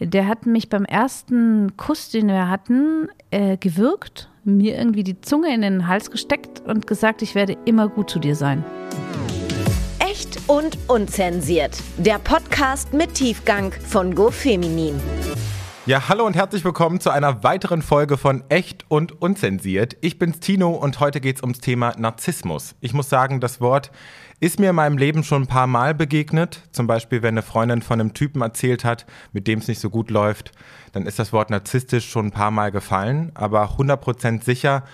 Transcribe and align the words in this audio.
Der 0.00 0.26
hat 0.26 0.44
mich 0.44 0.68
beim 0.70 0.84
ersten 0.84 1.76
Kuss, 1.76 2.10
den 2.10 2.26
wir 2.26 2.48
hatten, 2.48 3.06
äh, 3.30 3.56
gewürgt, 3.56 4.28
mir 4.42 4.76
irgendwie 4.76 5.04
die 5.04 5.20
Zunge 5.20 5.54
in 5.54 5.62
den 5.62 5.86
Hals 5.86 6.10
gesteckt 6.10 6.62
und 6.66 6.88
gesagt, 6.88 7.22
ich 7.22 7.36
werde 7.36 7.56
immer 7.64 7.88
gut 7.88 8.10
zu 8.10 8.18
dir 8.18 8.34
sein. 8.34 8.64
Echt 10.00 10.40
und 10.48 10.76
unzensiert. 10.88 11.80
Der 11.96 12.18
Podcast 12.18 12.92
mit 12.92 13.14
Tiefgang 13.14 13.70
von 13.70 14.16
GoFeminin. 14.16 15.00
Ja, 15.86 16.08
hallo 16.08 16.26
und 16.26 16.34
herzlich 16.34 16.64
willkommen 16.64 16.98
zu 16.98 17.10
einer 17.10 17.44
weiteren 17.44 17.80
Folge 17.80 18.16
von 18.16 18.42
Echt 18.48 18.86
und 18.88 19.22
Unzensiert. 19.22 19.96
Ich 20.00 20.18
bin's 20.18 20.40
Tino 20.40 20.70
und 20.70 20.98
heute 20.98 21.20
geht's 21.20 21.40
ums 21.40 21.60
Thema 21.60 21.92
Narzissmus. 21.96 22.74
Ich 22.80 22.94
muss 22.94 23.08
sagen, 23.08 23.38
das 23.38 23.60
Wort 23.60 23.92
ist 24.40 24.60
mir 24.60 24.70
in 24.70 24.76
meinem 24.76 24.98
Leben 24.98 25.24
schon 25.24 25.42
ein 25.42 25.48
paar 25.48 25.66
Mal 25.66 25.94
begegnet. 25.94 26.62
Zum 26.72 26.86
Beispiel, 26.86 27.22
wenn 27.22 27.34
eine 27.34 27.42
Freundin 27.42 27.82
von 27.82 28.00
einem 28.00 28.14
Typen 28.14 28.42
erzählt 28.42 28.84
hat, 28.84 29.06
mit 29.32 29.46
dem 29.46 29.60
es 29.60 29.68
nicht 29.68 29.80
so 29.80 29.90
gut 29.90 30.10
läuft, 30.10 30.52
dann 30.92 31.06
ist 31.06 31.18
das 31.18 31.32
Wort 31.32 31.50
narzisstisch 31.50 32.08
schon 32.08 32.26
ein 32.26 32.32
paar 32.32 32.50
Mal 32.50 32.70
gefallen. 32.70 33.30
Aber 33.34 33.76
100% 33.78 34.42
sicher 34.42 34.84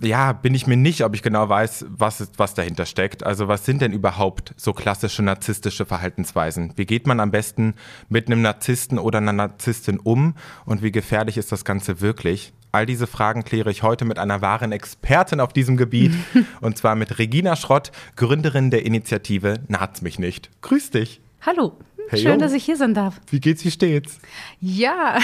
ja, 0.00 0.32
bin 0.32 0.54
ich 0.54 0.66
mir 0.66 0.76
nicht, 0.76 1.02
ob 1.04 1.14
ich 1.14 1.22
genau 1.22 1.48
weiß, 1.48 1.86
was, 1.88 2.28
was 2.36 2.54
dahinter 2.54 2.86
steckt. 2.86 3.24
Also 3.24 3.48
was 3.48 3.64
sind 3.64 3.80
denn 3.80 3.92
überhaupt 3.92 4.54
so 4.56 4.72
klassische 4.72 5.22
narzisstische 5.22 5.86
Verhaltensweisen? 5.86 6.72
Wie 6.76 6.86
geht 6.86 7.06
man 7.06 7.20
am 7.20 7.30
besten 7.30 7.74
mit 8.08 8.26
einem 8.26 8.42
Narzissten 8.42 8.98
oder 8.98 9.18
einer 9.18 9.32
Narzisstin 9.32 9.98
um 9.98 10.34
und 10.64 10.82
wie 10.82 10.92
gefährlich 10.92 11.38
ist 11.38 11.50
das 11.52 11.64
Ganze 11.64 12.00
wirklich? 12.00 12.52
All 12.76 12.84
diese 12.84 13.06
Fragen 13.06 13.42
kläre 13.42 13.70
ich 13.70 13.82
heute 13.82 14.04
mit 14.04 14.18
einer 14.18 14.42
wahren 14.42 14.70
Expertin 14.70 15.40
auf 15.40 15.54
diesem 15.54 15.78
Gebiet 15.78 16.12
und 16.60 16.76
zwar 16.76 16.94
mit 16.94 17.18
Regina 17.18 17.56
Schrott, 17.56 17.90
Gründerin 18.16 18.70
der 18.70 18.84
Initiative 18.84 19.60
Naht's 19.66 20.02
mich 20.02 20.18
nicht. 20.18 20.50
Grüß 20.60 20.90
dich. 20.90 21.22
Hallo. 21.40 21.72
Hey, 22.10 22.20
Schön, 22.20 22.32
yo. 22.32 22.36
dass 22.36 22.52
ich 22.52 22.66
hier 22.66 22.76
sein 22.76 22.92
darf. 22.92 23.18
Wie 23.30 23.40
geht's, 23.40 23.64
wie 23.64 23.70
steht's? 23.70 24.18
Ja, 24.60 25.16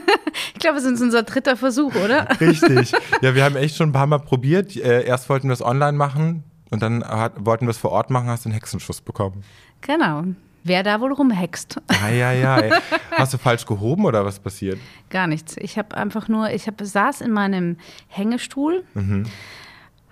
ich 0.54 0.60
glaube, 0.60 0.78
es 0.78 0.84
ist 0.84 1.00
unser 1.00 1.24
dritter 1.24 1.56
Versuch, 1.56 1.96
oder? 1.96 2.28
Richtig. 2.40 2.92
Ja, 3.22 3.34
wir 3.34 3.42
haben 3.42 3.56
echt 3.56 3.74
schon 3.74 3.88
ein 3.88 3.92
paar 3.92 4.06
Mal 4.06 4.18
probiert. 4.18 4.76
Äh, 4.76 5.02
erst 5.02 5.28
wollten 5.28 5.48
wir 5.48 5.54
es 5.54 5.62
online 5.62 5.98
machen 5.98 6.44
und 6.70 6.80
dann 6.80 7.00
wollten 7.38 7.66
wir 7.66 7.70
es 7.70 7.78
vor 7.78 7.90
Ort 7.90 8.10
machen, 8.10 8.28
hast 8.28 8.44
du 8.44 8.50
einen 8.50 8.54
Hexenschuss 8.54 9.00
bekommen. 9.00 9.42
Genau. 9.80 10.26
Wer 10.62 10.82
da 10.82 11.00
wohl 11.00 11.12
rumhext. 11.12 11.80
Ah, 11.88 12.10
ja, 12.10 12.32
ja. 12.32 12.62
Hast 13.12 13.32
du 13.32 13.38
falsch 13.38 13.64
gehoben 13.64 14.04
oder 14.04 14.24
was 14.24 14.38
passiert? 14.38 14.78
Gar 15.08 15.26
nichts. 15.26 15.56
Ich 15.58 15.78
habe 15.78 15.96
einfach 15.96 16.28
nur, 16.28 16.50
ich 16.50 16.66
hab, 16.66 16.80
saß 16.80 17.22
in 17.22 17.32
meinem 17.32 17.76
Hängestuhl. 18.08 18.84
Mhm 18.94 19.26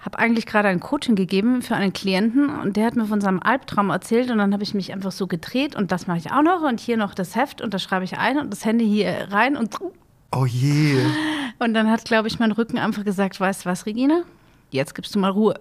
habe 0.08 0.18
eigentlich 0.18 0.46
gerade 0.46 0.68
ein 0.68 0.80
Coaching 0.80 1.16
gegeben 1.16 1.60
für 1.60 1.74
einen 1.74 1.92
Klienten 1.92 2.48
und 2.60 2.76
der 2.76 2.86
hat 2.86 2.96
mir 2.96 3.04
von 3.04 3.20
seinem 3.20 3.40
Albtraum 3.42 3.90
erzählt 3.90 4.30
und 4.30 4.38
dann 4.38 4.52
habe 4.52 4.62
ich 4.62 4.72
mich 4.72 4.92
einfach 4.92 5.12
so 5.12 5.26
gedreht 5.26 5.76
und 5.76 5.92
das 5.92 6.06
mache 6.06 6.18
ich 6.18 6.30
auch 6.30 6.42
noch 6.42 6.62
und 6.62 6.80
hier 6.80 6.96
noch 6.96 7.14
das 7.14 7.36
Heft 7.36 7.60
und 7.60 7.74
das 7.74 7.82
schreibe 7.82 8.04
ich 8.04 8.16
ein 8.16 8.38
und 8.38 8.50
das 8.50 8.64
Handy 8.64 8.86
hier 8.86 9.28
rein 9.30 9.56
und 9.56 9.76
Oh 10.30 10.46
je. 10.46 11.04
Und 11.58 11.74
dann 11.74 11.90
hat, 11.90 12.04
glaube 12.04 12.28
ich, 12.28 12.38
mein 12.38 12.52
Rücken 12.52 12.78
einfach 12.78 13.04
gesagt, 13.04 13.40
weißt 13.40 13.64
du 13.64 13.70
was, 13.70 13.86
Regina? 13.86 14.22
Jetzt 14.70 14.94
gibst 14.94 15.14
du 15.14 15.18
mal 15.18 15.30
Ruhe. 15.30 15.58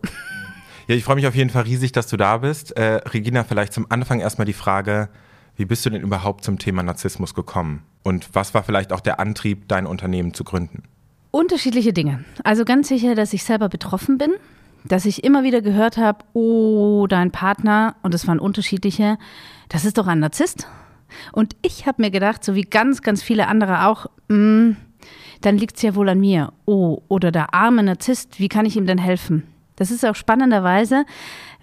Ja, 0.88 0.96
ich 0.96 1.04
freue 1.04 1.18
mich 1.18 1.28
auf 1.28 1.36
jeden 1.36 1.50
Fall 1.50 1.64
riesig, 1.64 1.92
dass 1.92 2.08
du 2.08 2.16
da 2.16 2.38
bist. 2.38 2.72
Äh, 2.78 3.02
Regina, 3.10 3.44
vielleicht 3.44 3.74
zum 3.74 3.88
Anfang 3.90 4.22
erstmal 4.22 4.46
die 4.46 4.54
Frage, 4.54 5.10
wie 5.58 5.66
bist 5.66 5.86
du 5.86 5.90
denn 5.90 6.02
überhaupt 6.02 6.46
zum 6.46 6.60
Thema 6.60 6.82
Narzissmus 6.82 7.34
gekommen? 7.34 7.84
Und 8.04 8.30
was 8.32 8.54
war 8.54 8.64
vielleicht 8.64 8.94
auch 8.94 9.02
der 9.02 9.20
Antrieb, 9.20 9.68
dein 9.68 9.86
Unternehmen 9.86 10.34
zu 10.34 10.46
gründen? 10.46 10.84
Unterschiedliche 11.32 11.92
Dinge. 11.92 12.24
Also 12.46 12.64
ganz 12.64 12.88
sicher, 12.88 13.16
dass 13.16 13.34
ich 13.34 13.44
selber 13.44 13.68
betroffen 13.68 14.18
bin, 14.18 14.32
dass 14.86 15.06
ich 15.06 15.26
immer 15.26 15.44
wieder 15.44 15.62
gehört 15.62 15.98
habe, 15.98 16.20
oh, 16.32 17.06
dein 17.10 17.32
Partner, 17.32 17.98
und 18.02 18.14
es 18.14 18.26
waren 18.26 18.40
unterschiedliche, 18.40 19.18
das 19.68 19.84
ist 19.84 19.98
doch 19.98 20.08
ein 20.08 20.20
Narzisst. 20.20 20.70
Und 21.34 21.58
ich 21.64 21.86
habe 21.86 22.02
mir 22.02 22.12
gedacht, 22.12 22.46
so 22.46 22.56
wie 22.56 22.62
ganz, 22.62 23.02
ganz 23.02 23.22
viele 23.22 23.50
andere 23.50 23.88
auch, 23.88 24.06
mh, 24.30 24.38
mm, 24.38 24.78
dann 25.42 25.58
liegt 25.58 25.76
es 25.76 25.82
ja 25.82 25.96
wohl 25.96 26.08
an 26.08 26.20
mir. 26.22 26.54
Oh, 26.64 27.02
oder 27.10 27.32
der 27.32 27.54
arme 27.54 27.84
Narzisst, 27.84 28.40
wie 28.40 28.48
kann 28.48 28.66
ich 28.66 28.78
ihm 28.78 28.86
denn 28.86 28.98
helfen? 28.98 29.44
Das 29.78 29.92
ist 29.92 30.06
auch 30.06 30.16
spannenderweise, 30.16 31.06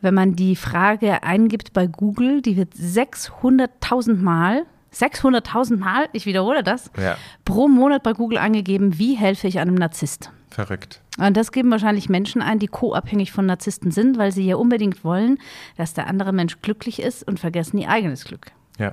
wenn 0.00 0.15
man 0.15 0.34
die 0.34 0.56
Frage 0.56 1.22
eingibt 1.22 1.72
bei 1.72 1.87
Google, 1.87 2.41
die 2.41 2.56
wird 2.56 2.75
600.000 2.75 4.16
Mal 4.16 4.65
600.000 4.94 5.77
Mal, 5.77 6.09
ich 6.12 6.25
wiederhole 6.27 6.62
das, 6.62 6.91
ja. 6.97 7.16
pro 7.44 7.69
Monat 7.69 8.03
bei 8.03 8.12
Google 8.12 8.39
angegeben, 8.39 8.99
wie 8.99 9.15
helfe 9.15 9.49
ich 9.49 9.59
einem 9.59 9.75
Narzisst. 9.75 10.31
Verrückt. 10.50 11.00
Und 11.19 11.37
das 11.37 11.50
geben 11.50 11.71
wahrscheinlich 11.71 12.09
Menschen 12.09 12.43
ein, 12.43 12.61
die 12.61 12.69
co-abhängig 12.69 13.33
von 13.33 13.47
Narzissten 13.47 13.91
sind, 13.91 14.19
weil 14.19 14.31
sie 14.31 14.47
ja 14.47 14.56
unbedingt 14.56 15.05
wollen, 15.05 15.39
dass 15.77 15.94
der 15.94 16.06
andere 16.06 16.33
Mensch 16.33 16.60
glücklich 16.62 17.03
ist 17.03 17.27
und 17.27 17.41
vergessen 17.41 17.78
ihr 17.78 17.89
eigenes 17.89 18.25
Glück. 18.25 18.53
Ja, 18.78 18.93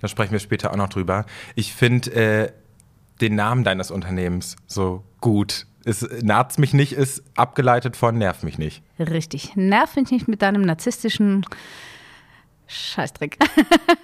da 0.00 0.08
sprechen 0.08 0.32
wir 0.32 0.38
später 0.38 0.72
auch 0.72 0.76
noch 0.76 0.88
drüber. 0.88 1.26
Ich 1.54 1.74
finde 1.74 2.12
äh, 2.12 2.52
den 3.20 3.34
Namen 3.34 3.62
deines 3.62 3.90
Unternehmens 3.90 4.56
so 4.66 5.04
gut. 5.20 5.66
Es 5.84 6.06
naht's 6.22 6.58
mich 6.58 6.74
nicht, 6.74 6.92
ist 6.92 7.22
abgeleitet 7.36 7.96
von 7.96 8.16
nerv 8.16 8.42
mich 8.42 8.58
nicht. 8.58 8.82
Richtig. 8.98 9.56
Nerv 9.56 9.96
mich 9.96 10.10
nicht 10.10 10.28
mit 10.28 10.42
deinem 10.42 10.62
narzisstischen 10.62 11.44
Scheißdreck. 12.66 13.38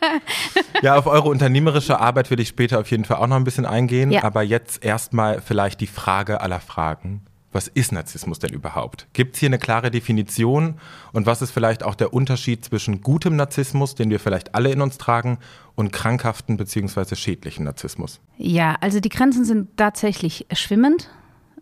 ja, 0.82 0.96
auf 0.96 1.06
eure 1.06 1.28
unternehmerische 1.28 2.00
Arbeit 2.00 2.30
will 2.30 2.40
ich 2.40 2.48
später 2.48 2.80
auf 2.80 2.90
jeden 2.90 3.04
Fall 3.04 3.18
auch 3.18 3.26
noch 3.26 3.36
ein 3.36 3.44
bisschen 3.44 3.66
eingehen. 3.66 4.10
Ja. 4.10 4.24
Aber 4.24 4.42
jetzt 4.42 4.84
erstmal 4.84 5.40
vielleicht 5.40 5.80
die 5.80 5.86
Frage 5.86 6.40
aller 6.40 6.60
Fragen. 6.60 7.22
Was 7.50 7.66
ist 7.66 7.92
Narzissmus 7.92 8.38
denn 8.38 8.52
überhaupt? 8.52 9.06
Gibt 9.14 9.34
es 9.34 9.40
hier 9.40 9.48
eine 9.48 9.58
klare 9.58 9.90
Definition? 9.90 10.74
Und 11.12 11.24
was 11.24 11.40
ist 11.40 11.50
vielleicht 11.50 11.82
auch 11.82 11.94
der 11.94 12.12
Unterschied 12.12 12.62
zwischen 12.62 13.00
gutem 13.00 13.36
Narzissmus, 13.36 13.94
den 13.94 14.10
wir 14.10 14.20
vielleicht 14.20 14.54
alle 14.54 14.70
in 14.70 14.82
uns 14.82 14.98
tragen, 14.98 15.38
und 15.74 15.90
krankhaften 15.90 16.58
bzw. 16.58 17.14
schädlichen 17.14 17.64
Narzissmus? 17.64 18.20
Ja, 18.36 18.76
also 18.82 19.00
die 19.00 19.08
Grenzen 19.08 19.46
sind 19.46 19.78
tatsächlich 19.78 20.46
schwimmend. 20.52 21.08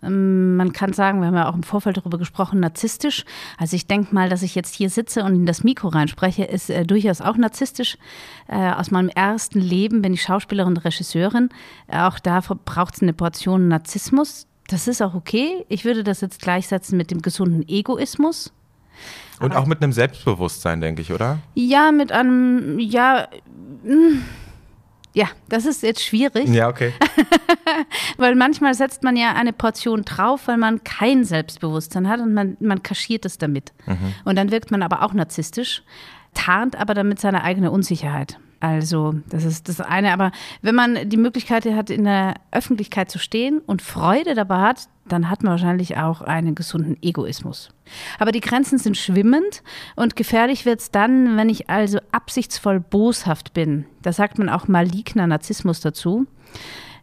Ähm, 0.03 0.57
man 0.57 0.73
kann 0.73 0.93
sagen, 0.93 1.21
wir 1.21 1.29
haben 1.29 1.35
ja 1.35 1.49
auch 1.49 1.55
im 1.55 1.63
Vorfeld 1.63 1.97
darüber 1.97 2.19
gesprochen, 2.19 2.61
narzisstisch. 2.61 3.25
Also 3.59 3.77
ich 3.77 3.87
denke 3.87 4.15
mal, 4.15 4.29
dass 4.29 4.43
ich 4.43 4.55
jetzt 4.55 4.75
hier 4.75 4.91
sitze 4.91 5.25
und 5.25 5.35
in 5.35 5.47
das 5.47 5.65
Mikro 5.65 5.89
reinspreche, 5.89 6.45
ist 6.45 6.71
äh, 6.71 6.85
durchaus 6.85 7.21
auch 7.21 7.37
narzisstisch. 7.37 7.99
Äh, 8.49 8.73
aus 8.73 8.91
meinem 8.91 9.09
ersten 9.09 9.61
Leben 9.61 10.03
bin 10.03 10.15
ich 10.15 10.23
Schauspielerin 10.23 10.77
und 10.77 10.85
Regisseurin. 10.85 11.49
Äh, 11.89 12.01
auch 12.01 12.19
da 12.19 12.41
braucht 12.41 12.95
es 12.95 13.03
eine 13.03 13.13
Portion 13.13 13.69
Narzissmus. 13.69 14.47
Das 14.69 14.89
ist 14.89 15.03
auch 15.03 15.15
okay. 15.15 15.65
Ich 15.69 15.85
würde 15.85 16.03
das 16.03 16.21
jetzt 16.21 16.43
gleichsetzen 16.43 16.97
mit 16.99 17.11
dem 17.11 17.23
gesunden 17.23 17.67
Egoismus. 17.69 18.53
Und 19.39 19.53
Aber 19.53 19.61
auch 19.61 19.67
mit 19.67 19.83
einem 19.83 19.93
Selbstbewusstsein, 19.93 20.81
denke 20.81 21.03
ich, 21.03 21.13
oder? 21.13 21.39
Ja, 21.55 21.93
mit 21.93 22.11
einem, 22.11 22.79
ja. 22.79 23.29
Mh 23.85 23.93
hm, 23.93 24.23
ja, 25.17 25.29
das 25.49 25.65
ist 25.65 25.83
jetzt 25.83 26.05
schwierig. 26.05 26.47
Ja, 26.51 26.69
okay. 26.69 26.93
weil 28.19 28.35
manchmal 28.35 28.75
setzt 28.75 29.03
man 29.03 29.17
ja 29.17 29.33
eine 29.33 29.55
Portion 29.55 30.03
drauf, 30.03 30.47
weil 30.47 30.59
man 30.59 30.85
kein 30.85 31.25
Selbstbewusstsein 31.25 32.07
hat 32.07 32.21
und 32.21 32.35
man, 32.35 32.59
man 32.61 32.83
kaschiert 32.83 33.25
es 33.25 33.39
damit. 33.39 33.73
Mhm. 33.87 34.13
Und 34.27 34.37
dann 34.37 34.51
wirkt 34.51 34.71
man 34.71 34.83
aber 34.83 35.03
auch 35.03 35.15
narzisstisch, 35.15 35.83
tarnt 36.35 36.77
aber 36.77 36.93
damit 36.93 37.19
seine 37.19 37.45
eigene 37.45 37.71
Unsicherheit. 37.71 38.39
Also, 38.61 39.15
das 39.31 39.45
ist 39.45 39.71
das 39.71 39.81
eine. 39.81 40.13
Aber 40.13 40.33
wenn 40.61 40.75
man 40.75 41.09
die 41.09 41.17
Möglichkeit 41.17 41.65
hat, 41.65 41.89
in 41.89 42.05
der 42.05 42.35
Öffentlichkeit 42.51 43.11
zu 43.11 43.19
stehen 43.19 43.61
und 43.65 43.81
Freude 43.81 44.35
dabei 44.35 44.61
hat, 44.61 44.89
dann 45.09 45.31
hat 45.31 45.43
man 45.43 45.53
wahrscheinlich 45.53 45.97
auch 45.97 46.21
einen 46.21 46.55
gesunden 46.55 46.97
Egoismus. 47.03 47.71
Aber 48.19 48.33
die 48.33 48.41
Grenzen 48.41 48.79
sind 48.79 48.97
schwimmend 48.97 49.63
und 49.95 50.17
gefährlich 50.17 50.67
wird 50.67 50.81
es 50.81 50.91
dann, 50.91 51.37
wenn 51.37 51.49
ich 51.49 51.71
also 51.71 51.99
absichtsvoll 52.13 52.81
boshaft 52.81 53.55
bin. 53.55 53.87
Da 54.03 54.13
sagt 54.13 54.39
man 54.39 54.49
auch 54.49 54.69
maligner 54.69 55.27
Narzissmus 55.27 55.81
dazu. 55.81 56.27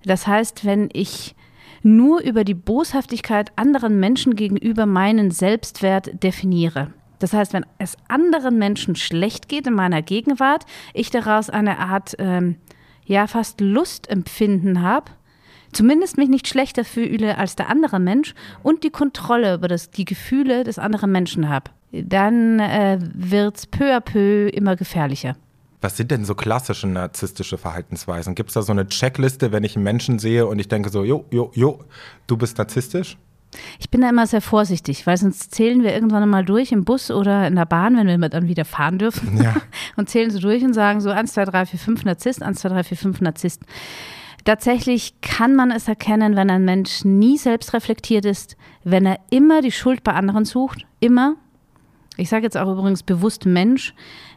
Das 0.06 0.28
heißt, 0.28 0.66
wenn 0.66 0.90
ich 0.91 1.36
nur 1.81 2.22
über 2.22 2.44
die 2.44 2.53
Boshaftigkeit 2.53 3.52
anderen 3.58 4.00
Menschen 4.00 4.35
gegenüber 4.35 4.85
meinen 4.85 5.31
Selbstwert 5.31 6.24
definiere. 6.24 6.94
Das 7.20 7.34
heißt, 7.34 7.53
wenn 7.53 7.66
es 7.78 7.97
anderen 8.08 8.58
Menschen 8.58 8.96
schlecht 8.96 9.47
geht 9.47 9.68
in 9.68 9.74
meiner 9.74 10.02
Gegenwart, 10.02 10.66
ich 10.94 11.09
daraus 11.09 11.50
eine 11.50 11.80
Art, 11.80 12.16
ähm, 12.20 12.58
ja, 13.06 13.28
fast 13.28 13.62
Lustempfinden 13.62 14.81
habe, 14.81 15.12
zumindest 15.75 16.17
mich 16.17 16.29
nicht 16.29 16.47
schlechter 16.47 16.85
fühle 16.85 17.37
als 17.37 17.55
der 17.55 17.70
andere 17.70 17.99
Mensch 17.99 18.34
und 18.61 18.84
die 18.84 18.90
Kontrolle 18.90 19.55
über 19.55 19.67
das, 19.67 19.91
die 19.91 20.05
Gefühle 20.05 20.64
des 20.64 20.79
anderen 20.79 21.11
Menschen 21.11 21.49
habe, 21.49 21.72
dann 21.91 22.59
äh, 22.59 22.99
wird 23.14 23.58
es 23.58 23.67
peu 23.67 23.96
à 23.96 23.99
peu 23.99 24.47
immer 24.49 24.75
gefährlicher. 24.75 25.35
Was 25.81 25.97
sind 25.97 26.11
denn 26.11 26.23
so 26.23 26.34
klassische 26.34 26.87
narzisstische 26.87 27.58
Verhaltensweisen? 27.58 28.35
Gibt 28.35 28.49
es 28.49 28.53
da 28.53 28.61
so 28.61 28.72
eine 28.72 28.87
Checkliste, 28.87 29.52
wenn 29.52 29.66
ich 29.66 29.75
einen 29.75 29.84
Menschen 29.84 30.17
sehe 30.17 30.47
und 30.47 30.58
ich 30.59 30.70
denke 30.70 30.90
so, 30.90 31.03
jo, 31.03 31.25
jo, 31.29 31.52
jo, 31.53 31.79
du 32.25 32.37
bist 32.37 32.58
narzisstisch? 32.58 33.17
Ich 33.79 33.90
bin 33.90 34.02
da 34.02 34.09
immer 34.09 34.25
sehr 34.25 34.41
vorsichtig, 34.41 35.05
weil 35.05 35.17
sonst 35.17 35.53
zählen 35.53 35.84
wir 35.84 35.93
irgendwann 35.93 36.28
mal 36.29 36.46
durch 36.46 36.72
im 36.72 36.85
Bus 36.85 37.11
oder 37.11 37.47
in 37.47 37.55
der 37.55 37.66
Bahn, 37.66 37.97
wenn 37.97 38.22
wir 38.22 38.29
dann 38.29 38.47
wieder 38.47 38.66
fahren 38.66 38.97
dürfen. 38.97 39.41
Ja. 39.41 39.55
und 39.96 40.09
zählen 40.09 40.31
so 40.31 40.40
durch 40.40 40.64
und 40.64 40.73
sagen 40.73 41.02
so 41.02 41.09
1, 41.09 41.34
2, 41.34 41.46
3, 41.46 41.66
4, 41.66 41.79
5 41.79 42.05
Narzisst, 42.05 42.41
1, 42.41 42.59
2, 42.61 42.70
3, 42.70 42.84
4, 42.84 42.97
5 42.97 43.22
Narzisst. 43.22 43.61
Tatsächlich 44.45 45.19
kann 45.22 45.55
man 45.55 45.72
es 45.72 45.87
erkennen, 45.87 46.35
wenn 46.35 46.49
ein 46.49 46.66
Mensch 46.66 47.05
nie 47.05 47.37
selbst 47.37 47.73
reflektiert 47.73 48.25
ist, 48.25 48.57
wenn 48.84 49.05
er 49.05 49.19
immer 49.29 49.61
die 49.61 49.72
Schuld 49.72 50.03
bei 50.03 50.13
anderen 50.13 50.43
sucht, 50.45 50.85
immer. 50.99 51.35
Ich 52.17 52.29
sage 52.29 52.43
jetzt 52.43 52.57
auch 52.57 52.72
übrigens 52.72 53.03
bewusst 53.03 53.45
Mensch, 53.45 53.93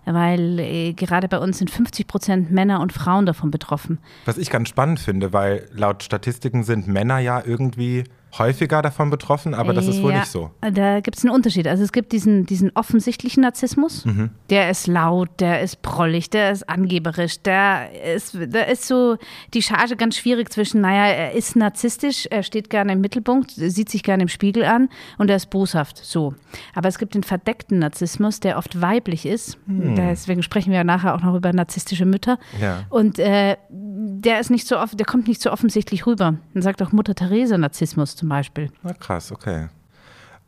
weil 0.07 0.59
äh, 0.61 0.93
gerade 0.93 1.29
bei 1.29 1.39
uns 1.39 1.59
sind 1.59 1.71
50 1.71 2.07
Prozent 2.07 2.51
Männer 2.51 2.81
und 2.81 2.93
Frauen 2.93 3.27
davon 3.27 3.51
betroffen. 3.51 3.99
Was 4.25 4.39
ich 4.39 4.49
ganz 4.49 4.69
spannend 4.69 5.01
finde, 5.01 5.33
weil 5.33 5.69
laut 5.73 6.03
Statistiken 6.03 6.63
sind 6.63 6.87
Männer 6.87 7.19
ja 7.19 7.43
irgendwie 7.45 8.05
häufiger 8.39 8.83
davon 8.83 9.11
betroffen, 9.11 9.55
aber 9.55 9.73
das 9.73 9.87
ist 9.87 10.03
wohl 10.03 10.13
ja, 10.13 10.21
nicht 10.21 10.31
so. 10.31 10.51
Da 10.61 11.01
gibt 11.01 11.17
es 11.17 11.25
einen 11.25 11.35
Unterschied. 11.35 11.67
Also 11.67 11.83
es 11.83 11.93
gibt 11.93 12.13
diesen, 12.13 12.47
diesen 12.47 12.71
offensichtlichen 12.75 13.43
Narzissmus, 13.43 14.05
Mhm. 14.05 14.31
der 14.51 14.71
ist 14.71 14.87
laut, 14.87 15.29
der 15.41 15.61
ist 15.63 15.83
prollig, 15.83 16.31
der 16.31 16.51
ist 16.53 16.69
angeberisch, 16.69 17.41
der 17.43 17.89
ist, 18.15 18.37
da 18.49 18.61
ist 18.63 18.87
so 18.87 19.17
die 19.55 19.63
Charge 19.63 19.97
ganz 19.97 20.17
schwierig 20.17 20.53
zwischen, 20.53 20.81
naja, 20.81 21.07
er 21.07 21.33
ist 21.33 21.57
narzisstisch, 21.57 22.27
er 22.31 22.43
steht 22.43 22.71
gerne 22.71 22.93
im 22.93 23.01
Mittelpunkt, 23.01 23.51
sieht 23.53 23.89
sich 23.91 24.03
gerne 24.03 24.23
im 24.25 24.29
Spiegel 24.29 24.65
an 24.65 24.89
und 25.19 25.31
er 25.31 25.37
ist 25.37 25.51
boshaft, 25.51 25.99
so. 26.05 26.35
Aber 26.75 26.89
es 26.89 26.99
gibt 26.99 27.15
den 27.15 27.23
verdeckten 27.23 27.79
Narzissmus, 27.79 28.41
der 28.41 28.59
oft 28.59 28.81
weiblich 28.81 29.27
ist. 29.27 29.59
Deswegen 29.67 30.43
sprechen 30.43 30.71
wir 30.71 30.79
ja 30.79 30.85
nachher 30.85 31.15
auch 31.15 31.23
noch 31.23 31.35
über 31.35 31.53
narzisstische 31.53 32.05
Mütter. 32.07 32.39
Ja. 32.61 32.85
Und 32.89 33.19
äh, 33.19 33.57
der 33.71 34.41
ist 34.41 34.51
nicht 34.51 34.67
so 34.67 34.79
oft, 34.79 34.99
der 34.99 35.07
kommt 35.07 35.29
nicht 35.29 35.41
so 35.41 35.51
offensichtlich 35.51 36.07
rüber. 36.07 36.35
Man 36.55 36.63
sagt 36.63 36.83
auch 36.83 36.93
Mutter 36.93 37.15
Therese 37.15 37.59
Narzissmus 37.59 38.17
zum 38.17 38.26
Beispiel. 38.29 38.71
Na 38.83 38.93
krass, 38.93 39.33
okay. 39.33 39.69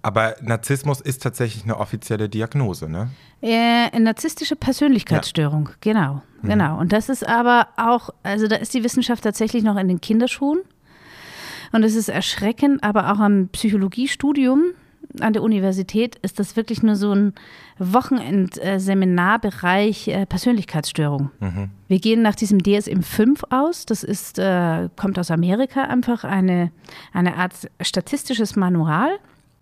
Aber 0.02 0.36
Narzissmus 0.40 1.00
ist 1.00 1.22
tatsächlich 1.22 1.64
eine 1.64 1.78
offizielle 1.78 2.28
Diagnose, 2.28 2.88
ne? 2.88 3.10
Äh, 3.40 3.90
eine 3.92 4.04
narzisstische 4.04 4.56
Persönlichkeitsstörung, 4.56 5.70
genau, 5.80 6.22
genau. 6.42 6.78
Und 6.78 6.92
das 6.92 7.08
ist 7.08 7.26
aber 7.26 7.68
auch, 7.76 8.10
also 8.22 8.46
da 8.46 8.56
ist 8.56 8.74
die 8.74 8.84
Wissenschaft 8.84 9.24
tatsächlich 9.24 9.64
noch 9.64 9.76
in 9.76 9.88
den 9.88 10.00
Kinderschuhen. 10.00 10.60
Und 11.72 11.82
es 11.82 11.94
ist 11.94 12.08
erschreckend, 12.08 12.82
aber 12.82 13.12
auch 13.12 13.18
am 13.18 13.48
Psychologiestudium 13.48 14.72
an 15.20 15.32
der 15.32 15.42
Universität 15.42 16.16
ist 16.16 16.38
das 16.38 16.56
wirklich 16.56 16.82
nur 16.82 16.96
so 16.96 17.12
ein 17.12 17.32
Wochenend-Seminarbereich 17.78 20.08
äh, 20.08 20.26
Persönlichkeitsstörung. 20.26 21.30
Wir 21.88 21.98
gehen 21.98 22.22
nach 22.22 22.34
diesem 22.34 22.58
DSM-5 22.58 23.44
aus. 23.50 23.86
Das 23.86 24.02
ist, 24.02 24.38
äh, 24.38 24.88
kommt 24.96 25.18
aus 25.18 25.30
Amerika 25.30 25.84
einfach 25.84 26.24
eine, 26.24 26.70
eine 27.12 27.36
Art 27.36 27.54
statistisches 27.80 28.56
Manual. 28.56 29.10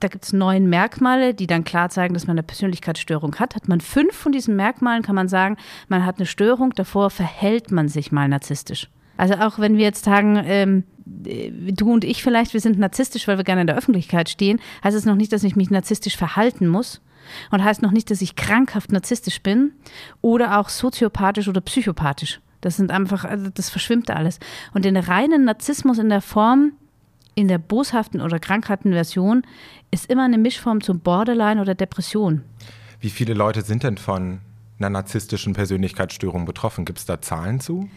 Da 0.00 0.08
gibt 0.08 0.24
es 0.24 0.32
neun 0.32 0.68
Merkmale, 0.68 1.32
die 1.32 1.46
dann 1.46 1.64
klar 1.64 1.88
zeigen, 1.88 2.14
dass 2.14 2.26
man 2.26 2.34
eine 2.34 2.42
Persönlichkeitsstörung 2.42 3.36
hat. 3.36 3.54
Hat 3.54 3.68
man 3.68 3.80
fünf 3.80 4.14
von 4.14 4.32
diesen 4.32 4.56
Merkmalen, 4.56 5.02
kann 5.02 5.14
man 5.14 5.28
sagen, 5.28 5.56
man 5.88 6.04
hat 6.04 6.18
eine 6.18 6.26
Störung, 6.26 6.72
davor 6.74 7.08
verhält 7.08 7.70
man 7.70 7.88
sich 7.88 8.12
mal 8.12 8.28
narzisstisch. 8.28 8.90
Also 9.16 9.34
auch 9.34 9.58
wenn 9.58 9.76
wir 9.76 9.84
jetzt 9.84 10.04
sagen, 10.04 10.40
ähm, 10.44 10.84
äh, 11.24 11.50
du 11.50 11.92
und 11.92 12.04
ich 12.04 12.22
vielleicht, 12.22 12.52
wir 12.52 12.60
sind 12.60 12.78
narzisstisch, 12.78 13.28
weil 13.28 13.36
wir 13.36 13.44
gerne 13.44 13.62
in 13.62 13.66
der 13.66 13.76
Öffentlichkeit 13.76 14.28
stehen, 14.28 14.60
heißt 14.84 14.96
es 14.96 15.04
noch 15.04 15.14
nicht, 15.14 15.32
dass 15.32 15.44
ich 15.44 15.56
mich 15.56 15.70
narzisstisch 15.70 16.16
verhalten 16.16 16.68
muss. 16.68 17.00
Und 17.50 17.64
heißt 17.64 17.82
noch 17.82 17.90
nicht, 17.90 18.10
dass 18.12 18.22
ich 18.22 18.36
krankhaft 18.36 18.92
narzisstisch 18.92 19.42
bin 19.42 19.72
oder 20.20 20.60
auch 20.60 20.68
soziopathisch 20.68 21.48
oder 21.48 21.60
psychopathisch. 21.60 22.40
Das 22.60 22.76
sind 22.76 22.92
einfach, 22.92 23.24
also 23.24 23.50
das 23.50 23.68
verschwimmt 23.68 24.10
alles. 24.10 24.38
Und 24.74 24.84
den 24.84 24.96
reinen 24.96 25.44
Narzissmus 25.44 25.98
in 25.98 26.08
der 26.08 26.20
Form, 26.20 26.72
in 27.34 27.48
der 27.48 27.58
boshaften 27.58 28.20
oder 28.20 28.38
krankhaften 28.38 28.92
Version, 28.92 29.42
ist 29.90 30.10
immer 30.10 30.24
eine 30.24 30.38
Mischform 30.38 30.80
zum 30.80 31.00
Borderline 31.00 31.60
oder 31.60 31.74
Depression. 31.74 32.42
Wie 33.00 33.10
viele 33.10 33.34
Leute 33.34 33.62
sind 33.62 33.82
denn 33.82 33.98
von 33.98 34.40
einer 34.78 34.90
narzisstischen 34.90 35.52
Persönlichkeitsstörung 35.52 36.44
betroffen? 36.44 36.84
Gibt 36.84 36.98
es 36.98 37.06
da 37.06 37.20
Zahlen 37.20 37.60
zu? 37.60 37.88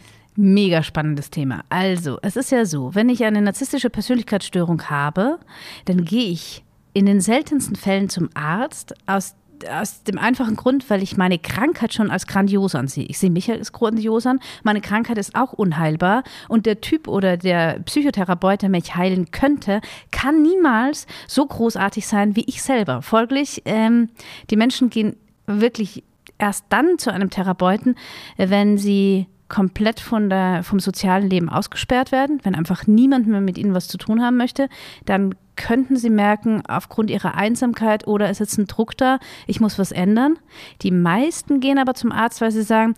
Mega 0.41 0.83
spannendes 0.83 1.31
Thema. 1.31 1.65
Also, 1.67 2.17
es 2.21 2.37
ist 2.37 2.49
ja 2.49 2.63
so, 2.63 2.95
wenn 2.95 3.09
ich 3.09 3.25
eine 3.25 3.41
narzisstische 3.41 3.89
Persönlichkeitsstörung 3.89 4.83
habe, 4.83 5.37
dann 5.83 6.05
gehe 6.05 6.31
ich 6.31 6.63
in 6.93 7.05
den 7.05 7.19
seltensten 7.19 7.75
Fällen 7.75 8.07
zum 8.07 8.29
Arzt 8.35 8.93
aus 9.05 9.35
aus 9.69 10.03
dem 10.03 10.17
einfachen 10.17 10.55
Grund, 10.55 10.89
weil 10.89 11.03
ich 11.03 11.17
meine 11.17 11.37
Krankheit 11.37 11.93
schon 11.93 12.09
als 12.09 12.27
grandios 12.27 12.75
ansehe. 12.75 13.03
Ich 13.09 13.19
sehe 13.19 13.29
mich 13.29 13.51
als 13.51 13.73
grandios 13.73 14.25
an. 14.25 14.39
Meine 14.63 14.79
Krankheit 14.79 15.17
ist 15.17 15.35
auch 15.35 15.51
unheilbar. 15.51 16.23
Und 16.47 16.65
der 16.65 16.79
Typ 16.79 17.09
oder 17.09 17.35
der 17.35 17.79
Psychotherapeut, 17.79 18.61
der 18.61 18.69
mich 18.69 18.95
heilen 18.95 19.31
könnte, 19.31 19.81
kann 20.11 20.41
niemals 20.41 21.07
so 21.27 21.45
großartig 21.45 22.07
sein 22.07 22.37
wie 22.37 22.45
ich 22.47 22.61
selber. 22.61 23.01
Folglich, 23.01 23.63
ähm, 23.65 24.07
die 24.49 24.55
Menschen 24.55 24.89
gehen 24.89 25.17
wirklich 25.45 26.05
erst 26.37 26.63
dann 26.69 26.97
zu 26.97 27.11
einem 27.11 27.29
Therapeuten, 27.29 27.95
wenn 28.37 28.77
sie 28.77 29.27
komplett 29.49 29.99
von 29.99 30.29
der, 30.29 30.63
vom 30.63 30.79
sozialen 30.79 31.29
Leben 31.29 31.49
ausgesperrt 31.49 32.11
werden, 32.11 32.39
wenn 32.43 32.55
einfach 32.55 32.87
niemand 32.87 33.27
mehr 33.27 33.41
mit 33.41 33.57
ihnen 33.57 33.73
was 33.73 33.87
zu 33.87 33.97
tun 33.97 34.21
haben 34.21 34.37
möchte, 34.37 34.69
dann 35.05 35.35
könnten 35.55 35.97
sie 35.97 36.09
merken, 36.09 36.63
aufgrund 36.67 37.09
ihrer 37.09 37.35
Einsamkeit 37.35 38.07
oder 38.07 38.29
ist 38.29 38.39
jetzt 38.39 38.57
ein 38.57 38.67
Druck 38.67 38.95
da, 38.95 39.19
ich 39.45 39.59
muss 39.59 39.77
was 39.77 39.91
ändern. 39.91 40.37
Die 40.81 40.91
meisten 40.91 41.59
gehen 41.59 41.77
aber 41.79 41.95
zum 41.95 42.11
Arzt, 42.11 42.39
weil 42.39 42.51
sie 42.51 42.61
sagen, 42.61 42.93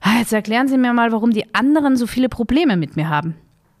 "Ah, 0.00 0.18
jetzt 0.18 0.32
erklären 0.32 0.66
Sie 0.66 0.78
mir 0.78 0.92
mal, 0.92 1.12
warum 1.12 1.30
die 1.30 1.54
anderen 1.54 1.96
so 1.96 2.06
viele 2.06 2.28
Probleme 2.28 2.76
mit 2.76 2.96
mir 2.96 3.08
haben. 3.08 3.36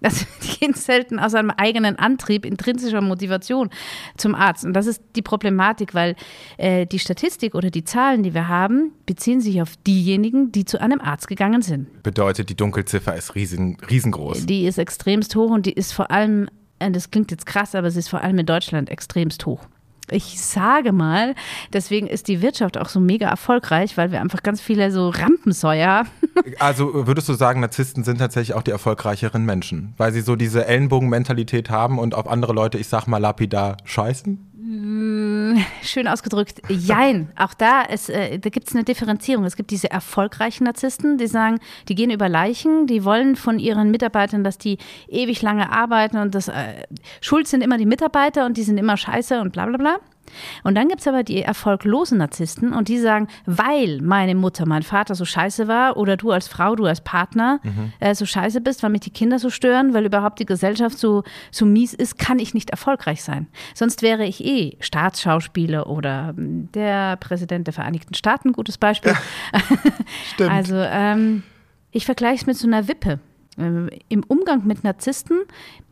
Also 0.06 0.24
die 0.42 0.60
gehen 0.60 0.74
selten 0.74 1.18
aus 1.18 1.34
einem 1.34 1.50
eigenen 1.50 1.98
Antrieb, 1.98 2.46
intrinsischer 2.46 3.00
Motivation 3.00 3.70
zum 4.16 4.36
Arzt. 4.36 4.64
Und 4.64 4.72
das 4.72 4.86
ist 4.86 5.02
die 5.16 5.22
Problematik, 5.22 5.94
weil 5.94 6.14
äh, 6.58 6.86
die 6.86 7.00
Statistik 7.00 7.56
oder 7.56 7.70
die 7.70 7.82
Zahlen, 7.82 8.22
die 8.22 8.32
wir 8.32 8.46
haben, 8.46 8.92
beziehen 9.04 9.40
sich 9.40 9.60
auf 9.60 9.76
diejenigen, 9.84 10.52
die 10.52 10.64
zu 10.64 10.80
einem 10.80 11.00
Arzt 11.00 11.26
gegangen 11.26 11.60
sind. 11.60 12.04
Bedeutet, 12.04 12.48
die 12.50 12.56
Dunkelziffer 12.56 13.16
ist 13.16 13.34
riesen, 13.34 13.78
riesengroß. 13.90 14.46
Die 14.46 14.66
ist 14.66 14.78
extremst 14.78 15.34
hoch 15.34 15.50
und 15.50 15.66
die 15.66 15.72
ist 15.72 15.92
vor 15.92 16.12
allem, 16.12 16.48
äh, 16.78 16.90
das 16.92 17.10
klingt 17.10 17.32
jetzt 17.32 17.44
krass, 17.44 17.74
aber 17.74 17.88
es 17.88 17.96
ist 17.96 18.08
vor 18.08 18.20
allem 18.20 18.38
in 18.38 18.46
Deutschland 18.46 18.90
extremst 18.90 19.44
hoch. 19.44 19.66
Ich 20.10 20.40
sage 20.40 20.92
mal, 20.92 21.34
deswegen 21.72 22.06
ist 22.06 22.28
die 22.28 22.42
Wirtschaft 22.42 22.78
auch 22.78 22.88
so 22.88 23.00
mega 23.00 23.28
erfolgreich, 23.28 23.96
weil 23.96 24.12
wir 24.12 24.20
einfach 24.20 24.42
ganz 24.42 24.60
viele 24.60 24.90
so 24.90 25.08
Rampensäuer. 25.08 26.04
Also 26.58 27.06
würdest 27.06 27.28
du 27.30 27.32
sagen, 27.32 27.60
Narzissten 27.60 28.04
sind 28.04 28.18
tatsächlich 28.18 28.54
auch 28.54 28.62
die 28.62 28.70
erfolgreicheren 28.70 29.46
Menschen, 29.46 29.94
weil 29.96 30.12
sie 30.12 30.20
so 30.20 30.36
diese 30.36 30.66
Ellenbogenmentalität 30.66 31.70
haben 31.70 31.98
und 31.98 32.14
auf 32.14 32.28
andere 32.28 32.52
Leute, 32.52 32.76
ich 32.76 32.88
sag 32.88 33.06
mal 33.06 33.18
lapidar, 33.18 33.78
scheißen? 33.84 34.45
Schön 35.82 36.08
ausgedrückt. 36.08 36.60
Jein. 36.68 37.30
Auch 37.36 37.54
da, 37.54 37.82
ist, 37.82 38.10
äh, 38.10 38.38
da 38.38 38.50
gibt 38.50 38.66
es 38.66 38.74
eine 38.74 38.82
Differenzierung. 38.82 39.44
Es 39.44 39.54
gibt 39.54 39.70
diese 39.70 39.90
erfolgreichen 39.90 40.64
Narzissten, 40.64 41.18
die 41.18 41.28
sagen, 41.28 41.60
die 41.88 41.94
gehen 41.94 42.10
über 42.10 42.28
Leichen, 42.28 42.88
die 42.88 43.04
wollen 43.04 43.36
von 43.36 43.60
ihren 43.60 43.92
Mitarbeitern, 43.92 44.42
dass 44.42 44.58
die 44.58 44.78
ewig 45.08 45.40
lange 45.42 45.70
arbeiten 45.70 46.16
und 46.16 46.34
das 46.34 46.48
äh, 46.48 46.82
schuld 47.20 47.46
sind 47.46 47.62
immer 47.62 47.78
die 47.78 47.86
Mitarbeiter 47.86 48.44
und 48.44 48.56
die 48.56 48.64
sind 48.64 48.78
immer 48.78 48.96
scheiße 48.96 49.40
und 49.40 49.52
bla 49.52 49.66
bla 49.66 49.76
bla. 49.76 49.96
Und 50.64 50.74
dann 50.74 50.88
gibt 50.88 51.00
es 51.00 51.08
aber 51.08 51.22
die 51.22 51.42
erfolglosen 51.42 52.18
Narzissten 52.18 52.72
und 52.72 52.88
die 52.88 52.98
sagen, 52.98 53.28
weil 53.46 54.00
meine 54.02 54.34
Mutter, 54.34 54.66
mein 54.66 54.82
Vater 54.82 55.14
so 55.14 55.24
scheiße 55.24 55.68
war 55.68 55.96
oder 55.96 56.16
du 56.16 56.30
als 56.30 56.48
Frau, 56.48 56.76
du 56.76 56.84
als 56.86 57.00
Partner 57.00 57.60
äh, 58.00 58.14
so 58.14 58.26
scheiße 58.26 58.60
bist, 58.60 58.82
weil 58.82 58.90
mich 58.90 59.02
die 59.02 59.10
Kinder 59.10 59.38
so 59.38 59.50
stören, 59.50 59.94
weil 59.94 60.06
überhaupt 60.06 60.38
die 60.38 60.46
Gesellschaft 60.46 60.98
so, 60.98 61.22
so 61.50 61.66
mies 61.66 61.94
ist, 61.94 62.18
kann 62.18 62.38
ich 62.38 62.54
nicht 62.54 62.70
erfolgreich 62.70 63.22
sein. 63.22 63.46
Sonst 63.74 64.02
wäre 64.02 64.24
ich 64.24 64.44
eh 64.44 64.76
Staatsschauspieler 64.80 65.86
oder 65.88 66.34
ähm, 66.36 66.68
der 66.72 67.16
Präsident 67.16 67.66
der 67.66 67.74
Vereinigten 67.74 68.14
Staaten, 68.14 68.52
gutes 68.52 68.78
Beispiel. 68.78 69.14
Stimmt. 70.34 70.50
Also 70.50 70.76
ähm, 70.76 71.42
ich 71.90 72.04
vergleiche 72.04 72.42
es 72.42 72.46
mit 72.46 72.56
so 72.56 72.66
einer 72.66 72.88
Wippe. 72.88 73.20
Ähm, 73.58 73.90
Im 74.08 74.22
Umgang 74.24 74.66
mit 74.66 74.84
Narzissten 74.84 75.38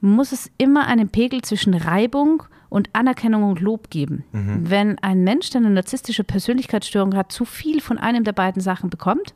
muss 0.01 0.33
es 0.33 0.51
immer 0.59 0.87
einen 0.87 1.09
Pegel 1.09 1.43
zwischen 1.43 1.75
Reibung 1.75 2.43
und 2.69 2.91
Anerkennung 2.93 3.45
und 3.45 3.61
Lob 3.61 3.91
geben. 3.91 4.25
Wenn 4.33 4.99
ein 5.01 5.25
Mensch, 5.25 5.51
der 5.51 5.61
eine 5.61 5.71
narzisstische 5.71 6.25
Persönlichkeitsstörung 6.25 7.15
hat, 7.15 7.33
zu 7.33 7.45
viel 7.45 7.81
von 7.81 7.99
einem 7.99 8.25
der 8.25 8.33
beiden 8.33 8.61
Sachen 8.61 8.91
bekommt, 8.91 9.35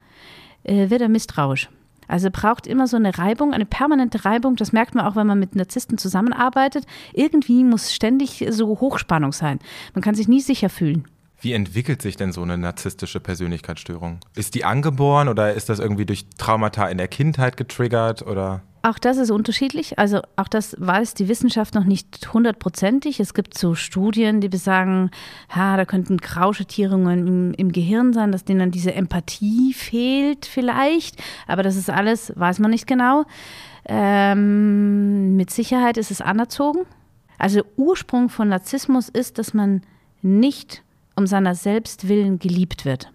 äh, 0.64 0.90
wird 0.90 1.00
er 1.00 1.08
misstrauisch. 1.08 1.68
Also 2.08 2.30
braucht 2.32 2.66
immer 2.66 2.86
so 2.86 2.96
eine 2.96 3.16
Reibung, 3.18 3.52
eine 3.52 3.66
permanente 3.66 4.24
Reibung. 4.24 4.56
Das 4.56 4.72
merkt 4.72 4.94
man 4.94 5.04
auch, 5.04 5.14
wenn 5.14 5.26
man 5.26 5.38
mit 5.38 5.54
Narzissten 5.54 5.98
zusammenarbeitet. 5.98 6.86
Irgendwie 7.12 7.62
muss 7.64 7.92
ständig 7.92 8.44
so 8.50 8.80
Hochspannung 8.80 9.32
sein. 9.32 9.58
Man 9.94 10.02
kann 10.02 10.14
sich 10.14 10.26
nie 10.26 10.40
sicher 10.40 10.70
fühlen. 10.70 11.04
Wie 11.40 11.52
entwickelt 11.52 12.02
sich 12.02 12.16
denn 12.16 12.32
so 12.32 12.42
eine 12.42 12.58
narzisstische 12.58 13.20
Persönlichkeitsstörung? 13.20 14.18
Ist 14.34 14.56
die 14.56 14.64
angeboren 14.64 15.28
oder 15.28 15.54
ist 15.54 15.68
das 15.68 15.78
irgendwie 15.78 16.04
durch 16.06 16.26
Traumata 16.36 16.88
in 16.88 16.98
der 16.98 17.06
Kindheit 17.06 17.56
getriggert 17.56 18.26
oder? 18.26 18.62
Auch 18.88 18.98
das 18.98 19.18
ist 19.18 19.30
unterschiedlich. 19.30 19.98
Also 19.98 20.22
auch 20.36 20.48
das 20.48 20.74
weiß 20.78 21.12
die 21.12 21.28
Wissenschaft 21.28 21.74
noch 21.74 21.84
nicht 21.84 22.32
hundertprozentig. 22.32 23.20
Es 23.20 23.34
gibt 23.34 23.58
so 23.58 23.74
Studien, 23.74 24.40
die 24.40 24.48
besagen, 24.48 25.10
ha, 25.54 25.76
da 25.76 25.84
könnten 25.84 26.16
Grauschattierungen 26.16 27.26
im, 27.26 27.52
im 27.52 27.72
Gehirn 27.72 28.14
sein, 28.14 28.32
dass 28.32 28.46
denen 28.46 28.60
dann 28.60 28.70
diese 28.70 28.94
Empathie 28.94 29.74
fehlt 29.74 30.46
vielleicht. 30.46 31.22
Aber 31.46 31.62
das 31.62 31.76
ist 31.76 31.90
alles, 31.90 32.32
weiß 32.34 32.60
man 32.60 32.70
nicht 32.70 32.86
genau. 32.86 33.24
Ähm, 33.84 35.36
mit 35.36 35.50
Sicherheit 35.50 35.98
ist 35.98 36.10
es 36.10 36.22
anerzogen. 36.22 36.86
Also 37.36 37.60
Ursprung 37.76 38.30
von 38.30 38.48
Narzissmus 38.48 39.10
ist, 39.10 39.36
dass 39.36 39.52
man 39.52 39.82
nicht 40.22 40.82
um 41.14 41.26
seiner 41.26 41.54
selbst 41.54 42.08
willen 42.08 42.38
geliebt 42.38 42.86
wird. 42.86 43.12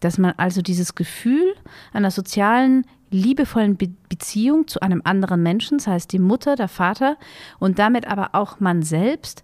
Dass 0.00 0.18
man 0.18 0.34
also 0.36 0.60
dieses 0.60 0.94
Gefühl 0.94 1.54
einer 1.94 2.10
sozialen, 2.10 2.84
liebevollen 3.14 3.76
Be 3.76 3.88
Beziehung 4.08 4.68
zu 4.68 4.80
einem 4.80 5.00
anderen 5.04 5.42
Menschen, 5.42 5.78
das 5.78 5.88
heißt 5.88 6.12
die 6.12 6.20
Mutter, 6.20 6.54
der 6.54 6.68
Vater 6.68 7.16
und 7.58 7.80
damit 7.80 8.06
aber 8.06 8.30
auch 8.32 8.60
man 8.60 8.82
selbst, 8.82 9.42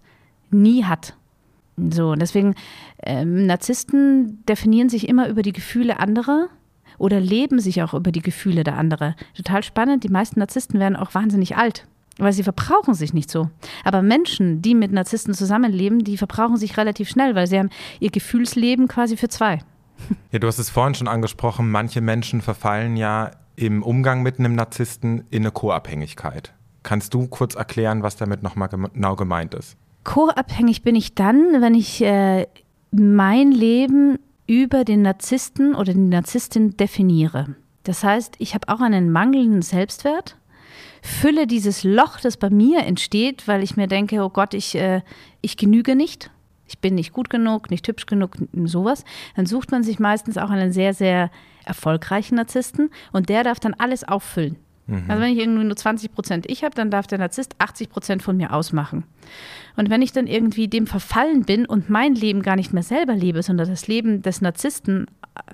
nie 0.49 0.85
hat. 0.85 1.15
So, 1.77 2.11
und 2.11 2.21
deswegen, 2.21 2.55
ähm, 3.03 3.47
Narzissten 3.47 4.45
definieren 4.45 4.89
sich 4.89 5.09
immer 5.09 5.27
über 5.27 5.41
die 5.41 5.53
Gefühle 5.53 5.99
anderer 5.99 6.47
oder 6.97 7.19
leben 7.19 7.59
sich 7.59 7.81
auch 7.81 7.93
über 7.93 8.11
die 8.11 8.21
Gefühle 8.21 8.63
der 8.63 8.77
anderen. 8.77 9.15
Total 9.35 9.63
spannend, 9.63 10.03
die 10.03 10.09
meisten 10.09 10.39
Narzissten 10.39 10.79
werden 10.79 10.95
auch 10.95 11.13
wahnsinnig 11.15 11.57
alt, 11.57 11.87
weil 12.17 12.33
sie 12.33 12.43
verbrauchen 12.43 12.93
sich 12.93 13.13
nicht 13.13 13.31
so. 13.31 13.49
Aber 13.83 14.01
Menschen, 14.01 14.61
die 14.61 14.75
mit 14.75 14.91
Narzissten 14.91 15.33
zusammenleben, 15.33 16.03
die 16.03 16.17
verbrauchen 16.17 16.57
sich 16.57 16.77
relativ 16.77 17.09
schnell, 17.09 17.35
weil 17.35 17.47
sie 17.47 17.57
haben 17.57 17.71
ihr 17.99 18.11
Gefühlsleben 18.11 18.87
quasi 18.87 19.17
für 19.17 19.29
zwei. 19.29 19.59
Ja, 20.31 20.39
du 20.39 20.47
hast 20.47 20.59
es 20.59 20.69
vorhin 20.69 20.95
schon 20.95 21.07
angesprochen, 21.07 21.71
manche 21.71 22.01
Menschen 22.01 22.41
verfallen 22.41 22.97
ja 22.97 23.31
im 23.61 23.83
Umgang 23.83 24.23
mit 24.23 24.39
einem 24.39 24.55
Narzissten 24.55 25.23
in 25.29 25.43
eine 25.43 25.51
Co-Abhängigkeit. 25.51 26.53
Kannst 26.83 27.13
du 27.13 27.27
kurz 27.27 27.55
erklären, 27.55 28.01
was 28.01 28.15
damit 28.15 28.41
nochmal 28.41 28.69
genau 28.69 29.15
gemeint 29.15 29.53
ist? 29.53 29.77
Co-abhängig 30.03 30.81
bin 30.81 30.95
ich 30.95 31.13
dann, 31.13 31.61
wenn 31.61 31.75
ich 31.75 32.01
äh, 32.01 32.47
mein 32.91 33.51
Leben 33.51 34.17
über 34.47 34.83
den 34.83 35.03
Narzissten 35.03 35.75
oder 35.75 35.93
die 35.93 35.99
Narzisstin 35.99 36.75
definiere. 36.75 37.55
Das 37.83 38.03
heißt, 38.03 38.35
ich 38.39 38.53
habe 38.53 38.67
auch 38.67 38.81
einen 38.81 39.11
mangelnden 39.11 39.61
Selbstwert, 39.61 40.37
fülle 41.01 41.45
dieses 41.45 41.83
Loch, 41.83 42.19
das 42.19 42.37
bei 42.37 42.49
mir 42.49 42.79
entsteht, 42.85 43.47
weil 43.47 43.63
ich 43.63 43.77
mir 43.77 43.87
denke, 43.87 44.23
oh 44.23 44.29
Gott, 44.29 44.53
ich, 44.53 44.75
äh, 44.75 45.01
ich 45.41 45.57
genüge 45.57 45.95
nicht, 45.95 46.31
ich 46.71 46.79
bin 46.79 46.95
nicht 46.95 47.13
gut 47.13 47.29
genug, 47.29 47.69
nicht 47.69 47.87
hübsch 47.87 48.05
genug, 48.05 48.37
sowas, 48.65 49.03
dann 49.35 49.45
sucht 49.45 49.71
man 49.71 49.83
sich 49.83 49.99
meistens 49.99 50.37
auch 50.37 50.49
einen 50.49 50.71
sehr, 50.71 50.93
sehr 50.93 51.29
erfolgreichen 51.65 52.35
Narzissten 52.35 52.89
und 53.11 53.29
der 53.29 53.43
darf 53.43 53.59
dann 53.59 53.73
alles 53.73 54.03
auffüllen. 54.03 54.55
Mhm. 54.87 55.03
Also 55.07 55.21
wenn 55.21 55.33
ich 55.33 55.39
irgendwie 55.39 55.63
nur 55.63 55.75
20 55.75 56.13
Prozent 56.13 56.49
ich 56.49 56.63
habe, 56.63 56.73
dann 56.75 56.89
darf 56.89 57.07
der 57.07 57.17
Narzisst 57.17 57.55
80 57.59 57.89
Prozent 57.89 58.23
von 58.23 58.37
mir 58.37 58.53
ausmachen. 58.53 59.03
Und 59.75 59.89
wenn 59.89 60.01
ich 60.01 60.11
dann 60.11 60.27
irgendwie 60.27 60.67
dem 60.67 60.87
verfallen 60.87 61.43
bin 61.43 61.65
und 61.65 61.89
mein 61.89 62.15
Leben 62.15 62.41
gar 62.41 62.55
nicht 62.55 62.73
mehr 62.73 62.83
selber 62.83 63.15
lebe, 63.15 63.43
sondern 63.43 63.69
das 63.69 63.87
Leben 63.87 64.21
des 64.21 64.41
Narzissten 64.41 65.07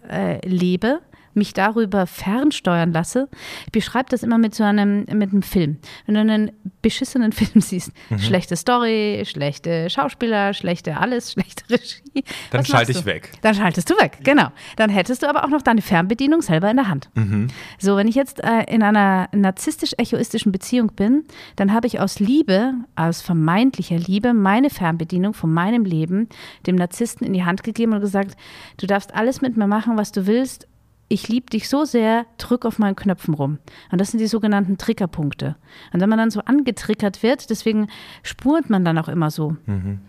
äh, 0.10 0.46
lebe, 0.48 1.02
mich 1.38 1.54
darüber 1.54 2.08
fernsteuern 2.08 2.92
lasse. 2.92 3.30
Ich 3.66 3.72
beschreibe 3.72 4.10
das 4.10 4.24
immer 4.24 4.38
mit 4.38 4.56
so 4.56 4.64
einem, 4.64 5.06
mit 5.14 5.32
einem 5.32 5.42
Film. 5.42 5.78
Wenn 6.06 6.16
du 6.16 6.22
einen 6.22 6.52
beschissenen 6.82 7.32
Film 7.34 7.62
siehst, 7.62 7.92
mhm. 8.10 8.20
schlechte 8.20 8.56
Story, 8.56 9.24
schlechte 9.26 9.90
Schauspieler, 9.90 10.54
schlechte 10.54 10.98
alles, 10.98 11.32
schlechte 11.34 11.64
Regie. 11.70 12.24
Dann 12.52 12.66
schalte 12.66 12.92
ich 12.92 13.06
weg. 13.06 13.32
Dann 13.42 13.56
schaltest 13.56 13.90
du 13.90 13.94
weg, 13.96 14.20
genau. 14.24 14.50
Dann 14.76 14.90
hättest 14.90 15.24
du 15.24 15.30
aber 15.30 15.44
auch 15.44 15.50
noch 15.50 15.62
deine 15.62 15.82
Fernbedienung 15.82 16.42
selber 16.42 16.70
in 16.70 16.78
der 16.78 16.90
Hand. 16.90 17.10
Mhm. 17.16 17.48
So, 17.78 17.96
wenn 17.98 18.08
ich 18.08 18.16
jetzt 18.16 18.44
äh, 18.44 18.64
in 18.68 18.84
einer 18.84 19.30
narzisstisch-egoistischen 19.34 20.52
Beziehung 20.52 20.94
bin, 20.96 21.26
dann 21.56 21.74
habe 21.74 21.88
ich 21.88 22.00
aus 22.00 22.20
Liebe, 22.20 22.74
aus 22.96 23.22
vermeintlicher 23.22 23.98
Liebe, 23.98 24.34
meine 24.34 24.70
Fernbedienung 24.70 25.34
von 25.34 25.54
meinem 25.54 25.86
Leben 25.86 26.28
dem 26.66 26.76
Narzissten 26.76 27.26
in 27.26 27.34
die 27.34 27.46
Hand 27.46 27.64
gegeben 27.64 27.94
und 27.94 28.02
gesagt, 28.02 28.38
du 28.78 28.88
darfst 28.88 29.14
alles 29.14 29.42
mit 29.42 29.58
mir 29.58 29.68
machen, 29.68 29.98
was 29.98 30.12
du 30.12 30.26
willst, 30.28 30.68
ich 31.10 31.28
liebe 31.28 31.50
dich 31.50 31.70
so 31.70 31.86
sehr, 31.86 32.26
drück 32.38 32.66
auf 32.66 32.80
meinen 32.80 32.96
Knöpfen 32.96 33.34
rum. 33.34 33.60
Und 33.92 34.02
das 34.02 34.12
sind 34.12 34.20
die 34.20 34.28
sogenannten 34.28 34.78
Triggerpunkte. 34.78 35.56
Und 35.94 36.02
wenn 36.02 36.10
man 36.10 36.20
dann 36.20 36.32
so 36.32 36.42
angetriggert 36.42 37.24
wird, 37.24 37.50
deswegen 37.50 37.88
spurt 38.24 38.70
man 38.70 38.84
dann 38.84 38.98
auch 38.98 39.08
immer 39.08 39.32
so. 39.32 39.56
Mhm. 39.66 40.00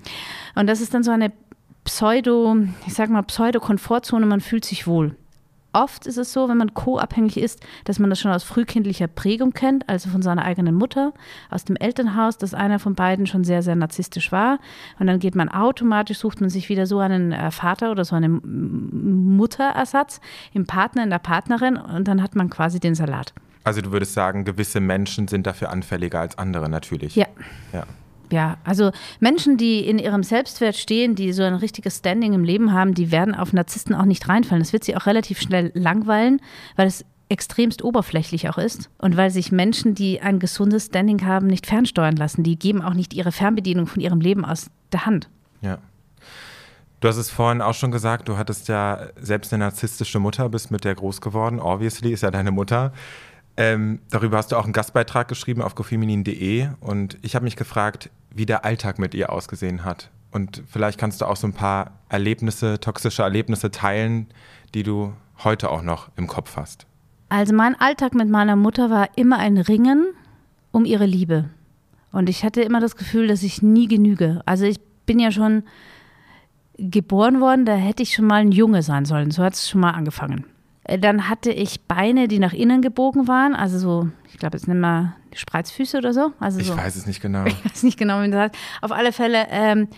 Und 0.55 0.67
das 0.67 0.81
ist 0.81 0.95
dann 0.95 1.05
so 1.05 1.11
eine 1.11 1.33
Pseudo, 1.85 2.57
ich 2.87 2.95
sag 2.95 3.11
mal, 3.11 3.23
Pseudo-Komfortzone, 3.23 4.26
man 4.26 4.40
fühlt 4.40 4.64
sich 4.64 4.87
wohl 4.87 5.14
oft 5.72 6.06
ist 6.06 6.16
es 6.16 6.32
so, 6.32 6.48
wenn 6.48 6.56
man 6.56 6.75
co-abhängig 6.75 7.37
ist, 7.37 7.60
dass 7.84 7.98
man 7.98 8.10
das 8.10 8.20
schon 8.20 8.32
aus 8.32 8.44
frühkindlicher 8.44 9.06
Prägung 9.06 9.52
kennt, 9.52 9.88
also 9.88 10.10
von 10.10 10.22
seiner 10.22 10.44
eigenen 10.44 10.75
Mutter, 10.75 11.12
aus 11.50 11.64
dem 11.64 11.76
Elternhaus, 11.76 12.38
dass 12.38 12.54
einer 12.54 12.78
von 12.78 12.94
beiden 12.94 13.26
schon 13.26 13.44
sehr, 13.44 13.62
sehr 13.62 13.76
narzisstisch 13.76 14.32
war. 14.32 14.58
Und 14.98 15.06
dann 15.06 15.18
geht 15.18 15.34
man 15.34 15.48
automatisch, 15.48 16.18
sucht 16.18 16.40
man 16.40 16.50
sich 16.50 16.68
wieder 16.68 16.87
so 16.87 16.98
einen 16.98 17.32
äh, 17.32 17.50
Vater 17.50 17.90
oder 17.90 18.04
so 18.04 18.16
einen 18.16 19.37
Mutterersatz 19.37 20.20
im 20.52 20.66
Partner, 20.66 21.04
in 21.04 21.10
der 21.10 21.18
Partnerin 21.18 21.76
und 21.76 22.08
dann 22.08 22.22
hat 22.22 22.34
man 22.34 22.50
quasi 22.50 22.80
den 22.80 22.94
Salat. 22.94 23.32
Also 23.64 23.82
du 23.82 23.92
würdest 23.92 24.14
sagen, 24.14 24.44
gewisse 24.44 24.80
Menschen 24.80 25.28
sind 25.28 25.46
dafür 25.46 25.70
anfälliger 25.70 26.20
als 26.20 26.38
andere 26.38 26.68
natürlich. 26.68 27.16
Ja. 27.16 27.26
Ja. 27.72 27.84
Ja, 28.30 28.58
also 28.64 28.90
Menschen, 29.20 29.56
die 29.56 29.80
in 29.80 29.99
ihrem 29.99 30.23
Selbstwert 30.23 30.76
stehen, 30.76 31.14
die 31.14 31.32
so 31.32 31.42
ein 31.42 31.54
richtiges 31.54 31.99
Standing 31.99 32.35
im 32.35 32.44
Leben 32.44 32.73
haben, 32.73 32.94
die 32.94 33.11
werden 33.11 33.35
auf 33.35 33.52
Narzissten 33.52 33.94
auch 33.94 34.04
nicht 34.04 34.28
reinfallen. 34.28 34.62
Das 34.62 34.73
wird 34.73 34.85
sie 34.85 34.97
auch 34.97 35.06
relativ 35.06 35.40
schnell 35.40 35.70
langweilen, 35.75 36.40
weil 36.76 36.87
es 36.87 37.04
extremst 37.30 37.82
oberflächlich 37.82 38.49
auch 38.49 38.58
ist 38.58 38.90
und 38.99 39.16
weil 39.16 39.30
sich 39.30 39.52
Menschen, 39.52 39.94
die 39.94 40.20
ein 40.20 40.38
gesundes 40.38 40.87
Standing 40.87 41.25
haben, 41.25 41.47
nicht 41.47 41.66
fernsteuern 41.66 42.16
lassen. 42.16 42.42
Die 42.42 42.58
geben 42.58 42.82
auch 42.82 42.94
nicht 42.94 43.14
ihre 43.14 43.32
Fernbedienung 43.32 43.87
von 43.87 44.00
ihrem 44.00 44.20
Leben 44.20 44.44
aus 44.44 44.70
der 44.92 45.06
Hand. 45.06 45.28
Ja. 45.61 45.78
Du 47.00 47.08
hast 47.08 47.16
es 47.16 47.30
vorhin 47.30 47.62
auch 47.62 47.75
schon 47.75 47.92
gesagt, 47.92 48.28
du 48.28 48.38
hattest 48.38 48.68
ja 48.68 49.08
selbst 49.20 49.52
eine 49.52 49.64
narzisstische 49.64 50.18
Mutter, 50.18 50.49
bist 50.49 50.70
mit 50.70 50.85
der 50.85 50.94
groß 50.94 51.20
geworden. 51.20 51.61
Obviously 51.61 52.12
ist 52.12 52.23
ja 52.23 52.30
deine 52.30 52.50
Mutter. 52.50 52.92
Ähm, 53.56 54.00
darüber 54.11 54.38
hast 54.38 54.52
du 54.52 54.56
auch 54.56 54.64
einen 54.64 54.73
Gastbeitrag 54.73 55.28
geschrieben 55.28 55.62
auf 55.62 55.75
gofeminin.de 55.75 56.68
und 56.80 57.18
ich 57.23 57.35
habe 57.35 57.44
mich 57.44 57.56
gefragt, 57.56 58.11
wie 58.30 58.47
der 58.47 58.64
Alltag 58.64 58.99
mit 58.99 59.14
ihr 59.14 59.32
ausgesehen 59.32 59.85
hat. 59.85 60.11
Und 60.30 60.62
vielleicht 60.66 60.99
kannst 60.99 61.20
du 61.20 61.26
auch 61.26 61.37
so 61.37 61.47
ein 61.47 61.54
paar 61.54 61.92
Erlebnisse, 62.08 62.80
toxische 62.80 63.23
Erlebnisse 63.23 63.70
teilen, 63.70 64.26
die 64.75 64.82
du 64.82 65.14
heute 65.42 65.70
auch 65.70 65.82
noch 65.82 66.11
im 66.16 66.26
Kopf 66.26 66.56
hast. 66.56 66.87
Also 67.30 67.54
mein 67.54 67.78
Alltag 67.78 68.14
mit 68.14 68.28
meiner 68.28 68.56
Mutter 68.56 68.90
war 68.90 69.08
immer 69.16 69.38
ein 69.38 69.58
Ringen 69.58 70.06
um 70.73 70.85
ihre 70.85 71.06
Liebe. 71.06 71.47
Und 72.12 72.28
ich 72.28 72.44
hatte 72.44 72.62
immer 72.62 72.80
das 72.80 72.97
Gefühl, 72.97 73.26
dass 73.26 73.42
ich 73.42 73.62
nie 73.62 73.87
genüge. 73.87 74.40
Also 74.47 74.64
ich 74.64 74.80
bin 75.06 75.18
ja 75.18 75.30
schon 75.30 75.62
geboren 76.78 77.40
worden, 77.40 77.64
da 77.64 77.75
hätte 77.75 78.02
ich 78.02 78.14
schon 78.14 78.26
mal 78.26 78.40
ein 78.40 78.52
Junge 78.52 78.82
sein 78.82 79.04
sollen. 79.04 79.30
So 79.30 79.42
hat 79.42 79.54
es 79.54 79.68
schon 79.68 79.80
mal 79.80 79.90
angefangen. 79.90 80.44
Äh, 80.85 80.99
dann 80.99 81.28
hatte 81.28 81.50
ich 81.50 81.82
Beine, 81.82 82.28
die 82.28 82.38
nach 82.38 82.52
innen 82.52 82.82
gebogen 82.82 83.28
waren, 83.28 83.54
also 83.54 83.78
so, 83.78 84.08
ich 84.30 84.38
glaube, 84.38 84.56
jetzt 84.56 84.68
nennen 84.68 84.80
wir 84.80 85.14
Spreizfüße 85.38 85.99
oder 85.99 86.12
so. 86.12 86.33
Also 86.40 86.61
ich 86.61 86.66
so, 86.66 86.76
weiß 86.76 86.97
es 86.97 87.07
nicht 87.07 87.21
genau. 87.21 87.45
Ich 87.47 87.64
weiß 87.64 87.83
nicht 87.83 87.99
genau, 87.99 88.23
wie 88.23 88.30
das 88.30 88.40
heißt. 88.40 88.54
Auf 88.83 88.92
alle 88.92 89.12
Fälle, 89.12 89.47
ähm, 89.50 89.88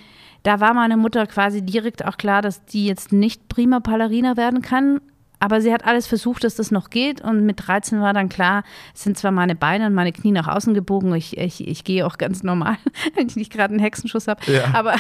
da 0.43 0.61
war 0.61 0.75
meine 0.75 0.97
Mutter 0.97 1.27
quasi 1.27 1.63
direkt 1.63 2.05
auch 2.05 2.17
klar, 2.17 2.43
dass 2.43 2.65
die 2.65 2.87
jetzt 2.87 3.13
nicht 3.13 3.49
prima 3.49 3.79
Ballerina 3.79 4.37
werden 4.37 4.63
kann. 4.63 5.01
Aber 5.43 5.63
sie 5.63 5.73
hat 5.73 5.87
alles 5.87 6.07
versucht, 6.07 6.45
dass 6.45 6.55
das 6.57 6.71
noch 6.71 6.91
geht. 6.91 7.23
Und 7.23 7.47
mit 7.47 7.67
13 7.67 8.01
war 8.03 8.13
dann 8.13 8.29
klar, 8.29 8.63
es 8.95 9.03
sind 9.03 9.17
zwar 9.17 9.31
meine 9.33 9.55
Beine 9.55 9.87
und 9.87 9.95
meine 9.95 10.13
Knie 10.13 10.33
nach 10.33 10.47
außen 10.47 10.75
gebogen. 10.75 11.15
Ich, 11.15 11.39
ich, 11.39 11.67
ich 11.67 11.83
gehe 11.83 12.07
auch 12.07 12.19
ganz 12.19 12.43
normal, 12.43 12.77
wenn 13.15 13.27
ich 13.27 13.37
nicht 13.37 13.51
gerade 13.51 13.73
einen 13.73 13.83
Hexenschuss 13.83 14.29
habe. 14.29 14.41
Ja. 14.53 14.75
Aber, 14.75 14.95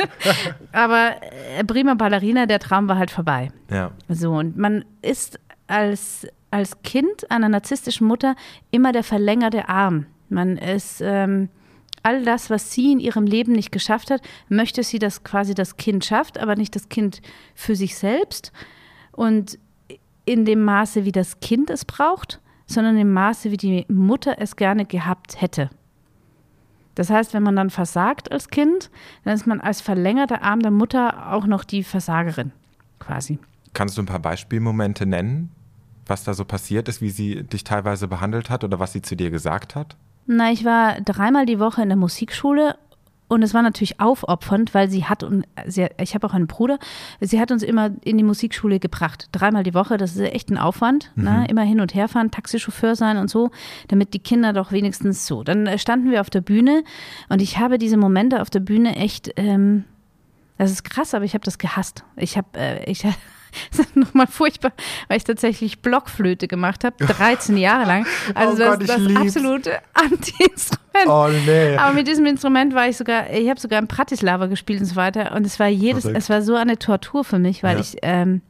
aber 0.72 1.12
äh, 1.58 1.64
prima 1.64 1.94
Ballerina, 1.94 2.44
der 2.44 2.58
Traum 2.58 2.88
war 2.88 2.98
halt 2.98 3.10
vorbei. 3.10 3.50
Ja. 3.70 3.90
So, 4.08 4.32
und 4.32 4.58
man 4.58 4.84
ist 5.00 5.40
als, 5.66 6.26
als 6.50 6.82
Kind 6.82 7.30
einer 7.30 7.48
narzisstischen 7.48 8.06
Mutter 8.06 8.34
immer 8.70 8.92
der 8.92 9.04
verlängerte 9.04 9.68
Arm. 9.68 10.06
Man 10.28 10.56
ist. 10.56 11.00
Ähm, 11.00 11.48
all 12.02 12.24
das, 12.24 12.50
was 12.50 12.72
sie 12.72 12.92
in 12.92 13.00
ihrem 13.00 13.26
Leben 13.26 13.52
nicht 13.52 13.72
geschafft 13.72 14.10
hat, 14.10 14.22
möchte 14.48 14.82
sie, 14.82 14.98
dass 14.98 15.24
quasi 15.24 15.54
das 15.54 15.76
Kind 15.76 16.04
schafft, 16.04 16.38
aber 16.38 16.56
nicht 16.56 16.74
das 16.74 16.88
Kind 16.88 17.20
für 17.54 17.76
sich 17.76 17.96
selbst. 17.96 18.52
Und 19.12 19.58
in 20.24 20.44
dem 20.44 20.64
Maße, 20.64 21.04
wie 21.04 21.12
das 21.12 21.40
Kind 21.40 21.70
es 21.70 21.84
braucht, 21.84 22.40
sondern 22.66 22.96
im 22.96 23.12
Maße, 23.12 23.50
wie 23.50 23.56
die 23.56 23.84
Mutter 23.88 24.36
es 24.38 24.56
gerne 24.56 24.84
gehabt 24.84 25.40
hätte. 25.40 25.70
Das 26.94 27.10
heißt, 27.10 27.34
wenn 27.34 27.42
man 27.42 27.56
dann 27.56 27.70
versagt 27.70 28.30
als 28.30 28.48
Kind, 28.48 28.90
dann 29.24 29.34
ist 29.34 29.46
man 29.46 29.60
als 29.60 29.80
verlängerter 29.80 30.42
Arm 30.42 30.60
der 30.60 30.70
Mutter 30.70 31.32
auch 31.32 31.46
noch 31.46 31.64
die 31.64 31.82
Versagerin, 31.82 32.52
quasi. 32.98 33.38
Kannst 33.72 33.96
du 33.96 34.02
ein 34.02 34.06
paar 34.06 34.20
Beispielmomente 34.20 35.06
nennen, 35.06 35.50
was 36.10 36.24
da 36.24 36.34
so 36.34 36.44
passiert 36.44 36.88
ist, 36.88 37.00
wie 37.00 37.10
sie 37.10 37.42
dich 37.44 37.64
teilweise 37.64 38.08
behandelt 38.08 38.50
hat 38.50 38.64
oder 38.64 38.78
was 38.78 38.92
sie 38.92 39.02
zu 39.02 39.16
dir 39.16 39.30
gesagt 39.30 39.74
hat? 39.74 39.96
Na, 40.26 40.52
ich 40.52 40.64
war 40.64 41.00
dreimal 41.00 41.46
die 41.46 41.58
Woche 41.58 41.82
in 41.82 41.88
der 41.88 41.96
Musikschule 41.96 42.76
und 43.30 43.44
es 43.44 43.54
war 43.54 43.62
natürlich 43.62 44.00
aufopfernd, 44.00 44.74
weil 44.74 44.90
sie 44.90 45.04
hat, 45.04 45.22
und 45.22 45.44
sie, 45.64 45.86
ich 45.98 46.14
habe 46.14 46.26
auch 46.26 46.34
einen 46.34 46.48
Bruder, 46.48 46.80
sie 47.20 47.40
hat 47.40 47.52
uns 47.52 47.62
immer 47.62 47.92
in 48.02 48.18
die 48.18 48.24
Musikschule 48.24 48.80
gebracht. 48.80 49.28
Dreimal 49.30 49.62
die 49.62 49.72
Woche, 49.72 49.98
das 49.98 50.16
ist 50.16 50.20
echt 50.20 50.50
ein 50.50 50.58
Aufwand. 50.58 51.12
Mhm. 51.14 51.24
Ne? 51.24 51.46
Immer 51.48 51.62
hin 51.62 51.80
und 51.80 51.94
her 51.94 52.08
fahren, 52.08 52.32
Taxichauffeur 52.32 52.96
sein 52.96 53.18
und 53.18 53.30
so, 53.30 53.52
damit 53.86 54.14
die 54.14 54.18
Kinder 54.18 54.52
doch 54.52 54.72
wenigstens 54.72 55.28
so. 55.28 55.44
Dann 55.44 55.68
äh, 55.68 55.78
standen 55.78 56.10
wir 56.10 56.20
auf 56.22 56.28
der 56.28 56.40
Bühne 56.40 56.82
und 57.28 57.40
ich 57.40 57.58
habe 57.58 57.78
diese 57.78 57.96
Momente 57.96 58.42
auf 58.42 58.50
der 58.50 58.58
Bühne 58.58 58.96
echt, 58.96 59.30
ähm, 59.36 59.84
das 60.58 60.72
ist 60.72 60.82
krass, 60.82 61.14
aber 61.14 61.24
ich 61.24 61.34
habe 61.34 61.44
das 61.44 61.58
gehasst. 61.58 62.02
Ich 62.16 62.36
habe, 62.36 62.48
äh, 62.58 62.90
ich 62.90 63.04
das 63.70 63.86
ist 63.86 63.96
nochmal 63.96 64.26
furchtbar, 64.26 64.72
weil 65.08 65.18
ich 65.18 65.24
tatsächlich 65.24 65.80
Blockflöte 65.80 66.48
gemacht 66.48 66.84
habe, 66.84 67.04
13 67.04 67.56
Jahre 67.56 67.86
lang. 67.86 68.06
Also 68.34 68.54
oh 68.54 68.76
das, 68.76 68.78
Gott, 68.78 68.88
das 68.88 69.16
absolute 69.16 69.78
Anti-Instrument. 69.94 71.06
Oh 71.06 71.28
nee. 71.46 71.76
Aber 71.76 71.94
mit 71.94 72.06
diesem 72.06 72.26
Instrument 72.26 72.74
war 72.74 72.88
ich 72.88 72.96
sogar, 72.96 73.30
ich 73.30 73.48
habe 73.48 73.58
sogar 73.58 73.78
in 73.80 73.86
Bratislava 73.86 74.46
gespielt 74.46 74.80
und 74.80 74.86
so 74.86 74.96
weiter. 74.96 75.34
Und 75.34 75.46
es 75.46 75.58
war 75.58 75.68
jedes, 75.68 76.02
Verrückt. 76.02 76.18
es 76.18 76.30
war 76.30 76.42
so 76.42 76.54
eine 76.54 76.78
Tortur 76.78 77.24
für 77.24 77.38
mich, 77.38 77.62
weil 77.62 77.76
ja. 77.76 77.80
ich, 77.80 77.96
ähm, 78.02 78.42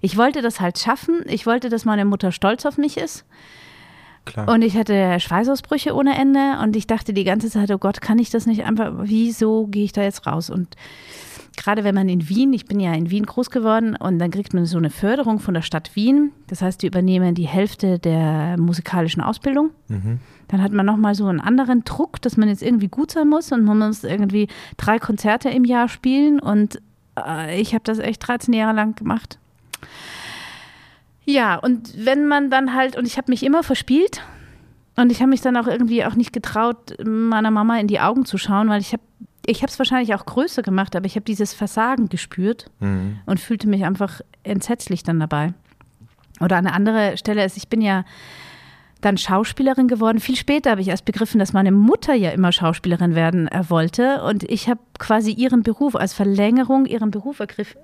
ich 0.00 0.16
wollte 0.16 0.42
das 0.42 0.60
halt 0.60 0.78
schaffen. 0.78 1.22
Ich 1.26 1.46
wollte, 1.46 1.68
dass 1.68 1.84
meine 1.84 2.04
Mutter 2.04 2.32
stolz 2.32 2.66
auf 2.66 2.78
mich 2.78 2.96
ist. 2.96 3.24
Klar. 4.24 4.48
Und 4.48 4.62
ich 4.62 4.76
hatte 4.76 5.20
Schweißausbrüche 5.20 5.94
ohne 5.94 6.16
Ende 6.16 6.58
und 6.62 6.76
ich 6.76 6.86
dachte 6.86 7.12
die 7.12 7.24
ganze 7.24 7.50
Zeit, 7.50 7.70
oh 7.70 7.78
Gott, 7.78 8.00
kann 8.00 8.18
ich 8.18 8.30
das 8.30 8.46
nicht 8.46 8.64
einfach, 8.64 8.92
wieso 8.96 9.66
gehe 9.66 9.84
ich 9.84 9.92
da 9.92 10.02
jetzt 10.02 10.26
raus? 10.26 10.50
Und 10.50 10.76
gerade 11.56 11.84
wenn 11.84 11.94
man 11.94 12.08
in 12.08 12.28
Wien, 12.28 12.52
ich 12.52 12.66
bin 12.66 12.80
ja 12.80 12.92
in 12.92 13.10
Wien 13.10 13.26
groß 13.26 13.50
geworden 13.50 13.96
und 13.96 14.18
dann 14.18 14.30
kriegt 14.30 14.54
man 14.54 14.66
so 14.66 14.78
eine 14.78 14.90
Förderung 14.90 15.38
von 15.38 15.54
der 15.54 15.62
Stadt 15.62 15.94
Wien. 15.94 16.32
Das 16.48 16.62
heißt, 16.62 16.82
die 16.82 16.86
übernehmen 16.86 17.34
die 17.34 17.46
Hälfte 17.46 17.98
der 17.98 18.56
musikalischen 18.58 19.22
Ausbildung. 19.22 19.70
Mhm. 19.88 20.20
Dann 20.48 20.62
hat 20.62 20.72
man 20.72 20.86
nochmal 20.86 21.14
so 21.14 21.26
einen 21.26 21.40
anderen 21.40 21.84
Druck, 21.84 22.20
dass 22.22 22.36
man 22.36 22.48
jetzt 22.48 22.62
irgendwie 22.62 22.88
gut 22.88 23.10
sein 23.10 23.28
muss 23.28 23.52
und 23.52 23.64
man 23.64 23.78
muss 23.78 24.04
irgendwie 24.04 24.48
drei 24.76 24.98
Konzerte 24.98 25.48
im 25.48 25.64
Jahr 25.64 25.88
spielen 25.88 26.40
und 26.40 26.80
äh, 27.18 27.60
ich 27.60 27.74
habe 27.74 27.84
das 27.84 27.98
echt 27.98 28.26
13 28.26 28.54
Jahre 28.54 28.74
lang 28.74 28.94
gemacht. 28.94 29.38
Ja, 31.24 31.56
und 31.56 32.04
wenn 32.04 32.26
man 32.26 32.50
dann 32.50 32.74
halt, 32.74 32.96
und 32.96 33.06
ich 33.06 33.16
habe 33.16 33.30
mich 33.30 33.42
immer 33.42 33.62
verspielt 33.62 34.22
und 34.96 35.10
ich 35.10 35.20
habe 35.20 35.30
mich 35.30 35.40
dann 35.40 35.56
auch 35.56 35.66
irgendwie 35.66 36.04
auch 36.04 36.14
nicht 36.14 36.32
getraut, 36.32 36.94
meiner 37.04 37.50
Mama 37.50 37.78
in 37.78 37.86
die 37.86 38.00
Augen 38.00 38.24
zu 38.24 38.36
schauen, 38.36 38.68
weil 38.68 38.80
ich 38.80 38.92
habe 38.92 39.02
ich 39.46 39.62
habe 39.62 39.70
es 39.70 39.78
wahrscheinlich 39.78 40.14
auch 40.14 40.24
größer 40.26 40.62
gemacht, 40.62 40.96
aber 40.96 41.06
ich 41.06 41.16
habe 41.16 41.24
dieses 41.24 41.54
Versagen 41.54 42.08
gespürt 42.08 42.70
Mhm. 42.80 43.18
und 43.26 43.40
fühlte 43.40 43.68
mich 43.68 43.84
einfach 43.84 44.20
entsetzlich 44.42 45.02
dann 45.02 45.20
dabei. 45.20 45.52
Oder 46.40 46.56
eine 46.56 46.72
andere 46.72 47.16
Stelle 47.16 47.44
ist, 47.44 47.56
ich 47.56 47.68
bin 47.68 47.80
ja 47.80 48.04
dann 49.00 49.18
Schauspielerin 49.18 49.86
geworden. 49.86 50.18
Viel 50.18 50.36
später 50.36 50.70
habe 50.70 50.80
ich 50.80 50.88
erst 50.88 51.04
begriffen, 51.04 51.38
dass 51.38 51.52
meine 51.52 51.72
Mutter 51.72 52.14
ja 52.14 52.30
immer 52.30 52.52
Schauspielerin 52.52 53.14
werden 53.14 53.48
äh, 53.48 53.68
wollte 53.68 54.22
und 54.24 54.44
ich 54.44 54.68
habe 54.68 54.80
quasi 54.98 55.30
ihren 55.32 55.62
Beruf 55.62 55.94
als 55.94 56.14
Verlängerung 56.14 56.86
ihren 56.86 57.10
Beruf 57.10 57.38
ergriffen. 57.40 57.80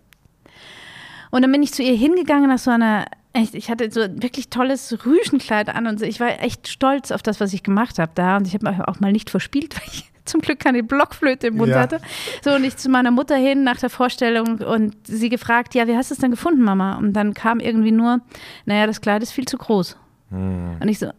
Und 1.31 1.43
dann 1.43 1.53
bin 1.53 1.63
ich 1.63 1.73
zu 1.73 1.83
ihr 1.83 1.95
hingegangen 1.95 2.49
nach 2.49 2.59
so 2.59 2.71
einer, 2.71 3.05
echt, 3.33 3.55
ich 3.55 3.71
hatte 3.71 3.91
so 3.91 4.01
ein 4.01 4.23
wirklich 4.23 4.51
tolles 4.51 4.97
Rüschenkleid 5.05 5.69
an 5.69 5.87
und 5.87 6.03
ich 6.03 6.21
war 6.21 6.41
echt 6.43 6.69
stolz 6.69 7.11
auf 7.11 7.23
das, 7.23 7.41
was 7.41 7.53
ich 7.53 7.63
gemacht 7.63 7.99
habe 7.99 8.13
da 8.15 8.37
und 8.37 8.47
ich 8.47 8.55
habe 8.55 8.69
mich 8.71 8.81
auch 8.81 9.01
mal 9.01 9.13
nicht 9.13 9.31
verspielt, 9.31 9.75
weil 9.81 9.89
ich 9.93 10.11
zum 10.25 10.41
Glück 10.41 10.61
keine 10.61 10.83
Blockflöte 10.83 11.49
im 11.49 11.57
Mund 11.57 11.71
Ja. 11.71 11.81
hatte. 11.81 12.01
So, 12.45 12.53
und 12.55 12.63
ich 12.65 12.77
zu 12.77 12.89
meiner 12.89 13.11
Mutter 13.11 13.37
hin 13.37 13.65
nach 13.65 13.79
der 13.79 13.91
Vorstellung 13.91 14.59
und 14.61 14.95
sie 15.07 15.29
gefragt, 15.29 15.75
ja, 15.75 15.87
wie 15.89 15.97
hast 15.97 16.11
du 16.11 16.15
es 16.15 16.21
denn 16.21 16.31
gefunden, 16.31 16.63
Mama? 16.63 16.97
Und 16.99 17.15
dann 17.15 17.35
kam 17.35 17.59
irgendwie 17.59 17.91
nur, 17.93 18.21
naja, 18.65 18.87
das 18.87 19.01
Kleid 19.01 19.23
ist 19.23 19.33
viel 19.33 19.47
zu 19.47 19.59
groß. 19.59 19.97
Und 20.31 20.87
ich 20.87 21.01
so, 21.01 21.11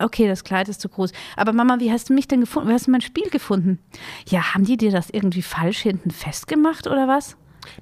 okay, 0.00 0.26
das 0.26 0.42
Kleid 0.42 0.68
ist 0.68 0.80
zu 0.80 0.88
groß. 0.88 1.12
Aber 1.36 1.52
Mama, 1.52 1.78
wie 1.78 1.92
hast 1.92 2.08
du 2.08 2.14
mich 2.14 2.26
denn 2.26 2.40
gefunden? 2.40 2.68
Wie 2.68 2.72
hast 2.72 2.88
du 2.88 2.90
mein 2.90 3.00
Spiel 3.02 3.28
gefunden? 3.30 3.78
Ja, 4.28 4.54
haben 4.54 4.64
die 4.64 4.76
dir 4.76 4.90
das 4.90 5.10
irgendwie 5.10 5.42
falsch 5.42 5.78
hinten 5.80 6.10
festgemacht 6.10 6.88
oder 6.88 7.06
was? 7.06 7.36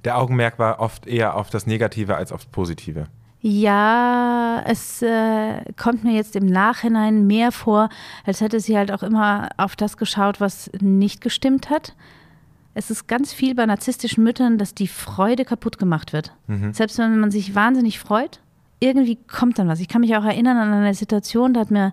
Der 0.04 0.18
Augenmerk 0.18 0.58
war 0.58 0.80
oft 0.80 1.06
eher 1.06 1.34
auf 1.36 1.48
das 1.48 1.66
Negative 1.66 2.16
als 2.16 2.32
aufs 2.32 2.46
Positive. 2.46 3.06
Ja, 3.40 4.62
es 4.66 5.02
äh, 5.02 5.60
kommt 5.76 6.04
mir 6.04 6.14
jetzt 6.14 6.34
im 6.36 6.46
Nachhinein 6.46 7.26
mehr 7.26 7.52
vor, 7.52 7.90
als 8.24 8.40
hätte 8.40 8.60
sie 8.60 8.76
halt 8.76 8.90
auch 8.90 9.02
immer 9.02 9.50
auf 9.56 9.76
das 9.76 9.96
geschaut, 9.96 10.40
was 10.40 10.70
nicht 10.80 11.20
gestimmt 11.20 11.70
hat. 11.70 11.94
Es 12.74 12.90
ist 12.90 13.06
ganz 13.06 13.32
viel 13.32 13.54
bei 13.54 13.64
narzisstischen 13.64 14.24
Müttern, 14.24 14.58
dass 14.58 14.74
die 14.74 14.88
Freude 14.88 15.44
kaputt 15.44 15.78
gemacht 15.78 16.12
wird. 16.12 16.32
Selbst 16.74 16.98
wenn 16.98 17.18
man 17.18 17.30
sich 17.30 17.54
wahnsinnig 17.54 17.98
freut, 17.98 18.40
irgendwie 18.80 19.16
kommt 19.16 19.58
dann 19.58 19.68
was. 19.68 19.80
Ich 19.80 19.88
kann 19.88 20.02
mich 20.02 20.16
auch 20.16 20.24
erinnern 20.24 20.58
an 20.58 20.72
eine 20.72 20.94
Situation, 20.94 21.54
da 21.54 21.60
hat 21.60 21.70
mir 21.70 21.92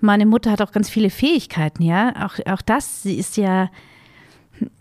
meine 0.00 0.26
Mutter 0.26 0.50
hat 0.50 0.62
auch 0.62 0.72
ganz 0.72 0.88
viele 0.90 1.10
Fähigkeiten, 1.10 1.82
ja. 1.82 2.26
Auch, 2.26 2.38
auch 2.52 2.62
das, 2.62 3.02
sie 3.02 3.14
ist 3.14 3.36
ja, 3.36 3.70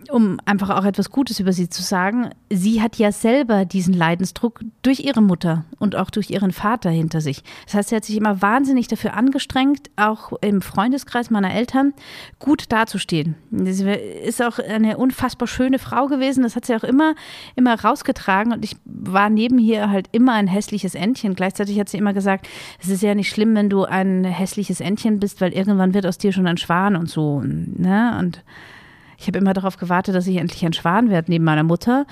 um 0.09 0.39
einfach 0.45 0.69
auch 0.69 0.85
etwas 0.85 1.09
Gutes 1.09 1.39
über 1.39 1.53
sie 1.53 1.69
zu 1.69 1.81
sagen, 1.81 2.29
sie 2.49 2.81
hat 2.81 2.97
ja 2.97 3.11
selber 3.11 3.65
diesen 3.65 3.93
Leidensdruck 3.93 4.61
durch 4.81 4.99
ihre 4.99 5.21
Mutter 5.21 5.65
und 5.79 5.95
auch 5.95 6.09
durch 6.09 6.29
ihren 6.29 6.51
Vater 6.51 6.89
hinter 6.89 7.21
sich. 7.21 7.43
Das 7.65 7.75
heißt, 7.75 7.89
sie 7.89 7.95
hat 7.95 8.05
sich 8.05 8.17
immer 8.17 8.41
wahnsinnig 8.41 8.87
dafür 8.87 9.15
angestrengt, 9.15 9.89
auch 9.95 10.33
im 10.41 10.61
Freundeskreis 10.61 11.29
meiner 11.29 11.53
Eltern 11.53 11.93
gut 12.39 12.71
dazustehen. 12.71 13.35
Sie 13.51 13.89
ist 13.89 14.41
auch 14.41 14.59
eine 14.59 14.97
unfassbar 14.97 15.47
schöne 15.47 15.79
Frau 15.79 16.07
gewesen, 16.07 16.43
das 16.43 16.55
hat 16.55 16.65
sie 16.65 16.75
auch 16.75 16.83
immer, 16.83 17.15
immer 17.55 17.79
rausgetragen 17.79 18.53
und 18.53 18.63
ich 18.63 18.75
war 18.85 19.29
neben 19.29 19.57
hier 19.57 19.89
halt 19.89 20.09
immer 20.11 20.33
ein 20.33 20.47
hässliches 20.47 20.95
Entchen. 20.95 21.35
Gleichzeitig 21.35 21.79
hat 21.79 21.89
sie 21.89 21.97
immer 21.97 22.13
gesagt, 22.13 22.47
es 22.81 22.89
ist 22.89 23.01
ja 23.01 23.15
nicht 23.15 23.29
schlimm, 23.29 23.55
wenn 23.55 23.69
du 23.69 23.83
ein 23.83 24.23
hässliches 24.25 24.81
Entchen 24.81 25.19
bist, 25.19 25.41
weil 25.41 25.53
irgendwann 25.53 25.93
wird 25.93 26.05
aus 26.05 26.17
dir 26.17 26.33
schon 26.33 26.47
ein 26.47 26.57
Schwan 26.57 26.95
und 26.95 27.09
so. 27.09 27.41
Ne? 27.41 28.17
Und 28.19 28.43
ich 29.23 29.27
habe 29.27 29.39
immer 29.39 29.53
darauf 29.53 29.77
gewartet, 29.77 30.15
dass 30.15 30.27
ich 30.27 30.35
endlich 30.35 30.65
ein 30.65 30.73
Schwan 30.73 31.09
werde 31.09 31.31
neben 31.31 31.45
meiner 31.45 31.63
Mutter. 31.63 32.05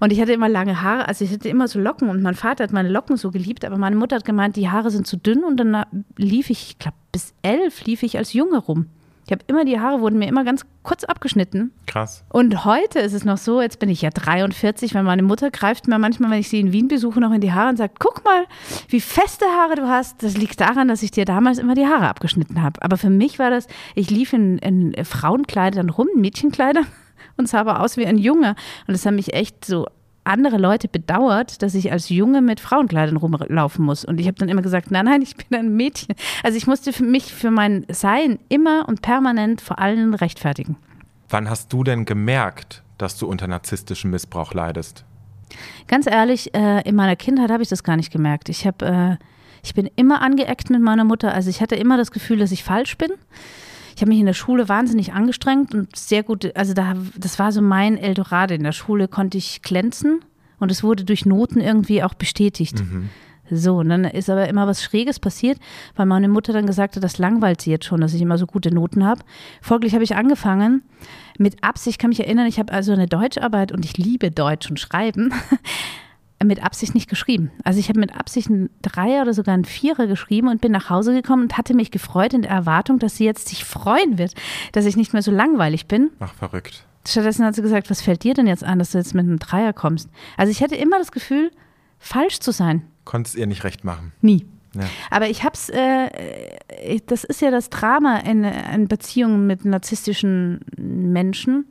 Und 0.00 0.12
ich 0.12 0.20
hatte 0.20 0.32
immer 0.32 0.48
lange 0.48 0.82
Haare, 0.82 1.06
also 1.06 1.24
ich 1.24 1.30
hatte 1.30 1.48
immer 1.48 1.68
so 1.68 1.78
Locken 1.78 2.08
und 2.08 2.22
mein 2.22 2.34
Vater 2.34 2.64
hat 2.64 2.72
meine 2.72 2.88
Locken 2.88 3.16
so 3.16 3.30
geliebt, 3.30 3.64
aber 3.64 3.76
meine 3.76 3.96
Mutter 3.96 4.16
hat 4.16 4.24
gemeint, 4.24 4.56
die 4.56 4.70
Haare 4.70 4.90
sind 4.90 5.06
zu 5.06 5.16
dünn 5.16 5.44
und 5.44 5.58
dann 5.58 5.84
lief 6.16 6.50
ich, 6.50 6.70
ich 6.70 6.78
glaube 6.78 6.96
bis 7.12 7.34
elf 7.42 7.84
lief 7.84 8.02
ich 8.02 8.16
als 8.16 8.32
Junge 8.32 8.58
rum. 8.58 8.86
Ich 9.26 9.32
habe 9.32 9.42
immer, 9.48 9.64
die 9.64 9.80
Haare 9.80 10.00
wurden 10.00 10.20
mir 10.20 10.28
immer 10.28 10.44
ganz 10.44 10.64
kurz 10.84 11.02
abgeschnitten. 11.02 11.72
Krass. 11.86 12.24
Und 12.28 12.64
heute 12.64 13.00
ist 13.00 13.12
es 13.12 13.24
noch 13.24 13.38
so, 13.38 13.60
jetzt 13.60 13.80
bin 13.80 13.88
ich 13.88 14.02
ja 14.02 14.10
43, 14.10 14.94
weil 14.94 15.02
meine 15.02 15.24
Mutter 15.24 15.50
greift 15.50 15.88
mir 15.88 15.98
manchmal, 15.98 16.30
wenn 16.30 16.38
ich 16.38 16.48
sie 16.48 16.60
in 16.60 16.70
Wien 16.70 16.86
besuche, 16.86 17.18
noch 17.18 17.32
in 17.32 17.40
die 17.40 17.52
Haare 17.52 17.70
und 17.70 17.76
sagt, 17.76 17.98
guck 17.98 18.24
mal, 18.24 18.44
wie 18.88 19.00
feste 19.00 19.44
Haare 19.46 19.74
du 19.74 19.88
hast. 19.88 20.22
Das 20.22 20.36
liegt 20.36 20.60
daran, 20.60 20.86
dass 20.86 21.02
ich 21.02 21.10
dir 21.10 21.24
damals 21.24 21.58
immer 21.58 21.74
die 21.74 21.86
Haare 21.86 22.08
abgeschnitten 22.08 22.62
habe. 22.62 22.80
Aber 22.82 22.96
für 22.96 23.10
mich 23.10 23.40
war 23.40 23.50
das, 23.50 23.66
ich 23.96 24.10
lief 24.10 24.32
in, 24.32 24.58
in 24.58 25.04
Frauenkleidern 25.04 25.90
rum, 25.90 26.06
Mädchenkleidern 26.14 26.86
und 27.36 27.48
sah 27.48 27.60
aber 27.60 27.80
aus 27.80 27.96
wie 27.96 28.06
ein 28.06 28.18
Junge. 28.18 28.54
Und 28.86 28.94
das 28.94 29.04
haben 29.06 29.16
mich 29.16 29.34
echt 29.34 29.64
so 29.64 29.86
andere 30.26 30.58
Leute 30.58 30.88
bedauert, 30.88 31.62
dass 31.62 31.74
ich 31.74 31.92
als 31.92 32.08
Junge 32.08 32.42
mit 32.42 32.60
Frauenkleidern 32.60 33.16
rumlaufen 33.16 33.84
muss. 33.84 34.04
Und 34.04 34.20
ich 34.20 34.26
habe 34.26 34.38
dann 34.38 34.48
immer 34.48 34.62
gesagt, 34.62 34.90
nein, 34.90 35.04
nein, 35.04 35.22
ich 35.22 35.36
bin 35.36 35.58
ein 35.58 35.76
Mädchen. 35.76 36.14
Also 36.42 36.56
ich 36.56 36.66
musste 36.66 36.92
für 36.92 37.04
mich, 37.04 37.32
für 37.32 37.50
mein 37.50 37.86
Sein 37.88 38.38
immer 38.48 38.88
und 38.88 39.02
permanent 39.02 39.60
vor 39.60 39.78
allen 39.78 40.14
rechtfertigen. 40.14 40.76
Wann 41.28 41.50
hast 41.50 41.72
du 41.72 41.84
denn 41.84 42.04
gemerkt, 42.04 42.82
dass 42.98 43.18
du 43.18 43.26
unter 43.26 43.46
narzisstischem 43.46 44.10
Missbrauch 44.10 44.54
leidest? 44.54 45.04
Ganz 45.86 46.06
ehrlich, 46.06 46.54
äh, 46.54 46.82
in 46.88 46.94
meiner 46.96 47.16
Kindheit 47.16 47.50
habe 47.50 47.62
ich 47.62 47.68
das 47.68 47.82
gar 47.82 47.96
nicht 47.96 48.12
gemerkt. 48.12 48.48
Ich 48.48 48.66
habe, 48.66 49.18
äh, 49.20 49.24
ich 49.62 49.74
bin 49.74 49.88
immer 49.96 50.22
angeeckt 50.22 50.70
mit 50.70 50.80
meiner 50.80 51.04
Mutter. 51.04 51.32
Also 51.32 51.50
ich 51.50 51.60
hatte 51.60 51.76
immer 51.76 51.96
das 51.96 52.10
Gefühl, 52.10 52.38
dass 52.38 52.52
ich 52.52 52.64
falsch 52.64 52.96
bin. 52.98 53.10
Ich 53.96 54.02
habe 54.02 54.10
mich 54.10 54.20
in 54.20 54.26
der 54.26 54.34
Schule 54.34 54.68
wahnsinnig 54.68 55.14
angestrengt 55.14 55.74
und 55.74 55.96
sehr 55.96 56.22
gut, 56.22 56.54
also 56.54 56.74
da, 56.74 56.94
das 57.16 57.38
war 57.38 57.50
so 57.50 57.62
mein 57.62 57.96
Eldorado. 57.96 58.52
In 58.52 58.62
der 58.62 58.72
Schule 58.72 59.08
konnte 59.08 59.38
ich 59.38 59.62
glänzen 59.62 60.20
und 60.60 60.70
es 60.70 60.84
wurde 60.84 61.04
durch 61.04 61.24
Noten 61.24 61.60
irgendwie 61.60 62.02
auch 62.02 62.12
bestätigt. 62.12 62.82
So, 63.50 63.76
und 63.76 63.88
dann 63.88 64.04
ist 64.04 64.28
aber 64.28 64.48
immer 64.48 64.66
was 64.66 64.82
Schräges 64.82 65.18
passiert, 65.18 65.58
weil 65.94 66.04
meine 66.04 66.28
Mutter 66.28 66.52
dann 66.52 66.66
gesagt 66.66 66.96
hat, 66.96 67.04
das 67.04 67.18
langweilt 67.18 67.62
sie 67.62 67.70
jetzt 67.70 67.86
schon, 67.86 68.00
dass 68.00 68.12
ich 68.12 68.20
immer 68.20 68.38
so 68.38 68.46
gute 68.46 68.74
Noten 68.74 69.04
habe. 69.04 69.22
Folglich 69.62 69.94
habe 69.94 70.04
ich 70.04 70.16
angefangen, 70.16 70.82
mit 71.38 71.62
Absicht, 71.62 71.94
ich 71.94 71.98
kann 71.98 72.10
mich 72.10 72.20
erinnern, 72.20 72.46
ich 72.46 72.58
habe 72.58 72.72
also 72.72 72.92
eine 72.92 73.06
Deutscharbeit 73.06 73.72
und 73.72 73.84
ich 73.84 73.96
liebe 73.96 74.30
Deutsch 74.30 74.68
und 74.68 74.80
Schreiben, 74.80 75.32
mit 76.44 76.62
Absicht 76.62 76.94
nicht 76.94 77.08
geschrieben. 77.08 77.50
Also 77.64 77.80
ich 77.80 77.88
habe 77.88 77.98
mit 77.98 78.14
Absicht 78.14 78.48
einen 78.48 78.70
Dreier 78.82 79.22
oder 79.22 79.34
sogar 79.34 79.54
einen 79.54 79.64
Vierer 79.64 80.06
geschrieben 80.06 80.48
und 80.48 80.60
bin 80.60 80.72
nach 80.72 80.90
Hause 80.90 81.14
gekommen 81.14 81.44
und 81.44 81.56
hatte 81.56 81.74
mich 81.74 81.90
gefreut 81.90 82.34
in 82.34 82.42
der 82.42 82.50
Erwartung, 82.50 82.98
dass 82.98 83.16
sie 83.16 83.24
jetzt 83.24 83.48
sich 83.48 83.64
freuen 83.64 84.18
wird, 84.18 84.34
dass 84.72 84.84
ich 84.84 84.96
nicht 84.96 85.12
mehr 85.12 85.22
so 85.22 85.30
langweilig 85.30 85.86
bin. 85.86 86.10
Ach, 86.20 86.34
verrückt. 86.34 86.84
Stattdessen 87.06 87.44
hat 87.44 87.54
sie 87.54 87.62
gesagt, 87.62 87.88
was 87.88 88.02
fällt 88.02 88.24
dir 88.24 88.34
denn 88.34 88.46
jetzt 88.46 88.64
an, 88.64 88.78
dass 88.78 88.90
du 88.90 88.98
jetzt 88.98 89.14
mit 89.14 89.24
einem 89.24 89.38
Dreier 89.38 89.72
kommst? 89.72 90.10
Also 90.36 90.50
ich 90.50 90.62
hatte 90.62 90.74
immer 90.74 90.98
das 90.98 91.12
Gefühl, 91.12 91.50
falsch 91.98 92.40
zu 92.40 92.52
sein. 92.52 92.82
Konntest 93.04 93.36
ihr 93.36 93.46
nicht 93.46 93.64
recht 93.64 93.84
machen. 93.84 94.12
Nie. 94.20 94.46
Ja. 94.74 94.82
Aber 95.10 95.28
ich 95.28 95.44
hab's, 95.44 95.70
äh, 95.70 97.00
das 97.06 97.24
ist 97.24 97.40
ja 97.40 97.50
das 97.50 97.70
Drama 97.70 98.18
in, 98.18 98.44
in 98.44 98.88
Beziehungen 98.88 99.46
mit 99.46 99.64
narzisstischen 99.64 100.60
Menschen. 100.76 101.66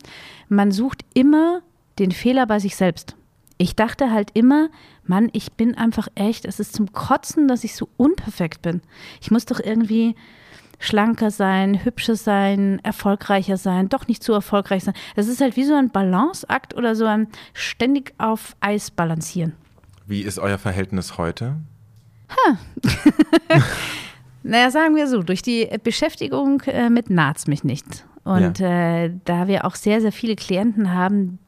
Man 0.50 0.72
sucht 0.72 1.06
immer 1.14 1.62
den 2.00 2.12
Fehler 2.12 2.48
bei 2.48 2.60
sich 2.60 2.76
selbst. 2.76 3.16
Ich 3.58 3.76
dachte 3.76 4.12
halt 4.12 4.32
immer, 4.34 4.70
Mann, 5.04 5.30
ich 5.34 5.54
bin 5.54 5.76
einfach 5.76 6.08
echt, 6.16 6.46
es 6.46 6.60
ist 6.60 6.76
zum 6.76 6.92
Kotzen, 6.92 7.48
dass 7.48 7.64
ich 7.64 7.76
so 7.76 7.90
unperfekt 7.98 8.62
bin. 8.62 8.82
Ich 9.22 9.32
muss 9.32 9.46
doch 9.46 9.60
irgendwie 9.60 10.16
schlanker 10.80 11.32
sein, 11.32 11.86
hübscher 11.86 12.18
sein, 12.18 12.80
erfolgreicher 12.84 13.56
sein, 13.58 13.88
doch 13.88 14.08
nicht 14.08 14.22
zu 14.24 14.34
erfolgreich 14.34 14.84
sein. 14.84 14.94
Das 15.16 15.28
ist 15.28 15.40
halt 15.40 15.56
wie 15.56 15.64
so 15.64 15.74
ein 15.74 15.90
Balanceakt 15.90 16.76
oder 16.76 16.96
so 16.96 17.06
ein 17.06 17.28
ständig 17.54 18.14
auf 18.18 18.58
Eis 18.60 18.92
balancieren. 18.92 19.54
Wie 20.06 20.22
ist 20.22 20.38
euer 20.38 20.58
Verhältnis 20.58 21.18
heute? 21.18 21.56
Naja, 24.48 24.70
sagen 24.70 24.96
wir 24.96 25.08
so, 25.08 25.24
durch 25.24 25.42
die 25.42 25.68
Beschäftigung 25.84 26.62
äh, 26.68 26.92
mit 26.92 27.10
naht's 27.10 27.48
mich 27.48 27.64
nicht. 27.64 28.06
Und 28.24 28.60
äh, 28.60 29.12
da 29.26 29.48
wir 29.48 29.66
auch 29.66 29.74
sehr, 29.74 30.02
sehr 30.02 30.12
viele 30.12 30.36
Klienten 30.36 30.94
haben, 30.94 31.40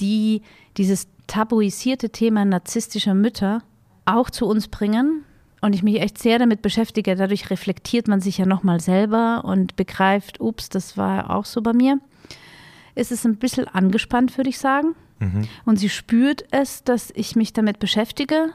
die 0.00 0.42
dieses 0.76 1.08
tabuisierte 1.26 2.10
Thema 2.10 2.44
narzisstischer 2.44 3.14
Mütter 3.14 3.62
auch 4.04 4.30
zu 4.30 4.46
uns 4.46 4.68
bringen 4.68 5.24
und 5.60 5.74
ich 5.74 5.82
mich 5.82 6.00
echt 6.00 6.18
sehr 6.18 6.38
damit 6.38 6.62
beschäftige, 6.62 7.14
dadurch 7.14 7.50
reflektiert 7.50 8.08
man 8.08 8.20
sich 8.20 8.38
ja 8.38 8.46
nochmal 8.46 8.80
selber 8.80 9.44
und 9.44 9.76
begreift, 9.76 10.40
ups, 10.40 10.68
das 10.68 10.96
war 10.96 11.30
auch 11.30 11.44
so 11.44 11.60
bei 11.60 11.72
mir, 11.72 12.00
ist 12.94 13.12
es 13.12 13.24
ein 13.24 13.36
bisschen 13.36 13.68
angespannt, 13.68 14.36
würde 14.36 14.50
ich 14.50 14.58
sagen. 14.58 14.94
Und 15.66 15.76
sie 15.78 15.90
spürt 15.90 16.44
es, 16.50 16.82
dass 16.82 17.12
ich 17.14 17.36
mich 17.36 17.52
damit 17.52 17.78
beschäftige. 17.78 18.52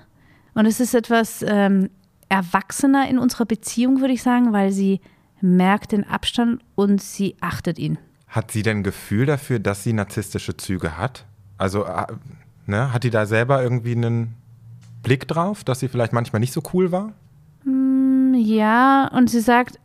Und 0.56 0.66
es 0.66 0.80
ist 0.80 0.96
etwas, 0.96 1.46
ähm, 1.48 1.90
erwachsener 2.30 3.08
in 3.08 3.20
unserer 3.20 3.46
Beziehung, 3.46 4.02
würde 4.02 4.14
ich 4.14 4.24
sagen, 4.24 4.52
weil 4.52 4.72
sie 4.72 5.00
merkt 5.42 5.92
den 5.92 6.04
Abstand 6.04 6.62
und 6.74 7.02
sie 7.02 7.36
achtet 7.40 7.78
ihn. 7.78 8.00
Hat 8.28 8.52
sie 8.52 8.64
denn 8.64 8.84
Gefühl 8.84 9.26
dafür, 9.26 9.60
dass 9.60 9.84
sie 9.84 9.94
narzisstische 9.94 10.58
Züge 10.58 10.98
hat? 10.98 11.26
Also 11.58 11.86
äh, 11.86 12.08
ne, 12.66 12.94
hat 12.94 13.04
die 13.04 13.10
da 13.10 13.26
selber 13.26 13.62
irgendwie 13.64 13.94
einen 13.94 14.36
Blick 15.04 15.28
drauf, 15.28 15.64
dass 15.64 15.80
sie 15.80 15.88
vielleicht 15.88 16.14
manchmal 16.14 16.40
nicht 16.40 16.54
so 16.54 16.62
cool 16.74 16.92
war? 16.92 17.14
Mm, 17.64 18.34
ja, 18.36 19.08
und 19.14 19.30
sie 19.30 19.40
sagt, 19.40 19.80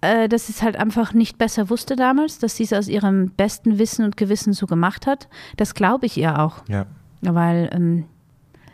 äh, 0.00 0.28
dass 0.28 0.46
sie 0.46 0.52
es 0.52 0.62
halt 0.62 0.76
einfach 0.76 1.12
nicht 1.12 1.38
besser 1.38 1.70
wusste 1.70 1.96
damals, 1.96 2.38
dass 2.38 2.56
sie 2.56 2.64
es 2.64 2.72
aus 2.72 2.88
ihrem 2.88 3.30
besten 3.30 3.78
Wissen 3.78 4.04
und 4.04 4.16
Gewissen 4.16 4.52
so 4.52 4.66
gemacht 4.66 5.06
hat. 5.06 5.28
Das 5.56 5.74
glaube 5.74 6.06
ich 6.06 6.16
ihr 6.16 6.38
auch. 6.38 6.62
Ja. 6.68 6.86
Weil 7.20 7.70
ähm, 7.72 8.04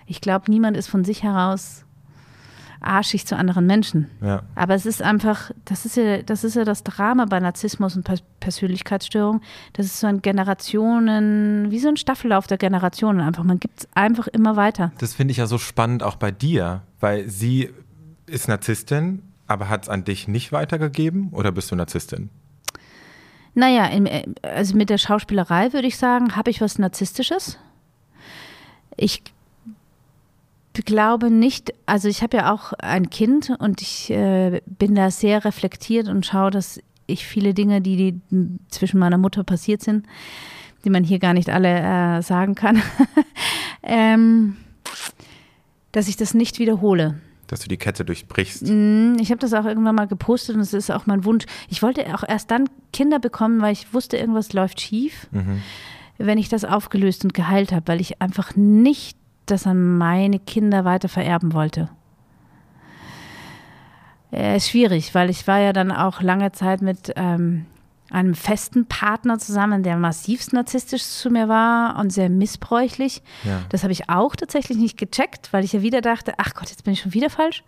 ich 0.07 0.21
glaube, 0.21 0.51
niemand 0.51 0.77
ist 0.77 0.89
von 0.89 1.05
sich 1.05 1.23
heraus 1.23 1.84
arschig 2.87 3.27
zu 3.27 3.37
anderen 3.37 3.67
Menschen. 3.67 4.11
Ja. 4.21 4.43
Aber 4.55 4.75
es 4.75 4.87
ist 4.87 5.03
einfach, 5.03 5.51
das 5.65 5.85
ist 5.85 5.97
ja, 5.97 6.23
das 6.23 6.45
ist 6.45 6.57
ja 6.57 6.65
das 6.65 6.85
Drama 6.85 7.25
bei 7.27 7.41
Narzissmus 7.41 7.97
und 7.97 8.09
Persönlichkeitsstörung. 8.41 9.41
Das 9.73 9.87
ist 9.87 10.01
so 10.01 10.07
ein 10.07 10.23
Generationen, 10.23 11.71
wie 11.71 11.79
so 11.79 11.89
ein 11.89 11.97
Staffellauf 11.97 12.47
der 12.47 12.59
Generationen 12.59 13.21
einfach. 13.21 13.45
Man 13.45 13.61
gibt 13.61 13.81
es 13.81 13.89
einfach 13.95 14.27
immer 14.29 14.57
weiter. 14.57 14.93
Das 14.99 15.15
finde 15.15 15.33
ich 15.33 15.39
ja 15.39 15.47
so 15.47 15.59
spannend 15.59 16.03
auch 16.03 16.17
bei 16.17 16.31
dir, 16.31 16.83
weil 17.01 17.29
sie 17.29 17.71
ist 18.27 18.49
Narzisstin, 18.49 19.23
aber 19.47 19.69
hat 19.69 19.85
es 19.85 19.89
an 19.89 20.05
dich 20.05 20.29
nicht 20.29 20.53
weitergegeben 20.53 21.29
oder 21.33 21.53
bist 21.53 21.71
du 21.71 21.77
Narzisstin? 21.77 22.31
Naja, 23.55 23.87
in, 23.87 24.35
also 24.43 24.77
mit 24.77 24.91
der 24.91 24.99
Schauspielerei 24.99 25.73
würde 25.73 25.87
ich 25.87 25.97
sagen, 25.97 26.35
habe 26.35 26.51
ich 26.51 26.61
was 26.61 26.79
Narzisstisches. 26.79 27.59
Ich 28.97 29.23
glaube 30.83 31.31
nicht, 31.31 31.73
also 31.87 32.09
ich 32.09 32.23
habe 32.23 32.39
ja 32.39 32.53
auch 32.53 32.73
ein 32.75 33.11
Kind 33.11 33.51
und 33.59 33.81
ich 33.81 34.11
äh, 34.11 34.61
bin 34.67 34.95
da 34.95 35.11
sehr 35.11 35.45
reflektiert 35.45 36.09
und 36.09 36.27
schaue, 36.27 36.51
dass 36.51 36.81
ich 37.07 37.27
viele 37.27 37.55
Dinge, 37.55 37.81
die, 37.81 37.97
die 37.97 38.21
zwischen 38.69 38.99
meiner 38.99 39.19
Mutter 39.19 39.45
passiert 39.45 39.83
sind, 39.83 40.07
die 40.85 40.91
man 40.91 41.05
hier 41.05 41.19
gar 41.19 41.35
nicht 41.35 41.49
alle 41.49 42.19
äh, 42.19 42.23
sagen 42.23 42.55
kann, 42.55 42.83
ähm, 43.83 44.57
dass 45.93 46.09
ich 46.09 46.17
das 46.17 46.35
nicht 46.35 46.59
wiederhole. 46.59 47.21
Dass 47.47 47.61
du 47.61 47.69
die 47.69 47.77
Kette 47.77 48.05
durchbrichst. 48.05 48.65
Mm, 48.67 49.17
ich 49.21 49.31
habe 49.31 49.39
das 49.39 49.53
auch 49.53 49.67
irgendwann 49.67 49.95
mal 49.95 50.07
gepostet 50.07 50.57
und 50.57 50.63
es 50.63 50.73
ist 50.73 50.91
auch 50.91 51.07
mein 51.07 51.25
Wunsch. 51.25 51.45
Ich 51.69 51.83
wollte 51.83 52.13
auch 52.15 52.25
erst 52.27 52.51
dann 52.51 52.69
Kinder 52.93 53.19
bekommen, 53.19 53.61
weil 53.61 53.73
ich 53.73 53.93
wusste, 53.93 54.17
irgendwas 54.17 54.53
läuft 54.53 54.81
schief, 54.81 55.29
mhm. 55.31 55.63
wenn 56.19 56.39
ich 56.39 56.49
das 56.49 56.65
aufgelöst 56.65 57.25
und 57.25 57.35
geheilt 57.35 57.71
habe, 57.71 57.87
weil 57.87 58.01
ich 58.01 58.21
einfach 58.21 58.57
nicht 58.57 59.19
das 59.47 59.67
an 59.67 59.99
meine 59.99 60.39
Kinder 60.39 60.85
weiter 60.85 61.09
vererben 61.09 61.53
wollte. 61.53 61.89
Äh, 64.33 64.57
ist 64.57 64.71
schwierig, 64.71 65.15
weil 65.15 65.31
ich 65.31 65.47
war 65.47 65.59
ja 65.59 65.73
dann 65.73 65.93
auch 65.93 66.21
lange 66.21 66.53
Zeit 66.53 66.83
mit 66.83 67.13
ähm, 67.17 67.67
einem 68.11 68.35
festen 68.35 68.87
Partner 68.87 69.39
zusammen, 69.39 69.83
der 69.83 69.97
massivst 69.97 70.53
narzisstisch 70.53 71.03
zu 71.03 71.31
mir 71.31 71.49
war 71.49 71.99
und 71.99 72.13
sehr 72.13 72.29
missbräuchlich. 72.29 73.23
Ja. 73.45 73.63
Das 73.71 73.83
habe 73.83 73.93
ich 73.93 74.09
auch 74.09 74.37
tatsächlich 74.37 74.79
nicht 74.79 74.99
gecheckt, 74.99 75.53
weil 75.53 75.65
ich 75.65 75.73
ja 75.73 75.83
wieder 75.83 76.01
dachte, 76.01 76.35
ach 76.37 76.55
Gott, 76.55 76.71
jetzt 76.71 76.85
bin 76.85 76.93
ich 76.93 77.01
schon 77.01 77.15
wieder 77.15 77.31
falsch. 77.31 77.65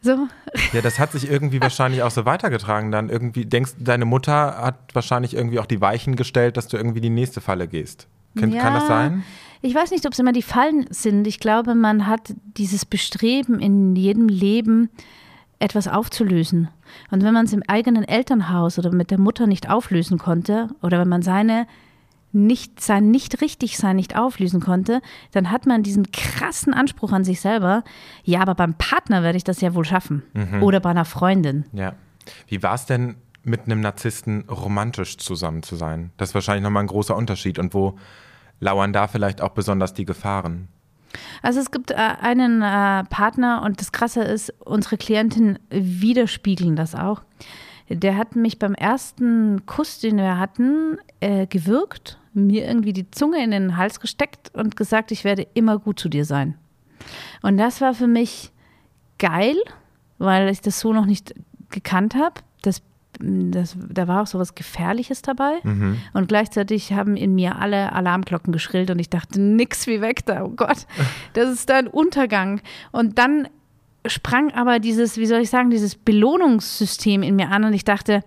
So. 0.00 0.28
Ja, 0.72 0.80
das 0.80 0.98
hat 0.98 1.12
sich 1.12 1.28
irgendwie 1.28 1.60
wahrscheinlich 1.60 2.02
auch 2.02 2.10
so 2.10 2.24
weitergetragen. 2.24 2.92
Dann 2.92 3.08
irgendwie 3.08 3.46
denkst, 3.46 3.72
deine 3.78 4.04
Mutter 4.04 4.58
hat 4.58 4.94
wahrscheinlich 4.94 5.34
irgendwie 5.34 5.58
auch 5.58 5.66
die 5.66 5.80
Weichen 5.80 6.14
gestellt, 6.14 6.56
dass 6.56 6.68
du 6.68 6.76
irgendwie 6.76 7.00
die 7.00 7.10
nächste 7.10 7.40
Falle 7.40 7.66
gehst. 7.66 8.06
Kann, 8.38 8.52
ja, 8.52 8.62
kann 8.62 8.74
das 8.74 8.86
sein? 8.86 9.24
Ich 9.60 9.74
weiß 9.74 9.90
nicht, 9.90 10.06
ob 10.06 10.12
es 10.12 10.18
immer 10.18 10.32
die 10.32 10.42
Fallen 10.42 10.86
sind. 10.90 11.26
Ich 11.26 11.40
glaube, 11.40 11.74
man 11.74 12.06
hat 12.06 12.34
dieses 12.56 12.84
Bestreben 12.84 13.58
in 13.60 13.96
jedem 13.96 14.28
Leben, 14.28 14.90
etwas 15.58 15.88
aufzulösen. 15.88 16.68
Und 17.10 17.22
wenn 17.22 17.34
man 17.34 17.46
es 17.46 17.52
im 17.52 17.62
eigenen 17.66 18.04
Elternhaus 18.04 18.78
oder 18.78 18.92
mit 18.92 19.10
der 19.10 19.18
Mutter 19.18 19.46
nicht 19.46 19.68
auflösen 19.68 20.18
konnte, 20.18 20.68
oder 20.82 21.00
wenn 21.00 21.08
man 21.08 21.22
seine 21.22 21.66
nicht 22.30 22.80
sein 22.80 23.10
nicht 23.10 23.40
richtig 23.40 23.78
sein 23.78 23.96
nicht 23.96 24.16
auflösen 24.16 24.60
konnte, 24.60 25.00
dann 25.32 25.50
hat 25.50 25.66
man 25.66 25.82
diesen 25.82 26.12
krassen 26.12 26.74
Anspruch 26.74 27.12
an 27.12 27.24
sich 27.24 27.40
selber. 27.40 27.84
Ja, 28.22 28.40
aber 28.40 28.54
beim 28.54 28.74
Partner 28.74 29.22
werde 29.22 29.38
ich 29.38 29.44
das 29.44 29.60
ja 29.60 29.74
wohl 29.74 29.84
schaffen 29.84 30.22
mhm. 30.34 30.62
oder 30.62 30.78
bei 30.80 30.90
einer 30.90 31.06
Freundin. 31.06 31.64
Ja. 31.72 31.94
Wie 32.46 32.62
war 32.62 32.74
es 32.74 32.84
denn 32.84 33.16
mit 33.44 33.64
einem 33.64 33.80
Narzissten 33.80 34.42
romantisch 34.42 35.16
zusammen 35.16 35.62
zu 35.62 35.76
sein? 35.76 36.10
Das 36.18 36.30
ist 36.30 36.34
wahrscheinlich 36.34 36.62
nochmal 36.62 36.84
ein 36.84 36.88
großer 36.88 37.16
Unterschied. 37.16 37.58
Und 37.58 37.72
wo 37.72 37.96
lauern 38.60 38.92
da 38.92 39.06
vielleicht 39.06 39.40
auch 39.40 39.50
besonders 39.50 39.94
die 39.94 40.04
Gefahren? 40.04 40.68
Also 41.42 41.60
es 41.60 41.70
gibt 41.70 41.90
äh, 41.90 41.94
einen 41.94 42.62
äh, 42.62 43.04
Partner 43.04 43.62
und 43.64 43.80
das 43.80 43.92
Krasse 43.92 44.22
ist, 44.22 44.52
unsere 44.64 44.96
Klienten 44.96 45.58
widerspiegeln 45.70 46.76
das 46.76 46.94
auch. 46.94 47.22
Der 47.88 48.16
hat 48.16 48.36
mich 48.36 48.58
beim 48.58 48.74
ersten 48.74 49.64
Kuss, 49.64 49.98
den 50.00 50.18
wir 50.18 50.38
hatten, 50.38 50.98
äh, 51.20 51.46
gewürgt, 51.46 52.18
mir 52.34 52.66
irgendwie 52.66 52.92
die 52.92 53.10
Zunge 53.10 53.42
in 53.42 53.50
den 53.50 53.76
Hals 53.78 54.00
gesteckt 54.00 54.50
und 54.54 54.76
gesagt, 54.76 55.10
ich 55.10 55.24
werde 55.24 55.46
immer 55.54 55.78
gut 55.78 55.98
zu 55.98 56.08
dir 56.10 56.26
sein. 56.26 56.58
Und 57.42 57.56
das 57.56 57.80
war 57.80 57.94
für 57.94 58.06
mich 58.06 58.52
geil, 59.18 59.56
weil 60.18 60.48
ich 60.50 60.60
das 60.60 60.80
so 60.80 60.92
noch 60.92 61.06
nicht 61.06 61.34
gekannt 61.70 62.14
habe. 62.14 62.40
Das 62.62 62.82
das, 63.20 63.76
da 63.90 64.08
war 64.08 64.22
auch 64.22 64.26
so 64.26 64.38
was 64.38 64.54
Gefährliches 64.54 65.22
dabei. 65.22 65.58
Mhm. 65.62 65.98
Und 66.12 66.28
gleichzeitig 66.28 66.92
haben 66.92 67.16
in 67.16 67.34
mir 67.34 67.56
alle 67.56 67.92
Alarmglocken 67.92 68.52
geschrillt 68.52 68.90
und 68.90 68.98
ich 68.98 69.10
dachte, 69.10 69.40
nix 69.40 69.86
wie 69.86 70.00
weg 70.00 70.24
da, 70.26 70.44
oh 70.44 70.52
Gott, 70.54 70.86
das 71.34 71.50
ist 71.50 71.68
dein 71.68 71.86
Untergang. 71.86 72.60
Und 72.92 73.18
dann 73.18 73.48
sprang 74.06 74.52
aber 74.52 74.78
dieses, 74.78 75.16
wie 75.16 75.26
soll 75.26 75.40
ich 75.40 75.50
sagen, 75.50 75.70
dieses 75.70 75.94
Belohnungssystem 75.94 77.22
in 77.22 77.36
mir 77.36 77.50
an 77.50 77.64
und 77.64 77.72
ich 77.72 77.84
dachte, 77.84 78.22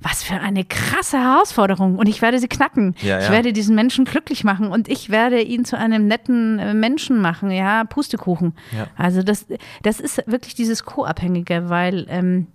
was 0.00 0.22
für 0.22 0.34
eine 0.34 0.64
krasse 0.64 1.18
Herausforderung 1.18 1.96
und 1.96 2.06
ich 2.06 2.20
werde 2.20 2.38
sie 2.38 2.48
knacken. 2.48 2.94
Ja, 3.00 3.18
ja. 3.18 3.20
Ich 3.20 3.30
werde 3.30 3.52
diesen 3.52 3.74
Menschen 3.74 4.04
glücklich 4.04 4.44
machen 4.44 4.68
und 4.68 4.88
ich 4.88 5.10
werde 5.10 5.40
ihn 5.40 5.64
zu 5.64 5.78
einem 5.78 6.06
netten 6.06 6.58
äh, 6.58 6.74
Menschen 6.74 7.20
machen, 7.20 7.50
ja, 7.50 7.84
Pustekuchen. 7.84 8.54
Ja. 8.76 8.88
Also 8.96 9.22
das, 9.22 9.46
das 9.82 10.00
ist 10.00 10.22
wirklich 10.26 10.54
dieses 10.54 10.84
Co-Abhängige, 10.84 11.70
weil 11.70 12.06
ähm, 12.10 12.46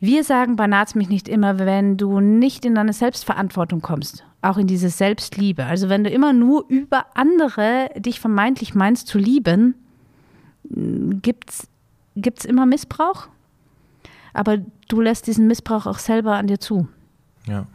wir 0.00 0.24
sagen 0.24 0.56
bei 0.56 0.66
Naz 0.66 0.94
mich 0.94 1.08
nicht 1.08 1.28
immer, 1.28 1.58
wenn 1.58 1.96
du 1.96 2.20
nicht 2.20 2.64
in 2.64 2.74
deine 2.74 2.92
Selbstverantwortung 2.92 3.82
kommst, 3.82 4.24
auch 4.42 4.56
in 4.56 4.66
diese 4.66 4.88
Selbstliebe. 4.88 5.66
Also 5.66 5.88
wenn 5.88 6.04
du 6.04 6.10
immer 6.10 6.32
nur 6.32 6.64
über 6.68 7.06
andere 7.14 7.90
dich 7.96 8.18
vermeintlich 8.18 8.74
meinst 8.74 9.06
zu 9.06 9.18
lieben, 9.18 9.74
gibt 10.64 11.50
es 11.50 12.44
immer 12.44 12.66
Missbrauch. 12.66 13.28
Aber 14.32 14.58
du 14.88 15.00
lässt 15.00 15.26
diesen 15.26 15.46
Missbrauch 15.46 15.86
auch 15.86 15.98
selber 15.98 16.36
an 16.36 16.46
dir 16.46 16.60
zu. 16.60 16.88
Ja. 17.46 17.66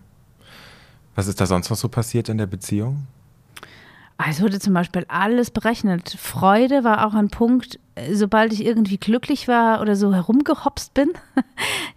Was 1.15 1.27
ist 1.27 1.39
da 1.39 1.45
sonst 1.45 1.69
noch 1.69 1.77
so 1.77 1.89
passiert 1.89 2.29
in 2.29 2.37
der 2.37 2.47
Beziehung? 2.47 3.07
Es 4.17 4.41
wurde 4.41 4.59
zum 4.59 4.73
Beispiel 4.73 5.05
alles 5.09 5.51
berechnet. 5.51 6.15
Freude 6.17 6.83
war 6.83 7.05
auch 7.05 7.13
ein 7.13 7.29
Punkt, 7.29 7.79
sobald 8.11 8.53
ich 8.53 8.65
irgendwie 8.65 8.97
glücklich 8.97 9.47
war 9.47 9.81
oder 9.81 9.95
so 9.95 10.13
herumgehopst 10.13 10.93
bin. 10.93 11.11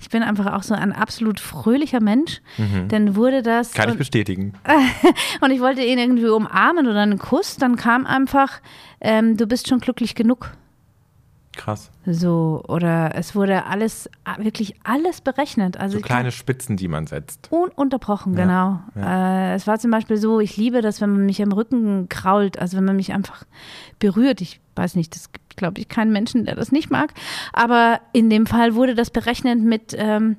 Ich 0.01 0.11
bin 0.11 0.23
einfach 0.23 0.55
auch 0.55 0.63
so 0.63 0.75
ein 0.75 0.93
absolut 0.93 1.39
fröhlicher 1.41 2.01
Mensch. 2.01 2.41
Mhm. 2.57 2.89
Dann 2.89 3.17
wurde 3.17 3.43
das. 3.43 3.73
Kann 3.73 3.91
ich 3.91 3.99
bestätigen. 3.99 4.55
und 5.41 5.51
ich 5.51 5.61
wollte 5.61 5.83
ihn 5.83 5.99
irgendwie 5.99 6.29
umarmen 6.29 6.87
oder 6.87 7.01
einen 7.01 7.19
Kuss. 7.19 7.57
Dann 7.57 7.77
kam 7.77 8.07
einfach, 8.07 8.61
ähm, 9.01 9.37
du 9.37 9.47
bist 9.47 9.69
schon 9.69 9.81
glücklich 9.81 10.15
genug. 10.15 10.53
Krass. 11.59 11.91
So, 12.07 12.63
oder 12.69 13.17
es 13.17 13.35
wurde 13.35 13.67
alles, 13.67 14.09
wirklich 14.39 14.77
alles 14.85 15.21
berechnet. 15.21 15.77
Also 15.77 15.99
so 15.99 16.03
kleine 16.03 16.31
Spitzen, 16.31 16.77
die 16.77 16.87
man 16.87 17.09
setzt. 17.09 17.49
Ununterbrochen, 17.51 18.35
ja, 18.35 18.45
genau. 18.45 18.81
Ja. 18.95 19.53
Äh, 19.53 19.55
es 19.57 19.67
war 19.67 19.79
zum 19.81 19.91
Beispiel 19.91 20.17
so, 20.19 20.39
ich 20.39 20.57
liebe 20.57 20.83
das, 20.83 21.01
wenn 21.01 21.11
man 21.11 21.27
mich 21.27 21.43
am 21.43 21.51
Rücken 21.51 22.09
krault, 22.09 22.61
also 22.61 22.77
wenn 22.77 22.85
man 22.85 22.95
mich 22.95 23.13
einfach 23.13 23.45
berührt. 23.99 24.41
Ich 24.41 24.61
weiß 24.77 24.95
nicht, 24.95 25.15
das 25.17 25.33
gibt, 25.33 25.57
glaube 25.57 25.81
ich, 25.81 25.89
keinen 25.89 26.13
Menschen, 26.13 26.45
der 26.45 26.55
das 26.55 26.71
nicht 26.71 26.91
mag. 26.91 27.13
Aber 27.53 28.01
in 28.13 28.31
dem 28.31 28.47
Fall 28.47 28.77
wurde 28.77 28.95
das 28.95 29.11
berechnet 29.11 29.59
mit 29.59 29.97
ähm, 29.99 30.37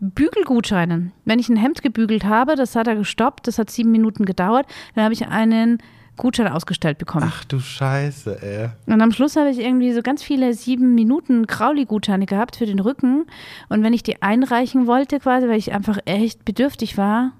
Bügelgutscheinen. 0.00 1.12
Wenn 1.24 1.38
ich 1.38 1.48
ein 1.48 1.56
Hemd 1.56 1.82
gebügelt 1.82 2.24
habe, 2.24 2.56
das 2.56 2.76
hat 2.76 2.86
er 2.86 2.94
gestoppt, 2.94 3.46
das 3.46 3.58
hat 3.58 3.70
sieben 3.70 3.90
Minuten 3.90 4.26
gedauert, 4.26 4.66
dann 4.94 5.04
habe 5.04 5.14
ich 5.14 5.28
einen 5.28 5.78
Gutschein 6.18 6.48
ausgestellt 6.48 6.98
bekommen. 6.98 7.32
Ach 7.32 7.44
du 7.44 7.58
Scheiße, 7.58 8.42
ey. 8.42 8.68
Und 8.92 9.00
am 9.00 9.12
Schluss 9.12 9.36
habe 9.36 9.48
ich 9.48 9.58
irgendwie 9.58 9.92
so 9.92 10.02
ganz 10.02 10.22
viele 10.22 10.52
sieben 10.52 10.94
Minuten 10.94 11.46
Krauli-Gutscheine 11.46 12.26
gehabt 12.26 12.56
für 12.56 12.66
den 12.66 12.80
Rücken. 12.80 13.24
Und 13.70 13.82
wenn 13.82 13.94
ich 13.94 14.02
die 14.02 14.20
einreichen 14.20 14.86
wollte, 14.86 15.18
quasi, 15.20 15.48
weil 15.48 15.58
ich 15.58 15.72
einfach 15.72 15.98
echt 16.04 16.44
bedürftig 16.44 16.98
war, 16.98 17.32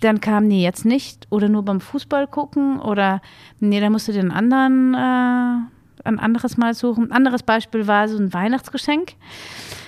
dann 0.00 0.20
kam, 0.20 0.46
nee, 0.46 0.62
jetzt 0.62 0.84
nicht. 0.84 1.26
Oder 1.30 1.48
nur 1.48 1.64
beim 1.64 1.80
Fußball 1.80 2.26
gucken. 2.26 2.78
Oder, 2.80 3.22
nee, 3.60 3.80
da 3.80 3.88
musst 3.88 4.08
du 4.08 4.12
den 4.12 4.30
anderen, 4.30 4.94
äh, 4.94 6.06
ein 6.06 6.18
anderes 6.18 6.58
Mal 6.58 6.74
suchen. 6.74 7.04
Ein 7.04 7.12
anderes 7.12 7.42
Beispiel 7.42 7.86
war 7.86 8.08
so 8.08 8.18
ein 8.18 8.34
Weihnachtsgeschenk. 8.34 9.14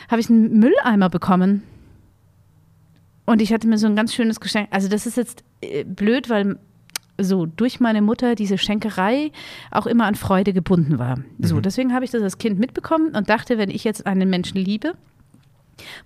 Habe 0.08 0.20
ich 0.20 0.30
einen 0.30 0.58
Mülleimer 0.58 1.10
bekommen. 1.10 1.62
Und 3.26 3.42
ich 3.42 3.52
hatte 3.52 3.66
mir 3.66 3.76
so 3.76 3.88
ein 3.88 3.96
ganz 3.96 4.14
schönes 4.14 4.40
Geschenk. 4.40 4.68
Also, 4.70 4.88
das 4.88 5.04
ist 5.04 5.16
jetzt 5.16 5.44
äh, 5.60 5.84
blöd, 5.84 6.30
weil 6.30 6.58
so 7.18 7.46
durch 7.46 7.80
meine 7.80 8.02
Mutter 8.02 8.34
diese 8.34 8.58
Schenkerei 8.58 9.30
auch 9.70 9.86
immer 9.86 10.04
an 10.06 10.14
Freude 10.14 10.52
gebunden 10.52 10.98
war. 10.98 11.18
So, 11.38 11.56
Mhm. 11.56 11.62
deswegen 11.62 11.92
habe 11.94 12.04
ich 12.04 12.10
das 12.10 12.22
als 12.22 12.38
Kind 12.38 12.58
mitbekommen 12.58 13.14
und 13.14 13.28
dachte, 13.28 13.58
wenn 13.58 13.70
ich 13.70 13.84
jetzt 13.84 14.06
einen 14.06 14.28
Menschen 14.30 14.58
liebe, 14.58 14.94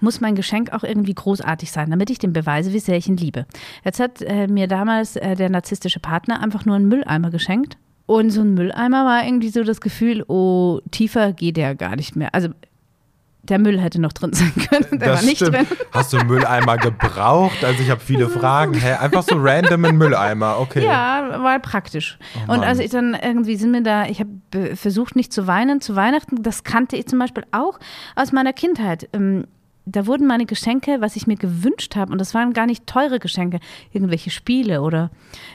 muss 0.01 0.21
mein 0.21 0.35
Geschenk 0.35 0.73
auch 0.73 0.83
irgendwie 0.83 1.15
großartig 1.15 1.71
sein, 1.71 1.91
damit 1.91 2.11
ich 2.11 2.19
dem 2.19 2.33
beweise, 2.33 2.73
wie 2.73 2.81
sehr 2.81 2.97
ich 2.97 3.09
ihn 3.09 3.17
liebe. 3.17 3.47
Jetzt 3.85 4.01
hat 4.01 4.21
äh, 4.23 4.49
mir 4.49 4.67
damals 4.67 5.17
äh, 5.17 5.37
der 5.37 5.49
narzisstische 5.51 6.01
Partner 6.01 6.43
einfach 6.43 6.65
nur 6.65 6.77
einen 6.77 6.89
Mülleimer 6.89 7.31
geschenkt. 7.31 7.77
Und 8.07 8.31
so 8.31 8.41
ein 8.41 8.55
Mülleimer 8.55 9.05
war 9.05 9.25
irgendwie 9.25 9.51
so 9.51 9.63
das 9.63 9.81
Gefühl, 9.81 10.25
oh, 10.27 10.81
tiefer 10.91 11.33
geht 11.33 11.57
der 11.57 11.77
gar 11.77 11.95
nicht 11.95 12.17
mehr. 12.17 12.35
Also 12.35 12.49
der 13.43 13.59
Müll 13.59 13.81
hätte 13.81 14.01
noch 14.01 14.13
drin 14.13 14.33
sein 14.33 14.53
können, 14.69 14.99
der 14.99 15.15
war 15.15 15.23
nicht 15.23 15.37
stimmt. 15.37 15.57
drin. 15.57 15.67
Hast 15.93 16.13
du 16.13 16.19
einen 16.19 16.29
Mülleimer 16.29 16.77
gebraucht? 16.77 17.65
Also 17.65 17.83
ich 17.83 17.91
habe 17.91 18.01
viele 18.01 18.29
Fragen. 18.29 18.75
Hä, 18.75 18.93
einfach 18.95 19.23
so 19.23 19.37
random 19.37 19.85
ein 19.85 19.97
Mülleimer, 19.97 20.59
okay. 20.59 20.85
Ja, 20.85 21.43
war 21.43 21.59
praktisch. 21.59 22.19
Oh 22.49 22.53
und 22.53 22.63
also 22.63 22.83
ich 22.83 22.91
dann 22.91 23.15
irgendwie 23.15 23.57
sind 23.57 23.71
mir 23.71 23.83
da, 23.83 24.07
ich 24.07 24.21
habe 24.21 24.77
versucht 24.77 25.17
nicht 25.17 25.33
zu 25.33 25.47
weinen 25.47 25.81
zu 25.81 25.97
Weihnachten. 25.97 26.43
Das 26.43 26.65
kannte 26.65 26.97
ich 26.97 27.07
zum 27.07 27.19
Beispiel 27.19 27.45
auch 27.53 27.79
aus 28.17 28.33
meiner 28.33 28.53
Kindheit. 28.53 29.09
Ähm, 29.13 29.47
da 29.87 30.07
wurden 30.07 30.27
meine 30.27 30.47
Geschenke, 30.47 31.01
was 31.01 31.17
ich 31.17 31.27
mir 31.27 31.37
gewünscht 31.37 31.97
habe, 31.97 32.13
und 32.13 32.21
das 32.21 32.35
waren 32.35 32.53
gar 32.53 32.67
nicht 32.67 32.87
teure 32.87 33.19
Geschenke, 33.19 33.59
irgendwelche 33.93 34.31
Spiele 34.31 34.83
oder 34.83 35.11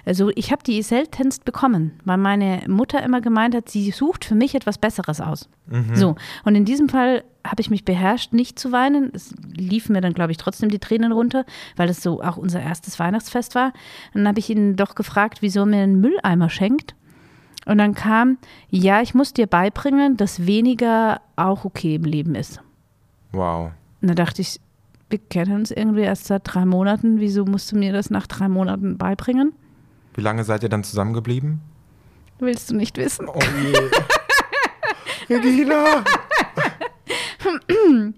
also 0.06 0.32
ich 0.36 0.52
habe 0.52 0.64
die 0.64 0.82
seltenst 0.82 1.46
bekommen, 1.46 2.00
weil 2.04 2.18
meine 2.18 2.64
Mutter 2.68 3.02
immer 3.04 3.22
gemeint 3.22 3.56
hat, 3.56 3.70
sie 3.70 3.92
sucht 3.92 4.26
für 4.26 4.36
mich 4.36 4.56
etwas 4.56 4.78
Besseres 4.78 5.22
aus. 5.22 5.48
So, 5.94 6.16
und 6.44 6.56
in 6.56 6.66
diesem 6.66 6.90
Fall 6.90 7.24
habe 7.46 7.62
ich 7.62 7.70
mich 7.70 7.86
beherrscht, 7.86 8.34
nicht 8.34 8.60
zu 8.60 8.72
weinen. 8.72 9.12
Es 9.14 9.34
liefen 9.56 9.94
mir 9.94 10.02
dann, 10.02 10.14
glaube 10.14 10.32
ich, 10.32 10.38
trotzdem 10.38 10.70
die 10.70 10.80
Tränen 10.80 11.12
runter, 11.12 11.46
weil 11.76 11.88
das 11.88 12.02
so 12.02 12.22
auch 12.22 12.38
unser 12.38 12.62
erstes 12.62 13.00
Weihnachtsfest 13.00 13.56
war. 13.56 13.74
Dann 14.14 14.28
habe 14.28 14.40
ich 14.40 14.50
ihn 14.50 14.76
doch 14.76 14.96
gefragt, 14.96 15.42
wieso 15.42 15.62
er 15.62 15.66
mir 15.66 15.84
einen 15.84 16.02
Mülleimer 16.02 16.50
schenkt. 16.50 16.96
Und 17.66 17.80
dann 17.80 17.96
kam, 17.96 18.38
ja, 18.70 19.02
ich 19.02 19.16
muss 19.16 19.34
dir 19.34 19.48
beibringen, 19.48 20.18
dass 20.18 20.46
weniger 20.46 21.22
auch 21.36 21.66
okay 21.66 21.96
im 21.96 22.04
Leben 22.04 22.36
ist. 22.36 22.62
Wow. 23.32 23.72
Und 24.02 24.08
da 24.08 24.14
dachte 24.14 24.42
ich, 24.42 24.60
wir 25.10 25.20
kennen 25.20 25.56
uns 25.56 25.72
irgendwie 25.72 26.02
erst 26.02 26.26
seit 26.26 26.42
drei 26.46 26.66
Monaten. 26.66 27.20
Wieso 27.20 27.46
musst 27.46 27.72
du 27.72 27.78
mir 27.78 27.94
das 27.94 28.10
nach 28.10 28.28
drei 28.28 28.50
Monaten 28.50 28.98
beibringen? 28.98 29.54
Wie 30.14 30.22
lange 30.22 30.44
seid 30.44 30.64
ihr 30.64 30.70
dann 30.70 30.84
zusammengeblieben? 30.84 31.62
Willst 32.40 32.70
du 32.70 32.76
nicht 32.76 32.98
wissen? 32.98 33.28
Oh 33.28 33.40
je. 33.40 33.74
Regina! 35.36 36.04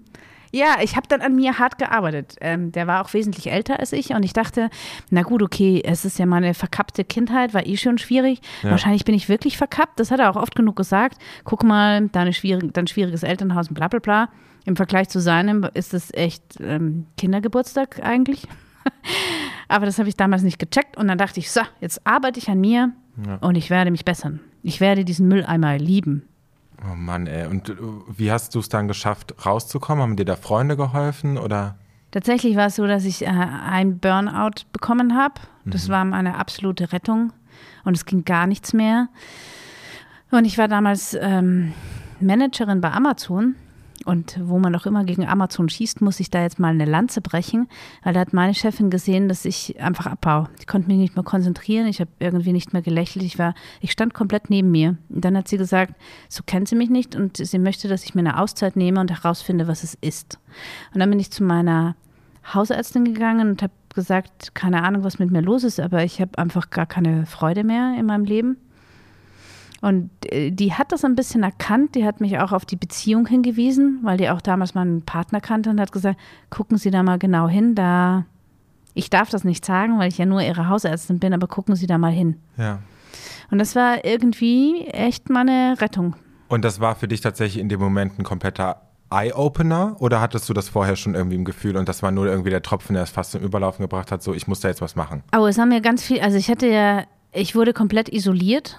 Ja, 0.50 0.76
ich 0.82 0.96
habe 0.96 1.06
dann 1.08 1.20
an 1.20 1.34
mir 1.36 1.58
hart 1.58 1.76
gearbeitet. 1.76 2.36
Ähm, 2.40 2.72
der 2.72 2.86
war 2.86 3.04
auch 3.04 3.12
wesentlich 3.12 3.50
älter 3.52 3.78
als 3.80 3.92
ich 3.92 4.14
und 4.14 4.22
ich 4.22 4.32
dachte, 4.32 4.70
na 5.10 5.20
gut, 5.20 5.42
okay, 5.42 5.82
es 5.84 6.06
ist 6.06 6.18
ja 6.18 6.24
meine 6.24 6.54
verkappte 6.54 7.04
Kindheit, 7.04 7.52
war 7.52 7.66
eh 7.66 7.76
schon 7.76 7.98
schwierig. 7.98 8.40
Ja. 8.62 8.70
Wahrscheinlich 8.70 9.04
bin 9.04 9.14
ich 9.14 9.28
wirklich 9.28 9.58
verkappt. 9.58 10.00
Das 10.00 10.10
hat 10.10 10.20
er 10.20 10.30
auch 10.30 10.36
oft 10.36 10.54
genug 10.54 10.76
gesagt. 10.76 11.18
Guck 11.44 11.64
mal, 11.64 12.08
deine 12.08 12.32
schwierig, 12.32 12.72
dein 12.72 12.86
schwieriges 12.86 13.24
Elternhaus 13.24 13.68
und 13.68 13.74
bla 13.74 13.88
bla 13.88 13.98
bla. 13.98 14.30
Im 14.64 14.74
Vergleich 14.74 15.10
zu 15.10 15.20
seinem 15.20 15.66
ist 15.74 15.92
es 15.92 16.14
echt 16.14 16.42
ähm, 16.60 17.06
Kindergeburtstag 17.18 18.02
eigentlich. 18.02 18.48
Aber 19.68 19.84
das 19.84 19.98
habe 19.98 20.08
ich 20.08 20.16
damals 20.16 20.42
nicht 20.42 20.58
gecheckt 20.58 20.96
und 20.96 21.08
dann 21.08 21.18
dachte 21.18 21.40
ich, 21.40 21.50
so, 21.50 21.60
jetzt 21.82 22.06
arbeite 22.06 22.38
ich 22.38 22.48
an 22.48 22.60
mir 22.60 22.92
Ja. 23.26 23.36
und 23.42 23.54
ich 23.54 23.68
werde 23.68 23.90
mich 23.90 24.06
bessern. 24.06 24.40
Ich 24.62 24.80
werde 24.80 25.04
diesen 25.04 25.28
Mülleimer 25.28 25.76
lieben. 25.76 26.26
Oh 26.84 26.94
Mann, 26.94 27.26
ey. 27.26 27.46
Und 27.46 27.70
äh, 27.70 27.76
wie 28.08 28.30
hast 28.30 28.54
du 28.54 28.60
es 28.60 28.68
dann 28.68 28.88
geschafft, 28.88 29.34
rauszukommen? 29.44 30.02
Haben 30.02 30.16
dir 30.16 30.24
da 30.24 30.36
Freunde 30.36 30.76
geholfen 30.76 31.38
oder? 31.38 31.76
Tatsächlich 32.10 32.56
war 32.56 32.66
es 32.66 32.76
so, 32.76 32.86
dass 32.86 33.04
ich 33.04 33.22
äh, 33.22 33.28
ein 33.28 33.98
Burnout 33.98 34.62
bekommen 34.72 35.16
habe. 35.16 35.34
Das 35.66 35.90
war 35.90 36.04
meine 36.06 36.36
absolute 36.36 36.92
Rettung 36.92 37.32
und 37.84 37.94
es 37.94 38.06
ging 38.06 38.24
gar 38.24 38.46
nichts 38.46 38.72
mehr. 38.72 39.08
Und 40.30 40.46
ich 40.46 40.56
war 40.56 40.68
damals 40.68 41.14
ähm, 41.20 41.74
Managerin 42.20 42.80
bei 42.80 42.90
Amazon. 42.90 43.54
Und 44.08 44.40
wo 44.42 44.58
man 44.58 44.72
doch 44.72 44.86
immer 44.86 45.04
gegen 45.04 45.28
Amazon 45.28 45.68
schießt, 45.68 46.00
muss 46.00 46.18
ich 46.18 46.30
da 46.30 46.40
jetzt 46.40 46.58
mal 46.58 46.68
eine 46.68 46.86
Lanze 46.86 47.20
brechen, 47.20 47.68
weil 48.02 48.14
da 48.14 48.20
hat 48.20 48.32
meine 48.32 48.54
Chefin 48.54 48.88
gesehen, 48.88 49.28
dass 49.28 49.44
ich 49.44 49.78
einfach 49.82 50.06
abbaue. 50.06 50.48
Ich 50.58 50.66
konnte 50.66 50.88
mich 50.88 50.96
nicht 50.96 51.14
mehr 51.14 51.24
konzentrieren, 51.24 51.86
ich 51.86 52.00
habe 52.00 52.08
irgendwie 52.18 52.54
nicht 52.54 52.72
mehr 52.72 52.80
gelächelt, 52.80 53.22
ich 53.22 53.38
war, 53.38 53.54
ich 53.82 53.92
stand 53.92 54.14
komplett 54.14 54.48
neben 54.48 54.70
mir. 54.70 54.96
Und 55.10 55.26
dann 55.26 55.36
hat 55.36 55.46
sie 55.46 55.58
gesagt, 55.58 55.92
so 56.30 56.42
kennt 56.42 56.68
sie 56.68 56.74
mich 56.74 56.88
nicht 56.88 57.16
und 57.16 57.36
sie 57.36 57.58
möchte, 57.58 57.86
dass 57.86 58.02
ich 58.04 58.14
mir 58.14 58.20
eine 58.20 58.40
Auszeit 58.40 58.76
nehme 58.76 58.98
und 58.98 59.10
herausfinde, 59.10 59.68
was 59.68 59.84
es 59.84 59.92
ist. 60.00 60.38
Und 60.94 61.00
dann 61.00 61.10
bin 61.10 61.20
ich 61.20 61.30
zu 61.30 61.44
meiner 61.44 61.94
Hausärztin 62.54 63.04
gegangen 63.04 63.50
und 63.50 63.62
habe 63.62 63.74
gesagt, 63.94 64.54
keine 64.54 64.84
Ahnung, 64.84 65.04
was 65.04 65.18
mit 65.18 65.30
mir 65.30 65.42
los 65.42 65.64
ist, 65.64 65.80
aber 65.80 66.02
ich 66.02 66.18
habe 66.22 66.38
einfach 66.38 66.70
gar 66.70 66.86
keine 66.86 67.26
Freude 67.26 67.62
mehr 67.62 67.94
in 67.98 68.06
meinem 68.06 68.24
Leben. 68.24 68.56
Und 69.80 70.10
äh, 70.26 70.50
die 70.50 70.72
hat 70.72 70.92
das 70.92 71.04
ein 71.04 71.14
bisschen 71.14 71.42
erkannt, 71.42 71.94
die 71.94 72.04
hat 72.04 72.20
mich 72.20 72.38
auch 72.38 72.52
auf 72.52 72.64
die 72.64 72.76
Beziehung 72.76 73.26
hingewiesen, 73.26 74.00
weil 74.02 74.16
die 74.16 74.28
auch 74.30 74.40
damals 74.40 74.74
meinen 74.74 75.02
Partner 75.02 75.40
kannte 75.40 75.70
und 75.70 75.80
hat 75.80 75.92
gesagt, 75.92 76.18
gucken 76.50 76.78
Sie 76.78 76.90
da 76.90 77.02
mal 77.02 77.18
genau 77.18 77.48
hin, 77.48 77.74
da 77.74 78.24
ich 78.94 79.10
darf 79.10 79.30
das 79.30 79.44
nicht 79.44 79.64
sagen, 79.64 79.98
weil 79.98 80.08
ich 80.08 80.18
ja 80.18 80.26
nur 80.26 80.42
ihre 80.42 80.68
Hausärztin 80.68 81.20
bin, 81.20 81.32
aber 81.32 81.46
gucken 81.46 81.76
Sie 81.76 81.86
da 81.86 81.98
mal 81.98 82.10
hin. 82.10 82.36
Ja. 82.56 82.80
Und 83.50 83.58
das 83.58 83.76
war 83.76 84.04
irgendwie 84.04 84.86
echt 84.86 85.30
meine 85.30 85.76
Rettung. 85.80 86.16
Und 86.48 86.64
das 86.64 86.80
war 86.80 86.96
für 86.96 87.06
dich 87.06 87.20
tatsächlich 87.20 87.60
in 87.60 87.68
dem 87.68 87.78
Moment 87.78 88.18
ein 88.18 88.24
kompletter 88.24 88.82
Eye-Opener 89.10 89.96
oder 90.00 90.20
hattest 90.20 90.48
du 90.48 90.54
das 90.54 90.68
vorher 90.68 90.96
schon 90.96 91.14
irgendwie 91.14 91.36
im 91.36 91.44
Gefühl 91.44 91.76
und 91.76 91.88
das 91.88 92.02
war 92.02 92.10
nur 92.10 92.26
irgendwie 92.26 92.50
der 92.50 92.62
Tropfen, 92.62 92.94
der 92.94 93.04
es 93.04 93.10
fast 93.10 93.32
zum 93.32 93.42
Überlaufen 93.42 93.82
gebracht 93.82 94.12
hat, 94.12 94.22
so 94.22 94.34
ich 94.34 94.46
muss 94.46 94.60
da 94.60 94.68
jetzt 94.68 94.82
was 94.82 94.96
machen? 94.96 95.22
Aber 95.30 95.48
es 95.48 95.58
haben 95.58 95.70
mir 95.70 95.80
ganz 95.80 96.02
viel, 96.02 96.20
also 96.20 96.36
ich 96.36 96.50
hatte 96.50 96.66
ja, 96.66 97.04
ich 97.32 97.54
wurde 97.54 97.72
komplett 97.72 98.08
isoliert. 98.10 98.78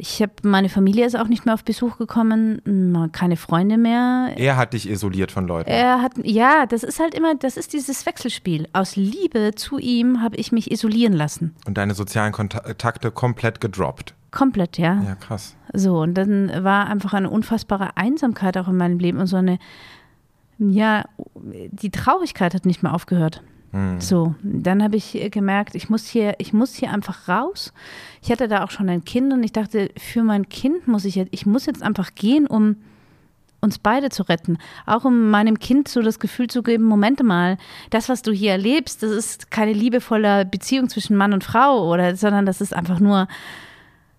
Ich 0.00 0.22
habe, 0.22 0.32
meine 0.42 0.68
Familie 0.68 1.04
ist 1.06 1.16
auch 1.18 1.26
nicht 1.26 1.44
mehr 1.44 1.54
auf 1.54 1.64
Besuch 1.64 1.98
gekommen, 1.98 3.10
keine 3.12 3.36
Freunde 3.36 3.76
mehr. 3.76 4.32
Er 4.36 4.56
hat 4.56 4.72
dich 4.72 4.88
isoliert 4.88 5.32
von 5.32 5.46
Leuten. 5.46 5.68
Er 5.68 6.00
hat, 6.00 6.12
ja, 6.22 6.66
das 6.66 6.84
ist 6.84 7.00
halt 7.00 7.14
immer, 7.14 7.34
das 7.34 7.56
ist 7.56 7.72
dieses 7.72 8.06
Wechselspiel. 8.06 8.68
Aus 8.72 8.94
Liebe 8.96 9.52
zu 9.56 9.78
ihm 9.78 10.22
habe 10.22 10.36
ich 10.36 10.52
mich 10.52 10.70
isolieren 10.70 11.12
lassen. 11.12 11.54
und 11.66 11.76
deine 11.78 11.94
sozialen 11.94 12.32
Kontakte 12.32 13.10
komplett 13.10 13.60
gedroppt. 13.60 14.14
Komplett, 14.30 14.78
ja. 14.78 15.02
Ja, 15.02 15.14
krass. 15.14 15.56
So, 15.72 16.00
und 16.00 16.14
dann 16.14 16.50
war 16.62 16.86
einfach 16.88 17.14
eine 17.14 17.30
unfassbare 17.30 17.96
Einsamkeit 17.96 18.56
auch 18.56 18.68
in 18.68 18.76
meinem 18.76 18.98
Leben 18.98 19.18
und 19.18 19.26
so 19.26 19.36
eine, 19.36 19.58
ja, 20.58 21.04
die 21.34 21.90
Traurigkeit 21.90 22.54
hat 22.54 22.66
nicht 22.66 22.82
mehr 22.82 22.94
aufgehört. 22.94 23.42
So, 23.98 24.34
dann 24.42 24.82
habe 24.82 24.96
ich 24.96 25.28
gemerkt, 25.30 25.74
ich 25.74 25.90
muss 25.90 26.06
hier, 26.06 26.36
ich 26.38 26.54
muss 26.54 26.74
hier 26.74 26.90
einfach 26.90 27.28
raus. 27.28 27.74
Ich 28.22 28.30
hatte 28.30 28.48
da 28.48 28.64
auch 28.64 28.70
schon 28.70 28.88
ein 28.88 29.04
Kind 29.04 29.30
und 29.32 29.42
ich 29.42 29.52
dachte, 29.52 29.90
für 29.98 30.22
mein 30.22 30.48
Kind 30.48 30.88
muss 30.88 31.04
ich 31.04 31.16
jetzt, 31.16 31.28
ich 31.32 31.44
muss 31.44 31.66
jetzt 31.66 31.82
einfach 31.82 32.14
gehen, 32.14 32.46
um 32.46 32.76
uns 33.60 33.78
beide 33.78 34.08
zu 34.08 34.22
retten. 34.22 34.56
Auch 34.86 35.04
um 35.04 35.30
meinem 35.30 35.58
Kind 35.58 35.88
so 35.88 36.00
das 36.00 36.18
Gefühl 36.18 36.46
zu 36.46 36.62
geben, 36.62 36.84
Momente 36.84 37.24
mal, 37.24 37.58
das, 37.90 38.08
was 38.08 38.22
du 38.22 38.32
hier 38.32 38.52
erlebst, 38.52 39.02
das 39.02 39.10
ist 39.10 39.50
keine 39.50 39.74
liebevolle 39.74 40.46
Beziehung 40.46 40.88
zwischen 40.88 41.16
Mann 41.16 41.34
und 41.34 41.44
Frau, 41.44 41.90
oder, 41.92 42.16
sondern 42.16 42.46
das 42.46 42.60
ist 42.60 42.74
einfach 42.74 43.00
nur 43.00 43.28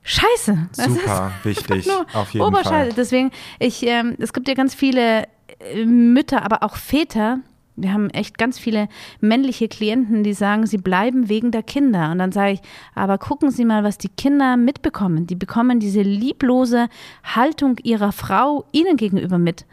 Scheiße. 0.03 0.57
Das 0.75 0.85
Super 0.85 1.31
wichtig, 1.43 1.89
auf 2.13 2.31
jeden 2.33 2.45
Oberscheiße. 2.45 2.69
Fall. 2.69 2.93
Deswegen, 2.95 3.31
ich, 3.59 3.85
ähm, 3.85 4.15
es 4.19 4.33
gibt 4.33 4.47
ja 4.47 4.53
ganz 4.53 4.75
viele 4.75 5.23
äh, 5.59 5.85
Mütter, 5.85 6.43
aber 6.43 6.63
auch 6.63 6.75
Väter. 6.75 7.39
Wir 7.81 7.93
haben 7.93 8.09
echt 8.09 8.37
ganz 8.37 8.59
viele 8.59 8.87
männliche 9.21 9.67
Klienten, 9.67 10.23
die 10.23 10.33
sagen, 10.33 10.65
sie 10.65 10.77
bleiben 10.77 11.29
wegen 11.29 11.51
der 11.51 11.63
Kinder. 11.63 12.11
Und 12.11 12.19
dann 12.19 12.31
sage 12.31 12.53
ich, 12.53 12.59
aber 12.95 13.17
gucken 13.17 13.51
Sie 13.51 13.65
mal, 13.65 13.83
was 13.83 13.97
die 13.97 14.09
Kinder 14.09 14.57
mitbekommen. 14.57 15.27
Die 15.27 15.35
bekommen 15.35 15.79
diese 15.79 16.01
lieblose 16.01 16.89
Haltung 17.23 17.77
ihrer 17.83 18.11
Frau 18.11 18.65
ihnen 18.71 18.97
gegenüber 18.97 19.37
mit. 19.37 19.65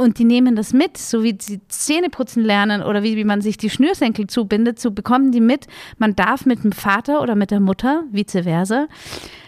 Und 0.00 0.18
die 0.18 0.24
nehmen 0.24 0.56
das 0.56 0.72
mit, 0.72 0.96
so 0.96 1.22
wie 1.22 1.36
sie 1.38 1.60
Zähne 1.68 2.08
putzen 2.08 2.42
lernen 2.42 2.82
oder 2.82 3.02
wie, 3.02 3.16
wie 3.16 3.24
man 3.24 3.42
sich 3.42 3.58
die 3.58 3.68
Schnürsenkel 3.68 4.28
zubindet, 4.28 4.80
so 4.80 4.92
bekommen 4.92 5.30
die 5.30 5.42
mit, 5.42 5.66
man 5.98 6.16
darf 6.16 6.46
mit 6.46 6.64
dem 6.64 6.72
Vater 6.72 7.20
oder 7.20 7.34
mit 7.34 7.50
der 7.50 7.60
Mutter, 7.60 8.04
vice 8.10 8.42
versa, 8.44 8.88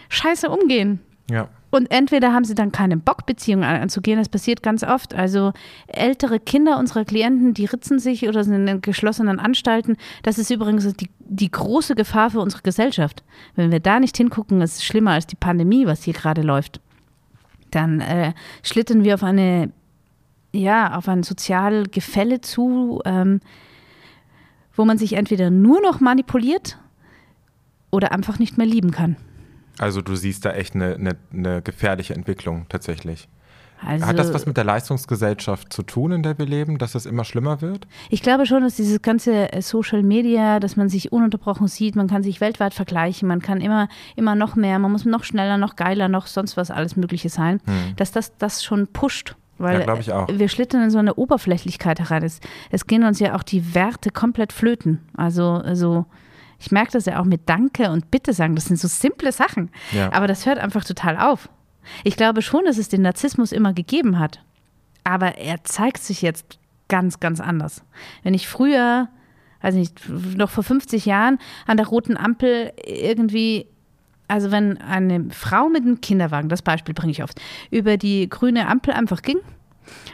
scheiße 0.09 0.51
umgehen. 0.51 0.99
Ja. 1.31 1.49
Und 1.73 1.89
entweder 1.89 2.31
haben 2.33 2.45
sie 2.45 2.53
dann 2.53 2.71
keine 2.71 2.97
Bock, 2.97 3.25
Beziehungen 3.25 3.63
an- 3.63 3.81
anzugehen, 3.81 4.19
das 4.19 4.29
passiert 4.29 4.61
ganz 4.61 4.83
oft. 4.83 5.15
Also 5.15 5.53
ältere 5.87 6.39
Kinder 6.39 6.77
unserer 6.77 7.03
Klienten, 7.03 7.55
die 7.55 7.65
ritzen 7.65 7.97
sich 7.97 8.27
oder 8.27 8.43
sind 8.43 8.67
in 8.67 8.81
geschlossenen 8.81 9.39
Anstalten. 9.39 9.97
Das 10.21 10.37
ist 10.37 10.51
übrigens 10.51 10.93
die, 10.93 11.09
die 11.17 11.49
große 11.49 11.95
Gefahr 11.95 12.29
für 12.29 12.41
unsere 12.41 12.61
Gesellschaft. 12.61 13.23
Wenn 13.55 13.71
wir 13.71 13.79
da 13.79 13.99
nicht 13.99 14.15
hingucken, 14.15 14.61
ist 14.61 14.75
es 14.75 14.83
schlimmer 14.83 15.13
als 15.13 15.25
die 15.25 15.35
Pandemie, 15.35 15.87
was 15.87 16.03
hier 16.03 16.13
gerade 16.13 16.43
läuft. 16.43 16.79
Dann 17.71 18.01
äh, 18.01 18.33
schlittern 18.61 19.03
wir 19.03 19.15
auf 19.15 19.23
eine, 19.23 19.71
ja, 20.51 20.95
auf 20.95 21.09
ein 21.09 21.23
sozial 21.23 21.85
Gefälle 21.87 22.41
zu, 22.41 23.01
ähm, 23.03 23.39
wo 24.75 24.85
man 24.85 24.99
sich 24.99 25.13
entweder 25.13 25.49
nur 25.49 25.81
noch 25.81 25.99
manipuliert 26.01 26.77
oder 27.89 28.11
einfach 28.11 28.37
nicht 28.37 28.59
mehr 28.59 28.67
lieben 28.67 28.91
kann. 28.91 29.15
Also 29.79 30.01
du 30.01 30.15
siehst 30.15 30.45
da 30.45 30.51
echt 30.51 30.75
eine, 30.75 30.95
eine, 30.95 31.15
eine 31.33 31.61
gefährliche 31.61 32.13
Entwicklung 32.13 32.65
tatsächlich. 32.69 33.27
Also, 33.85 34.05
Hat 34.05 34.17
das 34.17 34.33
was 34.33 34.45
mit 34.45 34.55
der 34.55 34.63
Leistungsgesellschaft 34.63 35.73
zu 35.73 35.83
tun, 35.83 36.13
in 36.13 36.23
der 36.23 36.37
wir 36.37 36.45
leben, 36.45 36.77
dass 36.77 36.95
es 36.95 37.05
immer 37.05 37.25
schlimmer 37.25 37.61
wird? 37.61 37.85
Ich 38.09 38.21
glaube 38.21 38.45
schon, 38.45 38.63
dass 38.63 38.75
dieses 38.77 39.01
ganze 39.01 39.51
äh, 39.51 39.61
Social 39.61 40.03
Media, 40.03 40.59
dass 40.61 40.77
man 40.77 40.87
sich 40.87 41.11
ununterbrochen 41.11 41.67
sieht, 41.67 41.95
man 41.97 42.07
kann 42.07 42.23
sich 42.23 42.39
weltweit 42.39 42.73
vergleichen, 42.73 43.27
man 43.27 43.41
kann 43.41 43.59
immer, 43.59 43.89
immer 44.15 44.35
noch 44.35 44.55
mehr, 44.55 44.79
man 44.79 44.91
muss 44.91 45.03
noch 45.03 45.25
schneller, 45.25 45.57
noch 45.57 45.75
geiler, 45.75 46.07
noch 46.07 46.27
sonst 46.27 46.55
was 46.55 46.71
alles 46.71 46.95
Mögliche 46.95 47.27
sein, 47.29 47.59
Hm. 47.65 47.95
dass 47.97 48.11
das 48.11 48.37
das 48.37 48.63
schon 48.63 48.87
pusht. 48.87 49.35
Weil 49.57 49.81
Ja, 49.81 50.15
auch. 50.23 50.27
wir 50.29 50.47
schlittern 50.49 50.83
in 50.83 50.89
so 50.89 50.97
eine 50.97 51.13
Oberflächlichkeit 51.15 51.99
herein. 51.99 52.23
Es, 52.23 52.39
es 52.71 52.87
gehen 52.87 53.03
uns 53.03 53.19
ja 53.19 53.35
auch 53.35 53.43
die 53.43 53.75
Werte 53.75 54.09
komplett 54.11 54.51
flöten. 54.51 54.99
Also, 55.15 55.45
also 55.45 56.05
ich 56.63 56.71
merke 56.71 56.93
das 56.93 57.05
ja 57.05 57.19
auch 57.19 57.25
mit 57.25 57.49
Danke 57.49 57.91
und 57.91 58.09
Bitte 58.09 58.31
sagen. 58.31 58.55
Das 58.55 58.65
sind 58.65 58.79
so 58.79 58.87
simple 58.87 59.33
Sachen. 59.33 59.69
Ja. 59.91 60.13
Aber 60.13 60.27
das 60.27 60.45
hört 60.45 60.59
einfach 60.59 60.85
total 60.85 61.17
auf. 61.17 61.49
Ich 62.05 62.15
glaube 62.15 62.41
schon, 62.41 62.63
dass 62.63 62.77
es 62.77 62.87
den 62.87 63.01
Narzissmus 63.01 63.51
immer 63.51 63.73
gegeben 63.73 64.17
hat. 64.17 64.41
Aber 65.03 65.37
er 65.37 65.65
zeigt 65.65 66.01
sich 66.01 66.21
jetzt 66.21 66.57
ganz, 66.87 67.19
ganz 67.19 67.41
anders. 67.41 67.83
Wenn 68.23 68.33
ich 68.33 68.47
früher, 68.47 69.09
also 69.59 69.77
nicht, 69.77 70.07
noch 70.07 70.49
vor 70.49 70.63
50 70.63 71.05
Jahren 71.05 71.37
an 71.67 71.75
der 71.75 71.87
roten 71.87 72.15
Ampel 72.15 72.71
irgendwie, 72.85 73.67
also 74.29 74.49
wenn 74.51 74.77
eine 74.77 75.31
Frau 75.31 75.67
mit 75.67 75.81
einem 75.81 75.99
Kinderwagen, 75.99 76.47
das 76.47 76.61
Beispiel 76.61 76.93
bringe 76.93 77.11
ich 77.11 77.23
oft, 77.23 77.41
über 77.71 77.97
die 77.97 78.29
grüne 78.29 78.69
Ampel 78.69 78.93
einfach 78.93 79.21
ging 79.21 79.39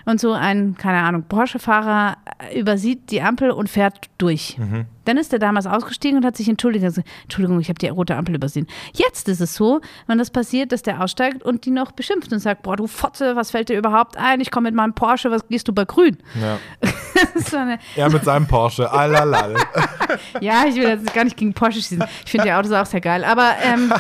und 0.06 0.20
so 0.20 0.34
ein, 0.34 0.76
keine 0.78 1.00
Ahnung, 1.00 1.24
Porsche-Fahrer 1.28 2.18
übersieht 2.56 3.12
die 3.12 3.22
Ampel 3.22 3.52
und 3.52 3.70
fährt 3.70 4.08
durch. 4.18 4.58
Dann 5.06 5.18
ist 5.18 5.34
er 5.34 5.40
damals 5.40 5.66
ausgestiegen 5.66 6.18
und 6.18 6.26
hat 6.26 6.38
sich 6.38 6.48
entschuldigt. 6.48 6.86
Also, 6.86 7.02
Entschuldigung, 7.24 7.60
ich 7.60 7.70
habe 7.70 7.80
die 7.80 7.88
rote 7.88 8.16
Ampel 8.16 8.36
übersehen. 8.36 8.68
Jetzt 8.94 9.28
ist 9.28 9.42
es 9.42 9.56
so, 9.56 9.82
wenn 10.08 10.18
das 10.20 10.30
passiert, 10.30 10.72
dass 10.72 10.84
der 10.84 11.02
aussteigt 11.02 11.42
und 11.44 11.66
die 11.66 11.72
noch 11.72 11.92
beschimpft 11.92 12.32
und 12.32 12.40
sagt, 12.40 12.62
boah, 12.64 12.76
du 12.76 12.86
Fotze, 12.88 13.36
was 13.36 13.52
fällt 13.52 13.70
dir 13.70 13.78
überhaupt 13.78 14.18
ein? 14.18 14.40
Ich 14.40 14.52
komme 14.52 14.68
mit 14.70 14.76
meinem 14.76 14.94
Porsche, 14.94 15.32
was 15.32 15.48
gehst 15.48 15.68
du 15.68 15.74
bei 15.74 15.86
grün? 15.86 16.18
Ja. 16.40 16.58
So 17.36 17.58
Er 17.98 18.10
mit 18.10 18.24
seinem 18.24 18.48
Porsche, 18.48 18.90
alalal. 18.90 19.56
ja, 20.42 20.64
ich 20.68 20.76
will 20.76 20.84
jetzt 20.88 21.14
gar 21.14 21.24
nicht 21.26 21.36
gegen 21.36 21.54
Porsche 21.54 21.80
schießen. 21.82 22.04
Ich 22.26 22.32
finde 22.32 22.46
die 22.46 22.54
Autos 22.54 22.72
auch 22.72 22.86
sehr 22.86 23.02
geil. 23.02 23.26
Aber 23.26 23.56
ähm, 23.62 23.92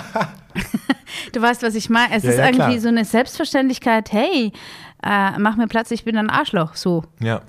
du 1.33 1.41
weißt, 1.41 1.63
was 1.63 1.75
ich 1.75 1.89
meine. 1.89 2.15
Es 2.15 2.23
Ja, 2.23 2.29
ist 2.31 2.37
ja, 2.37 2.45
irgendwie 2.45 2.63
klar. 2.63 2.79
so 2.79 2.87
eine 2.87 3.03
Selbstverständlichkeit, 3.05 4.11
hey, 4.11 4.53
äh, 5.03 5.37
mach 5.39 5.55
mir 5.55 5.67
Platz, 5.67 5.91
ich 5.91 6.03
bin 6.03 6.17
ein 6.17 6.29
Arschloch. 6.29 6.75
So. 6.75 7.03
Ja. 7.19 7.41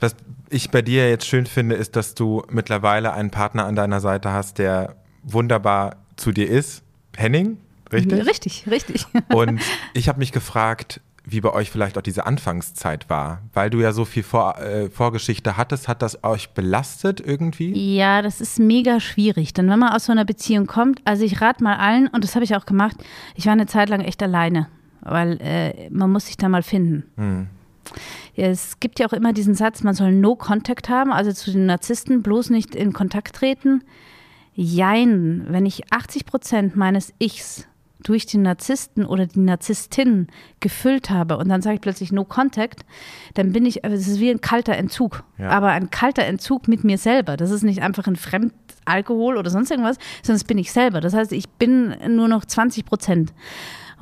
Was 0.00 0.16
ich 0.50 0.70
bei 0.70 0.82
dir 0.82 1.08
jetzt 1.08 1.26
schön 1.26 1.46
finde, 1.46 1.74
ist, 1.74 1.96
dass 1.96 2.14
du 2.14 2.42
mittlerweile 2.50 3.12
einen 3.12 3.30
Partner 3.30 3.64
an 3.64 3.76
deiner 3.76 4.00
Seite 4.00 4.32
hast, 4.32 4.58
der 4.58 4.96
wunderbar 5.22 5.96
zu 6.16 6.32
dir 6.32 6.48
ist. 6.48 6.82
Henning, 7.16 7.58
richtig? 7.92 8.26
Richtig, 8.26 8.66
richtig. 8.70 9.06
Und 9.32 9.60
ich 9.94 10.08
habe 10.08 10.18
mich 10.18 10.32
gefragt, 10.32 11.00
wie 11.24 11.40
bei 11.40 11.52
euch 11.52 11.70
vielleicht 11.70 11.96
auch 11.98 12.02
diese 12.02 12.26
Anfangszeit 12.26 13.08
war. 13.08 13.42
Weil 13.52 13.70
du 13.70 13.80
ja 13.80 13.92
so 13.92 14.04
viel 14.04 14.22
Vor 14.22 14.58
äh, 14.58 14.90
Vorgeschichte 14.90 15.56
hattest, 15.56 15.88
hat 15.88 16.02
das 16.02 16.24
euch 16.24 16.50
belastet 16.50 17.20
irgendwie? 17.20 17.96
Ja, 17.96 18.22
das 18.22 18.40
ist 18.40 18.58
mega 18.58 18.98
schwierig. 18.98 19.54
Denn 19.54 19.68
wenn 19.68 19.78
man 19.78 19.92
aus 19.92 20.06
so 20.06 20.12
einer 20.12 20.24
Beziehung 20.24 20.66
kommt, 20.66 21.00
also 21.04 21.24
ich 21.24 21.40
rate 21.40 21.62
mal 21.62 21.76
allen, 21.76 22.08
und 22.08 22.24
das 22.24 22.34
habe 22.34 22.44
ich 22.44 22.56
auch 22.56 22.66
gemacht, 22.66 22.96
ich 23.36 23.46
war 23.46 23.52
eine 23.52 23.66
Zeit 23.66 23.88
lang 23.88 24.00
echt 24.00 24.22
alleine, 24.22 24.68
weil 25.02 25.38
äh, 25.40 25.90
man 25.90 26.10
muss 26.10 26.26
sich 26.26 26.36
da 26.36 26.48
mal 26.48 26.62
finden. 26.62 27.04
Hm. 27.16 27.46
Ja, 28.34 28.46
es 28.46 28.80
gibt 28.80 28.98
ja 28.98 29.06
auch 29.06 29.12
immer 29.12 29.32
diesen 29.32 29.54
Satz, 29.54 29.82
man 29.82 29.94
soll 29.94 30.12
No 30.12 30.36
Contact 30.36 30.88
haben, 30.88 31.12
also 31.12 31.32
zu 31.32 31.50
den 31.50 31.66
Narzissten 31.66 32.22
bloß 32.22 32.50
nicht 32.50 32.74
in 32.74 32.92
Kontakt 32.92 33.36
treten. 33.36 33.82
Jein, 34.54 35.44
wenn 35.48 35.66
ich 35.66 35.92
80 35.92 36.26
Prozent 36.26 36.76
meines 36.76 37.12
Ichs 37.18 37.66
durch 38.02 38.26
den 38.26 38.42
Narzissten 38.42 39.06
oder 39.06 39.26
die 39.26 39.40
Narzisstin 39.40 40.26
gefüllt 40.60 41.10
habe 41.10 41.36
und 41.36 41.48
dann 41.48 41.62
sage 41.62 41.76
ich 41.76 41.80
plötzlich 41.80 42.12
No 42.12 42.24
Contact, 42.24 42.84
dann 43.34 43.52
bin 43.52 43.64
ich, 43.64 43.84
also 43.84 43.96
es 43.96 44.08
ist 44.08 44.20
wie 44.20 44.30
ein 44.30 44.40
kalter 44.40 44.76
Entzug. 44.76 45.24
Ja. 45.38 45.50
Aber 45.50 45.68
ein 45.68 45.90
kalter 45.90 46.24
Entzug 46.24 46.68
mit 46.68 46.84
mir 46.84 46.98
selber. 46.98 47.36
Das 47.36 47.50
ist 47.50 47.62
nicht 47.62 47.82
einfach 47.82 48.06
ein 48.06 48.16
Fremdalkohol 48.16 49.36
oder 49.36 49.50
sonst 49.50 49.70
irgendwas, 49.70 49.98
sondern 50.22 50.40
das 50.40 50.44
bin 50.44 50.58
ich 50.58 50.72
selber. 50.72 51.00
Das 51.00 51.14
heißt, 51.14 51.32
ich 51.32 51.48
bin 51.48 51.94
nur 52.08 52.28
noch 52.28 52.44
20 52.44 52.84
Prozent. 52.84 53.32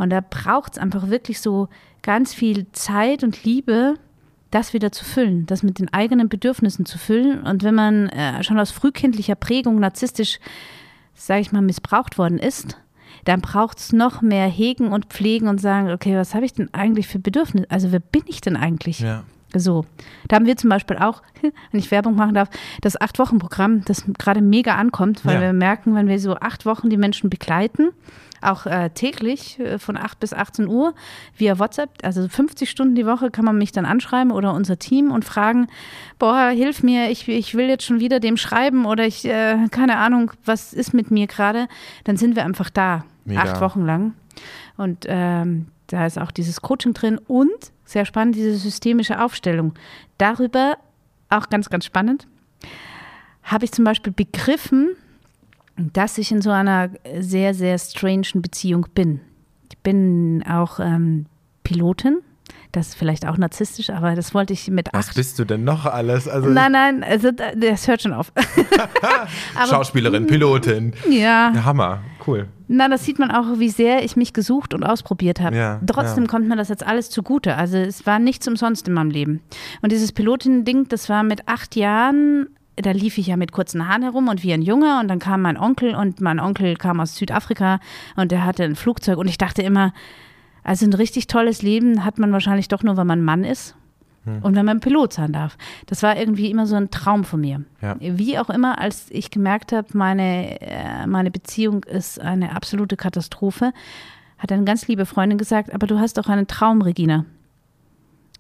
Und 0.01 0.11
da 0.11 0.21
braucht 0.29 0.73
es 0.73 0.79
einfach 0.79 1.09
wirklich 1.11 1.41
so 1.41 1.69
ganz 2.03 2.33
viel 2.35 2.67
Zeit 2.73 3.23
und 3.23 3.45
Liebe, 3.45 3.95
das 4.51 4.73
wieder 4.73 4.91
zu 4.91 5.05
füllen, 5.05 5.47
das 5.47 5.63
mit 5.63 5.79
den 5.79 5.93
eigenen 5.93 6.29
Bedürfnissen 6.29 6.87
zu 6.87 6.99
füllen. 6.99 7.43
Und 7.43 7.63
wenn 7.63 7.75
man 7.75 8.09
äh, 8.09 8.43
schon 8.43 8.59
aus 8.59 8.71
frühkindlicher 8.71 9.35
Prägung 9.37 9.79
narzisstisch, 9.79 10.39
sage 11.15 11.43
ich 11.43 11.53
mal, 11.53 11.63
missbraucht 11.63 12.19
worden 12.19 12.39
ist, 12.39 12.79
dann 13.25 13.41
braucht 13.43 13.79
es 13.79 13.93
noch 13.93 14.23
mehr 14.23 14.47
Hegen 14.47 14.89
und 14.89 15.07
Pflegen 15.07 15.47
und 15.49 15.61
sagen, 15.61 15.91
okay, 15.91 16.17
was 16.17 16.35
habe 16.35 16.47
ich 16.47 16.55
denn 16.55 16.73
eigentlich 16.73 17.07
für 17.07 17.19
Bedürfnisse? 17.19 17.67
Also 17.71 17.93
wer 17.93 18.01
bin 18.01 18.23
ich 18.27 18.41
denn 18.41 18.57
eigentlich? 18.57 19.01
Ja. 19.01 19.25
So, 19.55 19.85
da 20.29 20.37
haben 20.37 20.47
wir 20.47 20.57
zum 20.57 20.71
Beispiel 20.71 20.97
auch, 20.97 21.23
wenn 21.43 21.81
ich 21.81 21.91
Werbung 21.91 22.15
machen 22.17 22.35
darf, 22.35 22.49
das 22.81 23.01
Acht-Wochen-Programm, 23.01 23.85
das 23.85 24.05
gerade 24.19 24.41
mega 24.41 24.77
ankommt, 24.77 25.25
weil 25.27 25.35
Ja. 25.35 25.41
wir 25.43 25.53
merken, 25.53 25.95
wenn 25.95 26.09
wir 26.09 26.19
so 26.19 26.37
acht 26.37 26.65
Wochen 26.67 26.89
die 26.89 26.97
Menschen 26.97 27.29
begleiten, 27.31 27.91
auch 28.41 28.67
äh, 28.67 28.91
täglich 28.91 29.59
äh, 29.59 29.79
von 29.79 29.97
8 29.97 30.19
bis 30.21 30.33
18 30.33 30.69
Uhr 30.69 30.95
via 31.37 31.59
WhatsApp, 31.59 31.91
also 32.03 32.27
50 32.29 32.71
Stunden 32.71 32.95
die 32.95 33.07
Woche 33.07 33.31
kann 33.31 33.45
man 33.45 33.59
mich 33.59 33.73
dann 33.73 33.85
anschreiben 33.85 34.33
oder 34.33 34.55
unser 34.55 34.79
Team 34.79 35.11
und 35.11 35.25
fragen, 35.25 35.67
boah, 36.19 36.49
hilf 36.49 36.83
mir, 36.83 37.11
ich, 37.11 37.29
ich 37.29 37.55
will 37.55 37.69
jetzt 37.69 37.85
schon 37.85 38.01
wieder 38.01 38.21
dem 38.21 38.37
schreiben 38.37 38.87
oder 38.87 39.07
ich, 39.07 39.25
äh, 39.25 39.69
keine 39.71 39.99
Ahnung, 39.99 40.33
was 40.45 40.73
ist 40.73 40.95
mit 40.95 41.11
mir 41.11 41.27
gerade, 41.27 41.69
dann 42.05 42.17
sind 42.17 42.37
wir 42.37 42.45
einfach 42.45 42.71
da, 42.71 43.05
Mega. 43.25 43.43
acht 43.43 43.61
Wochen 43.61 43.85
lang. 43.85 44.15
Und 44.77 45.05
ähm, 45.09 45.67
da 45.89 46.07
ist 46.07 46.19
auch 46.19 46.31
dieses 46.31 46.63
Coaching 46.63 46.95
drin 46.95 47.19
und 47.19 47.73
sehr 47.85 48.05
spannend, 48.05 48.37
diese 48.37 48.57
systemische 48.57 49.23
Aufstellung. 49.23 49.75
Darüber, 50.19 50.77
auch 51.29 51.49
ganz, 51.49 51.69
ganz 51.69 51.85
spannend, 51.85 52.27
habe 53.43 53.65
ich 53.65 53.73
zum 53.73 53.85
Beispiel 53.85 54.13
begriffen, 54.13 54.97
dass 55.93 56.19
ich 56.19 56.31
in 56.33 56.43
so 56.43 56.51
einer 56.51 56.91
sehr, 57.21 57.55
sehr 57.55 57.79
strangen 57.79 58.25
Beziehung 58.43 58.87
bin. 58.95 59.21
Ich 59.71 59.79
bin 59.79 60.45
auch 60.49 60.79
ähm, 60.81 61.27
Pilotin. 61.65 62.19
Das 62.73 62.89
ist 62.89 62.95
vielleicht 62.95 63.27
auch 63.27 63.37
narzisstisch, 63.37 63.91
aber 63.91 64.15
das 64.15 64.33
wollte 64.33 64.53
ich 64.53 64.69
mit 64.69 64.89
Was 64.93 65.09
acht. 65.09 65.17
bist 65.17 65.39
du 65.41 65.45
denn 65.45 65.65
noch 65.65 65.87
alles? 65.87 66.29
Also 66.29 66.49
Nein, 66.49 66.71
nein, 66.71 67.03
also 67.05 67.33
da- 67.33 67.53
das 67.57 67.89
hört 67.89 68.03
schon 68.03 68.13
auf. 68.13 68.33
aber, 69.57 69.67
Schauspielerin, 69.69 70.27
Pilotin. 70.29 70.93
Ja, 71.09 71.53
Ja, 71.53 71.65
Hammer, 71.65 72.01
cool. 72.29 72.47
na, 72.69 72.89
das 72.89 73.05
sieht 73.05 73.19
man 73.19 73.31
auch, 73.33 73.59
wie 73.59 73.71
sehr 73.71 74.05
ich 74.05 74.15
mich 74.17 74.33
gesucht 74.33 74.73
und 74.73 74.85
ausprobiert 74.85 75.41
habe. 75.41 75.57
Ja, 75.57 75.81
Trotzdem 75.87 76.25
ja. 76.25 76.31
kommt 76.31 76.49
mir 76.49 76.55
das 76.57 76.69
jetzt 76.69 76.87
alles 76.87 77.11
zugute. 77.11 77.57
Also 77.57 77.77
es 77.77 78.07
war 78.07 78.19
nichts 78.21 78.47
umsonst 78.47 78.87
in 78.87 78.95
meinem 78.95 79.11
Leben. 79.11 79.41
Und 79.83 79.91
dieses 79.91 80.13
Pilotin-Ding, 80.13 80.87
das 80.89 81.09
war 81.09 81.25
mit 81.25 81.49
acht 81.49 81.75
Jahren, 81.75 82.49
da 82.83 82.93
lief 82.93 83.19
ich 83.19 83.29
ja 83.29 83.37
mit 83.37 83.53
kurzen 83.53 83.89
Haaren 83.89 84.03
herum 84.03 84.29
und 84.29 84.43
wie 84.43 84.53
ein 84.53 84.63
Junge 84.63 85.01
und 85.01 85.09
dann 85.09 85.19
kam 85.19 85.43
mein 85.43 85.57
Onkel 85.57 85.95
und 85.95 86.21
mein 86.21 86.41
Onkel 86.41 86.77
kam 86.77 87.01
aus 87.01 87.17
Südafrika 87.17 87.81
und 88.17 88.33
der 88.33 88.45
hatte 88.45 88.65
ein 88.65 88.77
Flugzeug 88.77 89.19
und 89.19 89.29
ich 89.29 89.39
dachte 89.39 89.63
immer, 89.63 89.93
also 90.63 90.87
ein 90.87 90.93
richtig 90.93 91.27
tolles 91.27 91.63
Leben 91.63 92.05
hat 92.05 92.19
man 92.19 92.33
wahrscheinlich 92.33 92.69
doch 92.69 92.83
nur, 92.83 92.97
wenn 92.97 93.07
man 93.07 93.23
Mann 93.23 93.45
ist. 93.45 93.75
Und 94.43 94.55
wenn 94.55 94.67
man 94.67 94.81
Pilot 94.81 95.15
sein 95.15 95.33
darf. 95.33 95.57
Das 95.87 96.03
war 96.03 96.17
irgendwie 96.17 96.51
immer 96.51 96.67
so 96.67 96.77
ein 96.77 96.91
Traum 96.91 97.25
von 97.25 97.41
mir. 97.41 97.65
Ja. 97.81 97.97
Wie 98.01 98.39
auch 98.39 98.51
immer, 98.51 98.79
als 98.79 99.07
ich 99.11 99.31
gemerkt 99.31 99.73
habe, 99.73 99.89
meine, 99.95 100.61
äh, 100.61 101.07
meine 101.07 101.31
Beziehung 101.31 101.85
ist 101.85 102.21
eine 102.21 102.55
absolute 102.55 102.97
Katastrophe, 102.97 103.73
hat 104.39 104.53
eine 104.53 104.65
ganz 104.65 104.87
liebe 104.89 105.07
Freundin 105.07 105.39
gesagt, 105.39 105.73
aber 105.73 105.87
du 105.87 105.99
hast 105.99 106.19
doch 106.19 106.29
einen 106.29 106.47
Traum, 106.47 106.83
Regina. 106.83 107.25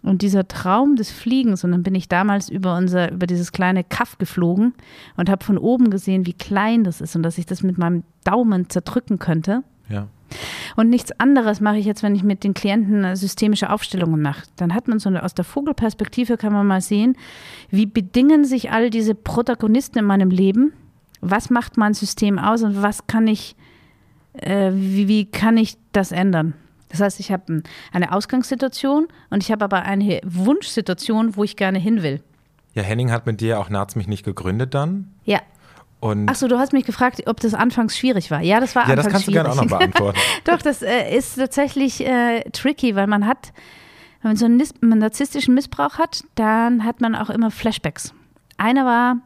Und 0.02 0.22
dieser 0.22 0.48
Traum 0.48 0.96
des 0.96 1.10
Fliegens, 1.10 1.62
und 1.62 1.72
dann 1.72 1.82
bin 1.82 1.94
ich 1.94 2.08
damals 2.08 2.48
über 2.48 2.76
unser, 2.76 3.12
über 3.12 3.26
dieses 3.26 3.52
kleine 3.52 3.84
Kaff 3.84 4.16
geflogen 4.16 4.72
und 5.16 5.28
habe 5.28 5.44
von 5.44 5.58
oben 5.58 5.90
gesehen, 5.90 6.26
wie 6.26 6.32
klein 6.32 6.84
das 6.84 7.00
ist 7.00 7.16
und 7.16 7.22
dass 7.22 7.36
ich 7.36 7.44
das 7.44 7.62
mit 7.62 7.76
meinem 7.76 8.04
Daumen 8.24 8.70
zerdrücken 8.70 9.18
könnte. 9.18 9.62
Ja. 9.90 10.08
Und 10.76 10.88
nichts 10.88 11.12
anderes 11.18 11.60
mache 11.60 11.78
ich 11.78 11.84
jetzt, 11.84 12.02
wenn 12.02 12.14
ich 12.14 12.22
mit 12.22 12.44
den 12.44 12.54
Klienten 12.54 13.04
äh, 13.04 13.16
systemische 13.16 13.70
Aufstellungen 13.70 14.22
mache. 14.22 14.44
Dann 14.56 14.74
hat 14.74 14.88
man 14.88 14.98
so 14.98 15.08
eine, 15.08 15.24
aus 15.24 15.34
der 15.34 15.44
Vogelperspektive 15.44 16.36
kann 16.36 16.52
man 16.52 16.66
mal 16.66 16.80
sehen, 16.80 17.16
wie 17.70 17.86
bedingen 17.86 18.44
sich 18.44 18.70
all 18.70 18.90
diese 18.90 19.14
Protagonisten 19.14 19.98
in 19.98 20.04
meinem 20.04 20.30
Leben? 20.30 20.72
Was 21.20 21.50
macht 21.50 21.76
mein 21.76 21.94
System 21.94 22.38
aus 22.38 22.62
und 22.62 22.80
was 22.80 23.06
kann 23.06 23.26
ich, 23.26 23.56
äh, 24.32 24.70
wie, 24.72 25.08
wie 25.08 25.26
kann 25.26 25.56
ich 25.56 25.76
das 25.92 26.12
ändern? 26.12 26.54
Das 26.90 27.00
heißt, 27.00 27.20
ich 27.20 27.32
habe 27.32 27.52
ein- 27.52 27.62
eine 27.92 28.12
Ausgangssituation 28.12 29.08
und 29.30 29.42
ich 29.42 29.50
habe 29.50 29.64
aber 29.64 29.82
eine 29.82 30.20
Wunschsituation, 30.24 31.36
wo 31.36 31.44
ich 31.44 31.56
gerne 31.56 31.78
hin 31.78 32.02
will. 32.02 32.22
Ja, 32.74 32.82
Henning 32.82 33.10
hat 33.10 33.26
mit 33.26 33.40
dir 33.40 33.58
auch 33.58 33.68
Narz 33.70 33.96
mich 33.96 34.06
nicht 34.08 34.24
gegründet 34.24 34.74
dann. 34.74 35.12
Ja. 35.24 35.40
Und 36.00 36.28
Achso, 36.30 36.48
du 36.48 36.58
hast 36.58 36.72
mich 36.72 36.84
gefragt, 36.86 37.22
ob 37.26 37.40
das 37.40 37.52
anfangs 37.52 37.96
schwierig 37.96 38.30
war. 38.30 38.40
Ja, 38.40 38.58
das 38.60 38.74
war 38.74 38.88
ja, 38.88 38.96
das 38.96 39.06
anfangs 39.06 39.12
kannst 39.24 39.28
du 39.28 39.32
schwierig. 39.32 39.46
gerne 39.46 39.60
auch 39.60 39.64
noch 39.64 39.78
beantworten. 39.78 40.18
Doch, 40.44 40.62
das 40.62 40.82
äh, 40.82 41.14
ist 41.16 41.36
tatsächlich 41.36 42.06
äh, 42.06 42.42
tricky, 42.52 42.94
weil 42.96 43.06
man 43.06 43.26
hat, 43.26 43.52
wenn 44.22 44.30
man 44.30 44.36
so 44.36 44.46
einen 44.46 44.62
einen 44.82 44.98
narzisstischen 44.98 45.54
Missbrauch 45.54 45.98
hat, 45.98 46.24
dann 46.36 46.84
hat 46.84 47.00
man 47.02 47.14
auch 47.14 47.28
immer 47.28 47.50
Flashbacks. 47.50 48.14
Einer 48.56 48.84
war, 48.86 49.16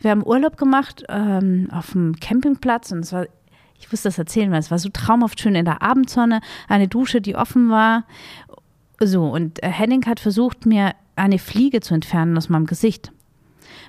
wir 0.00 0.10
haben 0.10 0.26
Urlaub 0.26 0.56
gemacht 0.58 1.02
ähm, 1.08 1.68
auf 1.72 1.92
dem 1.92 2.16
Campingplatz 2.20 2.92
und 2.92 3.00
es 3.00 3.12
war 3.12 3.26
Ich 3.82 3.90
muss 3.90 4.02
das 4.02 4.16
erzählen, 4.16 4.50
weil 4.52 4.60
es 4.60 4.70
war 4.70 4.78
so 4.78 4.88
traumhaft 4.88 5.40
schön 5.40 5.56
in 5.56 5.64
der 5.64 5.82
Abendsonne, 5.82 6.40
eine 6.68 6.86
Dusche, 6.86 7.20
die 7.20 7.34
offen 7.34 7.68
war. 7.68 8.04
So, 9.00 9.26
und 9.26 9.62
äh, 9.62 9.68
Henning 9.68 10.06
hat 10.06 10.20
versucht, 10.20 10.66
mir 10.66 10.92
eine 11.16 11.38
Fliege 11.38 11.80
zu 11.80 11.92
entfernen 11.92 12.36
aus 12.38 12.48
meinem 12.48 12.66
Gesicht. 12.66 13.12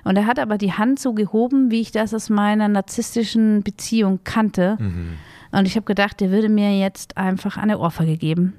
Und 0.02 0.16
er 0.16 0.26
hat 0.26 0.40
aber 0.40 0.58
die 0.58 0.72
Hand 0.72 0.98
so 0.98 1.14
gehoben, 1.14 1.70
wie 1.70 1.80
ich 1.80 1.92
das 1.92 2.12
aus 2.12 2.28
meiner 2.28 2.66
narzisstischen 2.68 3.62
Beziehung 3.62 4.20
kannte. 4.24 4.76
Mhm. 4.80 5.14
Und 5.52 5.66
ich 5.66 5.76
habe 5.76 5.86
gedacht, 5.86 6.20
der 6.20 6.32
würde 6.32 6.48
mir 6.48 6.76
jetzt 6.76 7.16
einfach 7.16 7.56
eine 7.56 7.78
Ohrfeige 7.78 8.16
geben. 8.16 8.54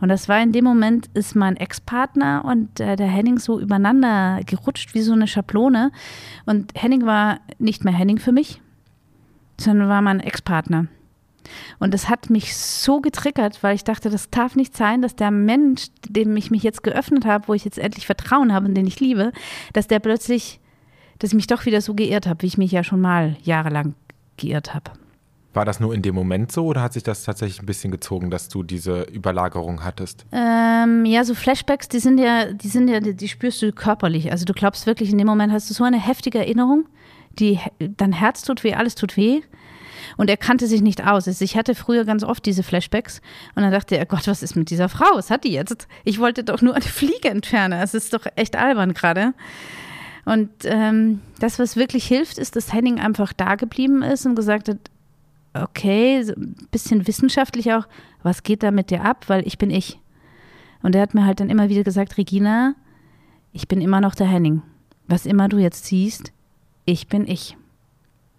Und 0.00 0.08
das 0.08 0.28
war 0.28 0.42
in 0.42 0.52
dem 0.52 0.64
Moment, 0.64 1.10
ist 1.12 1.36
mein 1.36 1.56
Ex-Partner 1.56 2.44
und 2.44 2.80
äh, 2.80 2.96
der 2.96 3.08
Henning 3.08 3.38
so 3.38 3.60
übereinander 3.60 4.40
gerutscht 4.46 4.94
wie 4.94 5.02
so 5.02 5.12
eine 5.12 5.26
Schablone. 5.26 5.92
Und 6.46 6.72
Henning 6.74 7.04
war 7.04 7.40
nicht 7.58 7.84
mehr 7.84 7.92
Henning 7.92 8.18
für 8.18 8.32
mich, 8.32 8.60
sondern 9.64 9.88
war 9.88 10.02
mein 10.02 10.20
Ex-Partner. 10.20 10.86
Und 11.78 11.92
das 11.92 12.08
hat 12.08 12.30
mich 12.30 12.56
so 12.56 13.00
getriggert, 13.00 13.62
weil 13.62 13.74
ich 13.74 13.84
dachte, 13.84 14.10
das 14.10 14.30
darf 14.30 14.56
nicht 14.56 14.76
sein, 14.76 15.02
dass 15.02 15.16
der 15.16 15.30
Mensch, 15.30 15.88
dem 16.08 16.36
ich 16.36 16.50
mich 16.50 16.62
jetzt 16.62 16.82
geöffnet 16.82 17.26
habe, 17.26 17.48
wo 17.48 17.54
ich 17.54 17.64
jetzt 17.64 17.78
endlich 17.78 18.06
Vertrauen 18.06 18.52
habe 18.52 18.66
und 18.66 18.74
den 18.74 18.86
ich 18.86 19.00
liebe, 19.00 19.32
dass 19.72 19.86
der 19.86 19.98
plötzlich, 19.98 20.60
dass 21.18 21.30
ich 21.30 21.36
mich 21.36 21.46
doch 21.46 21.66
wieder 21.66 21.80
so 21.80 21.94
geirrt 21.94 22.26
habe, 22.26 22.42
wie 22.42 22.46
ich 22.46 22.58
mich 22.58 22.72
ja 22.72 22.82
schon 22.82 23.00
mal 23.00 23.36
jahrelang 23.42 23.94
geirrt 24.36 24.74
habe. 24.74 24.92
War 25.54 25.64
das 25.64 25.78
nur 25.78 25.94
in 25.94 26.02
dem 26.02 26.16
Moment 26.16 26.50
so 26.50 26.66
oder 26.66 26.82
hat 26.82 26.94
sich 26.94 27.04
das 27.04 27.22
tatsächlich 27.22 27.62
ein 27.62 27.66
bisschen 27.66 27.92
gezogen, 27.92 28.28
dass 28.28 28.48
du 28.48 28.64
diese 28.64 29.02
Überlagerung 29.02 29.84
hattest? 29.84 30.26
Ähm, 30.32 31.04
ja, 31.04 31.22
so 31.22 31.34
Flashbacks, 31.34 31.88
die 31.88 32.00
sind 32.00 32.18
ja, 32.18 32.52
die 32.52 32.66
sind 32.66 32.88
ja, 32.88 32.98
die 32.98 33.28
spürst 33.28 33.62
du 33.62 33.70
körperlich. 33.70 34.32
Also 34.32 34.44
du 34.44 34.52
glaubst 34.52 34.86
wirklich, 34.86 35.12
in 35.12 35.18
dem 35.18 35.28
Moment 35.28 35.52
hast 35.52 35.70
du 35.70 35.74
so 35.74 35.84
eine 35.84 36.00
heftige 36.00 36.38
Erinnerung, 36.38 36.86
die, 37.38 37.60
dein 37.78 38.12
Herz 38.12 38.42
tut 38.42 38.64
weh, 38.64 38.74
alles 38.74 38.94
tut 38.94 39.16
weh. 39.16 39.42
Und 40.16 40.30
er 40.30 40.36
kannte 40.36 40.66
sich 40.66 40.82
nicht 40.82 41.06
aus. 41.06 41.26
Also 41.26 41.44
ich 41.44 41.56
hatte 41.56 41.74
früher 41.74 42.04
ganz 42.04 42.22
oft 42.24 42.44
diese 42.44 42.62
Flashbacks 42.62 43.20
und 43.54 43.62
dann 43.62 43.72
dachte 43.72 43.96
er, 43.96 44.06
Gott, 44.06 44.26
was 44.26 44.42
ist 44.42 44.54
mit 44.54 44.70
dieser 44.70 44.88
Frau? 44.88 45.06
Was 45.14 45.30
hat 45.30 45.44
die 45.44 45.52
jetzt? 45.52 45.88
Ich 46.04 46.18
wollte 46.20 46.44
doch 46.44 46.62
nur 46.62 46.74
eine 46.74 46.82
Fliege 46.84 47.30
entfernen. 47.30 47.80
Es 47.80 47.94
ist 47.94 48.12
doch 48.12 48.26
echt 48.36 48.56
albern 48.56 48.94
gerade. 48.94 49.34
Und 50.24 50.50
ähm, 50.64 51.20
das, 51.38 51.58
was 51.58 51.76
wirklich 51.76 52.06
hilft, 52.06 52.38
ist, 52.38 52.56
dass 52.56 52.72
Henning 52.72 53.00
einfach 53.00 53.32
da 53.32 53.56
geblieben 53.56 54.02
ist 54.02 54.24
und 54.24 54.36
gesagt 54.36 54.68
hat, 54.68 54.78
okay, 55.54 56.22
so 56.22 56.32
ein 56.32 56.56
bisschen 56.70 57.06
wissenschaftlich 57.06 57.72
auch, 57.72 57.86
was 58.22 58.42
geht 58.42 58.62
da 58.62 58.70
mit 58.70 58.90
dir 58.90 59.04
ab, 59.04 59.24
weil 59.28 59.46
ich 59.46 59.58
bin 59.58 59.70
ich. 59.70 60.00
Und 60.82 60.94
er 60.94 61.02
hat 61.02 61.14
mir 61.14 61.24
halt 61.24 61.40
dann 61.40 61.50
immer 61.50 61.68
wieder 61.68 61.84
gesagt, 61.84 62.16
Regina, 62.16 62.74
ich 63.52 63.68
bin 63.68 63.80
immer 63.80 64.00
noch 64.00 64.14
der 64.14 64.26
Henning. 64.26 64.62
Was 65.06 65.26
immer 65.26 65.48
du 65.48 65.58
jetzt 65.58 65.84
siehst, 65.86 66.32
ich 66.84 67.08
bin 67.08 67.26
ich. 67.26 67.56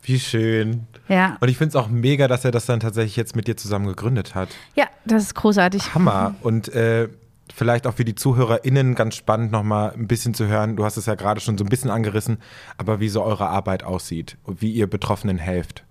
Wie 0.01 0.19
schön. 0.19 0.85
Ja. 1.07 1.37
Und 1.39 1.49
ich 1.49 1.57
finde 1.57 1.69
es 1.69 1.75
auch 1.75 1.87
mega, 1.87 2.27
dass 2.27 2.45
er 2.45 2.51
das 2.51 2.65
dann 2.65 2.79
tatsächlich 2.79 3.15
jetzt 3.15 3.35
mit 3.35 3.47
dir 3.47 3.57
zusammen 3.57 3.87
gegründet 3.87 4.35
hat. 4.35 4.49
Ja, 4.75 4.85
das 5.05 5.23
ist 5.23 5.35
großartig. 5.35 5.95
Hammer. 5.95 6.35
Und 6.41 6.69
äh, 6.69 7.09
vielleicht 7.53 7.87
auch 7.87 7.95
für 7.95 8.05
die 8.05 8.15
ZuhörerInnen 8.15 8.95
ganz 8.95 9.15
spannend, 9.15 9.51
nochmal 9.51 9.93
ein 9.93 10.07
bisschen 10.07 10.33
zu 10.33 10.47
hören. 10.47 10.75
Du 10.75 10.85
hast 10.85 10.97
es 10.97 11.05
ja 11.07 11.15
gerade 11.15 11.41
schon 11.41 11.57
so 11.57 11.63
ein 11.63 11.69
bisschen 11.69 11.89
angerissen, 11.89 12.37
aber 12.77 12.99
wie 12.99 13.09
so 13.09 13.23
eure 13.23 13.47
Arbeit 13.47 13.83
aussieht 13.83 14.37
und 14.43 14.61
wie 14.61 14.71
ihr 14.71 14.87
Betroffenen 14.87 15.37
helft. 15.37 15.84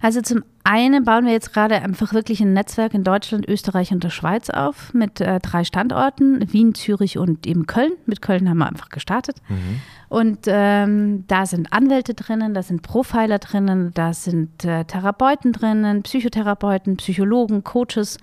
Also 0.00 0.20
zum 0.20 0.44
einen 0.64 1.04
bauen 1.04 1.26
wir 1.26 1.32
jetzt 1.32 1.52
gerade 1.52 1.76
einfach 1.76 2.12
wirklich 2.14 2.40
ein 2.40 2.52
Netzwerk 2.52 2.94
in 2.94 3.04
Deutschland, 3.04 3.48
Österreich 3.48 3.92
und 3.92 4.02
der 4.02 4.10
Schweiz 4.10 4.50
auf 4.50 4.92
mit 4.94 5.20
äh, 5.20 5.40
drei 5.40 5.64
Standorten, 5.64 6.52
Wien, 6.52 6.74
Zürich 6.74 7.18
und 7.18 7.46
eben 7.46 7.66
Köln. 7.66 7.92
Mit 8.06 8.22
Köln 8.22 8.48
haben 8.48 8.58
wir 8.58 8.66
einfach 8.68 8.88
gestartet. 8.88 9.36
Mhm. 9.48 9.80
Und 10.08 10.38
ähm, 10.46 11.24
da 11.26 11.46
sind 11.46 11.72
Anwälte 11.72 12.14
drinnen, 12.14 12.54
da 12.54 12.62
sind 12.62 12.82
Profiler 12.82 13.38
drinnen, 13.38 13.92
da 13.94 14.12
sind 14.12 14.64
äh, 14.64 14.84
Therapeuten 14.84 15.52
drinnen, 15.52 16.02
Psychotherapeuten, 16.02 16.96
Psychologen, 16.96 17.64
Coaches. 17.64 18.18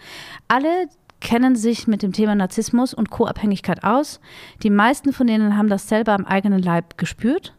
Alle 0.47 0.87
kennen 1.19 1.55
sich 1.55 1.87
mit 1.87 2.01
dem 2.01 2.13
Thema 2.13 2.33
Narzissmus 2.35 2.93
und 2.93 3.11
Co-Abhängigkeit 3.11 3.83
aus. 3.83 4.19
Die 4.63 4.69
meisten 4.69 5.13
von 5.13 5.27
denen 5.27 5.57
haben 5.57 5.69
das 5.69 5.87
selber 5.87 6.13
am 6.13 6.25
eigenen 6.25 6.59
Leib 6.59 6.97
gespürt 6.97 7.53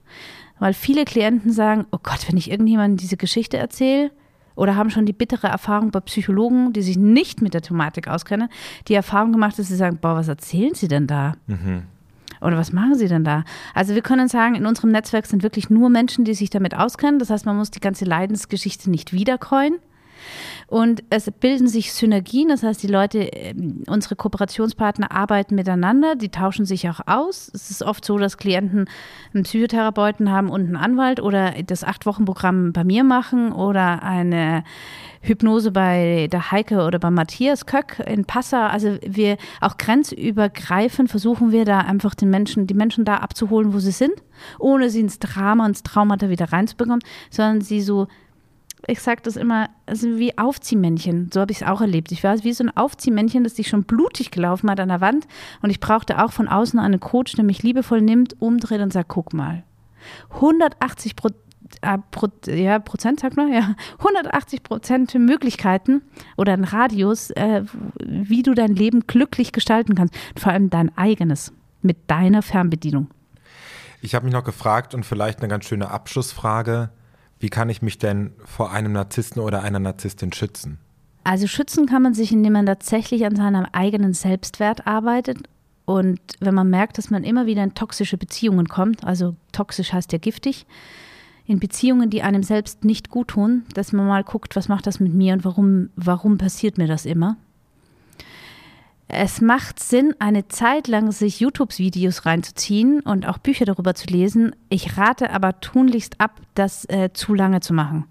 weil 0.62 0.74
viele 0.74 1.04
Klienten 1.04 1.50
sagen, 1.50 1.86
oh 1.90 1.98
Gott, 2.00 2.28
wenn 2.28 2.36
ich 2.36 2.48
irgendjemandem 2.48 2.96
diese 2.96 3.16
Geschichte 3.16 3.56
erzähle, 3.56 4.12
oder 4.54 4.76
haben 4.76 4.90
schon 4.90 5.06
die 5.06 5.12
bittere 5.12 5.48
Erfahrung 5.48 5.90
bei 5.90 5.98
Psychologen, 5.98 6.72
die 6.72 6.82
sich 6.82 6.96
nicht 6.96 7.42
mit 7.42 7.52
der 7.52 7.62
Thematik 7.62 8.06
auskennen, 8.06 8.48
die 8.86 8.94
Erfahrung 8.94 9.32
gemacht, 9.32 9.58
dass 9.58 9.66
sie 9.66 9.74
sagen, 9.74 9.98
boah, 10.00 10.14
was 10.14 10.28
erzählen 10.28 10.72
Sie 10.74 10.86
denn 10.86 11.08
da? 11.08 11.34
Mhm. 11.48 11.82
Oder 12.40 12.56
was 12.56 12.72
machen 12.72 12.94
Sie 12.94 13.08
denn 13.08 13.24
da? 13.24 13.42
Also 13.74 13.96
wir 13.96 14.02
können 14.02 14.28
sagen, 14.28 14.54
in 14.54 14.64
unserem 14.64 14.92
Netzwerk 14.92 15.26
sind 15.26 15.42
wirklich 15.42 15.68
nur 15.68 15.90
Menschen, 15.90 16.24
die 16.24 16.34
sich 16.34 16.48
damit 16.48 16.76
auskennen. 16.76 17.18
Das 17.18 17.30
heißt, 17.30 17.44
man 17.44 17.56
muss 17.56 17.72
die 17.72 17.80
ganze 17.80 18.04
Leidensgeschichte 18.04 18.88
nicht 18.88 19.12
wiederkäuen. 19.12 19.78
Und 20.66 21.02
es 21.10 21.30
bilden 21.30 21.68
sich 21.68 21.92
Synergien, 21.92 22.48
das 22.48 22.62
heißt, 22.62 22.82
die 22.82 22.88
Leute, 22.88 23.18
ähm, 23.18 23.84
unsere 23.86 24.16
Kooperationspartner 24.16 25.12
arbeiten 25.12 25.54
miteinander, 25.54 26.16
die 26.16 26.30
tauschen 26.30 26.64
sich 26.64 26.88
auch 26.88 27.00
aus. 27.06 27.50
Es 27.54 27.70
ist 27.70 27.82
oft 27.82 28.04
so, 28.04 28.18
dass 28.18 28.38
Klienten 28.38 28.86
einen 29.34 29.44
Psychotherapeuten 29.44 30.30
haben 30.30 30.48
und 30.48 30.62
einen 30.62 30.76
Anwalt 30.76 31.20
oder 31.20 31.52
das 31.66 31.84
Acht-Wochen-Programm 31.84 32.72
bei 32.72 32.84
mir 32.84 33.04
machen 33.04 33.52
oder 33.52 34.02
eine 34.02 34.64
Hypnose 35.22 35.70
bei 35.70 36.28
der 36.30 36.50
Heike 36.50 36.84
oder 36.84 36.98
bei 36.98 37.10
Matthias 37.10 37.66
Köck 37.66 38.02
in 38.06 38.24
Passau. 38.24 38.62
Also 38.62 38.98
wir 39.06 39.36
auch 39.60 39.76
grenzübergreifend 39.76 41.10
versuchen 41.10 41.52
wir 41.52 41.64
da 41.64 41.78
einfach 41.78 42.14
den 42.14 42.30
Menschen, 42.30 42.66
die 42.66 42.74
Menschen 42.74 43.04
da 43.04 43.16
abzuholen, 43.16 43.72
wo 43.72 43.78
sie 43.78 43.92
sind, 43.92 44.14
ohne 44.58 44.90
sie 44.90 45.00
ins 45.00 45.20
Drama, 45.20 45.66
ins 45.66 45.84
Traumata 45.84 46.28
wieder 46.28 46.52
reinzubekommen, 46.52 47.02
sondern 47.30 47.60
sie 47.60 47.80
so 47.80 48.08
ich 48.86 49.00
sage 49.00 49.22
das 49.22 49.36
immer, 49.36 49.70
also 49.86 50.18
wie 50.18 50.36
Aufziehmännchen. 50.36 51.30
So 51.32 51.40
habe 51.40 51.52
ich 51.52 51.60
es 51.60 51.66
auch 51.66 51.80
erlebt. 51.80 52.10
Ich 52.10 52.24
war 52.24 52.42
wie 52.42 52.52
so 52.52 52.64
ein 52.64 52.76
Aufziehmännchen, 52.76 53.44
das 53.44 53.56
sich 53.56 53.68
schon 53.68 53.84
blutig 53.84 54.30
gelaufen 54.30 54.70
hat 54.70 54.80
an 54.80 54.88
der 54.88 55.00
Wand. 55.00 55.26
Und 55.60 55.70
ich 55.70 55.80
brauchte 55.80 56.22
auch 56.22 56.32
von 56.32 56.48
außen 56.48 56.80
einen 56.80 57.00
Coach, 57.00 57.34
der 57.34 57.44
mich 57.44 57.62
liebevoll 57.62 58.00
nimmt, 58.00 58.40
umdreht 58.40 58.80
und 58.80 58.92
sagt, 58.92 59.08
guck 59.08 59.32
mal. 59.32 59.62
180 60.30 61.14
Pro, 61.14 61.28
äh, 61.82 61.98
Pro, 62.10 62.26
ja, 62.46 62.80
Prozent, 62.80 63.20
sagt 63.20 63.36
man, 63.36 63.52
ja, 63.52 63.76
180 63.98 64.64
Prozent 64.64 65.14
Möglichkeiten 65.14 66.02
oder 66.36 66.52
ein 66.52 66.64
Radius, 66.64 67.30
äh, 67.30 67.62
wie 68.00 68.42
du 68.42 68.54
dein 68.54 68.74
Leben 68.74 69.06
glücklich 69.06 69.52
gestalten 69.52 69.94
kannst. 69.94 70.14
Vor 70.36 70.50
allem 70.50 70.70
dein 70.70 70.96
eigenes 70.98 71.52
mit 71.82 72.10
deiner 72.10 72.42
Fernbedienung. 72.42 73.08
Ich 74.00 74.16
habe 74.16 74.24
mich 74.24 74.34
noch 74.34 74.42
gefragt 74.42 74.92
und 74.94 75.06
vielleicht 75.06 75.38
eine 75.38 75.48
ganz 75.48 75.66
schöne 75.66 75.88
Abschlussfrage 75.88 76.90
wie 77.42 77.48
kann 77.48 77.68
ich 77.68 77.82
mich 77.82 77.98
denn 77.98 78.30
vor 78.44 78.70
einem 78.70 78.92
Narzissten 78.92 79.42
oder 79.42 79.62
einer 79.62 79.80
Narzisstin 79.80 80.32
schützen? 80.32 80.78
Also 81.24 81.48
schützen 81.48 81.86
kann 81.86 82.02
man 82.02 82.14
sich, 82.14 82.30
indem 82.30 82.52
man 82.52 82.66
tatsächlich 82.66 83.26
an 83.26 83.34
seinem 83.34 83.66
eigenen 83.72 84.14
Selbstwert 84.14 84.86
arbeitet. 84.86 85.38
Und 85.84 86.20
wenn 86.38 86.54
man 86.54 86.70
merkt, 86.70 86.98
dass 86.98 87.10
man 87.10 87.24
immer 87.24 87.46
wieder 87.46 87.64
in 87.64 87.74
toxische 87.74 88.16
Beziehungen 88.16 88.68
kommt, 88.68 89.04
also 89.04 89.34
toxisch 89.50 89.92
heißt 89.92 90.12
ja 90.12 90.18
giftig, 90.18 90.66
in 91.44 91.58
Beziehungen, 91.58 92.10
die 92.10 92.22
einem 92.22 92.44
selbst 92.44 92.84
nicht 92.84 93.10
gut 93.10 93.28
tun, 93.28 93.64
dass 93.74 93.92
man 93.92 94.06
mal 94.06 94.22
guckt, 94.22 94.54
was 94.54 94.68
macht 94.68 94.86
das 94.86 95.00
mit 95.00 95.12
mir 95.12 95.34
und 95.34 95.44
warum, 95.44 95.90
warum 95.96 96.38
passiert 96.38 96.78
mir 96.78 96.86
das 96.86 97.04
immer. 97.06 97.36
Es 99.14 99.42
macht 99.42 99.78
Sinn, 99.78 100.14
eine 100.20 100.48
Zeit 100.48 100.88
lang 100.88 101.12
sich 101.12 101.38
YouTube-Videos 101.38 102.24
reinzuziehen 102.24 103.00
und 103.00 103.28
auch 103.28 103.36
Bücher 103.36 103.66
darüber 103.66 103.94
zu 103.94 104.06
lesen. 104.06 104.56
Ich 104.70 104.96
rate 104.96 105.30
aber 105.32 105.60
tunlichst 105.60 106.18
ab, 106.18 106.40
das 106.54 106.88
äh, 106.88 107.10
zu 107.12 107.34
lange 107.34 107.60
zu 107.60 107.74
machen. 107.74 108.06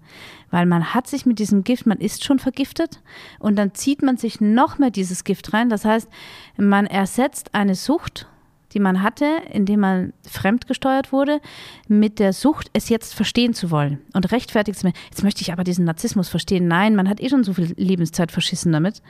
Weil 0.52 0.64
man 0.64 0.94
hat 0.94 1.08
sich 1.08 1.26
mit 1.26 1.40
diesem 1.40 1.64
Gift, 1.64 1.86
man 1.86 1.98
ist 1.98 2.22
schon 2.22 2.38
vergiftet 2.38 3.02
und 3.40 3.56
dann 3.56 3.74
zieht 3.74 4.00
man 4.00 4.16
sich 4.16 4.40
noch 4.40 4.78
mehr 4.78 4.92
dieses 4.92 5.24
Gift 5.24 5.52
rein. 5.52 5.70
Das 5.70 5.84
heißt, 5.84 6.08
man 6.56 6.86
ersetzt 6.86 7.52
eine 7.52 7.74
Sucht, 7.74 8.28
die 8.72 8.78
man 8.78 9.02
hatte, 9.02 9.26
indem 9.52 9.80
man 9.80 10.12
fremdgesteuert 10.24 11.10
wurde, 11.10 11.40
mit 11.88 12.20
der 12.20 12.32
Sucht, 12.32 12.70
es 12.74 12.88
jetzt 12.90 13.12
verstehen 13.12 13.54
zu 13.54 13.72
wollen 13.72 13.98
und 14.14 14.30
rechtfertigt 14.30 14.76
es 14.76 14.84
mir. 14.84 14.92
Jetzt 15.10 15.24
möchte 15.24 15.42
ich 15.42 15.52
aber 15.52 15.64
diesen 15.64 15.84
Narzissmus 15.84 16.28
verstehen. 16.28 16.68
Nein, 16.68 16.94
man 16.94 17.08
hat 17.08 17.20
eh 17.20 17.28
schon 17.28 17.42
so 17.42 17.54
viel 17.54 17.74
Lebenszeit 17.76 18.30
verschissen 18.30 18.70
damit. 18.70 19.02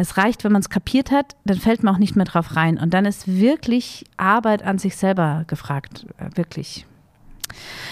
Es 0.00 0.16
reicht, 0.16 0.44
wenn 0.44 0.52
man 0.52 0.62
es 0.62 0.70
kapiert 0.70 1.10
hat, 1.10 1.36
dann 1.44 1.58
fällt 1.58 1.82
man 1.82 1.94
auch 1.94 1.98
nicht 1.98 2.16
mehr 2.16 2.24
drauf 2.24 2.56
rein. 2.56 2.78
Und 2.78 2.94
dann 2.94 3.04
ist 3.04 3.28
wirklich 3.28 4.06
Arbeit 4.16 4.62
an 4.62 4.78
sich 4.78 4.96
selber 4.96 5.44
gefragt. 5.46 6.06
Äh, 6.16 6.34
wirklich. 6.38 6.86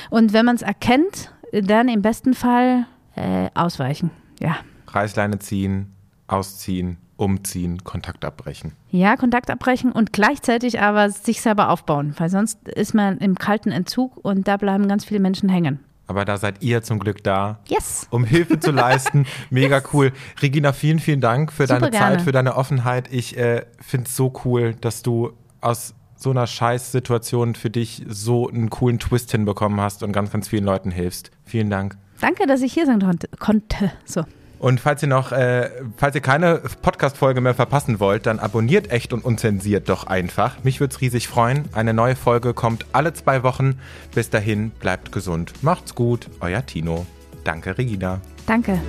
Und 0.08 0.32
wenn 0.32 0.46
man 0.46 0.56
es 0.56 0.62
erkennt, 0.62 1.34
dann 1.52 1.88
im 1.88 2.00
besten 2.00 2.32
Fall 2.32 2.86
äh, 3.14 3.50
ausweichen. 3.52 4.10
Ja. 4.40 4.56
Reißleine 4.86 5.38
ziehen, 5.38 5.92
ausziehen, 6.28 6.96
umziehen, 7.18 7.84
Kontakt 7.84 8.24
abbrechen. 8.24 8.72
Ja, 8.90 9.16
Kontakt 9.16 9.50
abbrechen 9.50 9.92
und 9.92 10.14
gleichzeitig 10.14 10.80
aber 10.80 11.10
sich 11.10 11.42
selber 11.42 11.68
aufbauen, 11.68 12.14
weil 12.16 12.30
sonst 12.30 12.66
ist 12.68 12.94
man 12.94 13.18
im 13.18 13.34
kalten 13.34 13.70
Entzug 13.70 14.16
und 14.24 14.48
da 14.48 14.56
bleiben 14.56 14.88
ganz 14.88 15.04
viele 15.04 15.20
Menschen 15.20 15.50
hängen. 15.50 15.80
Aber 16.08 16.24
da 16.24 16.38
seid 16.38 16.62
ihr 16.62 16.82
zum 16.82 16.98
Glück 16.98 17.22
da, 17.22 17.60
yes. 17.68 18.06
um 18.10 18.24
Hilfe 18.24 18.58
zu 18.58 18.70
leisten. 18.70 19.26
Mega 19.50 19.76
yes. 19.76 19.88
cool. 19.92 20.12
Regina, 20.40 20.72
vielen, 20.72 20.98
vielen 20.98 21.20
Dank 21.20 21.52
für 21.52 21.66
Super 21.66 21.80
deine 21.80 21.90
gerne. 21.90 22.16
Zeit, 22.16 22.22
für 22.22 22.32
deine 22.32 22.56
Offenheit. 22.56 23.12
Ich 23.12 23.36
äh, 23.36 23.66
finde 23.80 24.06
es 24.06 24.16
so 24.16 24.32
cool, 24.44 24.74
dass 24.74 25.02
du 25.02 25.32
aus 25.60 25.94
so 26.16 26.30
einer 26.30 26.46
Scheißsituation 26.46 27.54
für 27.54 27.70
dich 27.70 28.04
so 28.08 28.48
einen 28.48 28.70
coolen 28.70 28.98
Twist 28.98 29.30
hinbekommen 29.30 29.80
hast 29.80 30.02
und 30.02 30.12
ganz, 30.12 30.32
ganz 30.32 30.48
vielen 30.48 30.64
Leuten 30.64 30.90
hilfst. 30.90 31.30
Vielen 31.44 31.70
Dank. 31.70 31.96
Danke, 32.20 32.46
dass 32.46 32.62
ich 32.62 32.72
hier 32.72 32.86
sein 32.86 32.98
konnte. 33.38 33.92
So. 34.04 34.24
Und 34.58 34.80
falls 34.80 35.02
ihr 35.02 35.08
noch, 35.08 35.32
äh, 35.32 35.70
falls 35.96 36.14
ihr 36.14 36.20
keine 36.20 36.60
Podcast-Folge 36.82 37.40
mehr 37.40 37.54
verpassen 37.54 38.00
wollt, 38.00 38.26
dann 38.26 38.38
abonniert 38.38 38.90
echt 38.90 39.12
und 39.12 39.24
unzensiert 39.24 39.88
doch 39.88 40.06
einfach. 40.06 40.62
Mich 40.64 40.80
würde 40.80 40.94
es 40.94 41.00
riesig 41.00 41.28
freuen. 41.28 41.64
Eine 41.72 41.94
neue 41.94 42.16
Folge 42.16 42.54
kommt 42.54 42.86
alle 42.92 43.12
zwei 43.12 43.42
Wochen. 43.42 43.78
Bis 44.14 44.30
dahin, 44.30 44.70
bleibt 44.70 45.12
gesund. 45.12 45.52
Macht's 45.62 45.94
gut. 45.94 46.28
Euer 46.40 46.64
Tino. 46.66 47.06
Danke, 47.44 47.78
Regina. 47.78 48.20
Danke. 48.46 48.80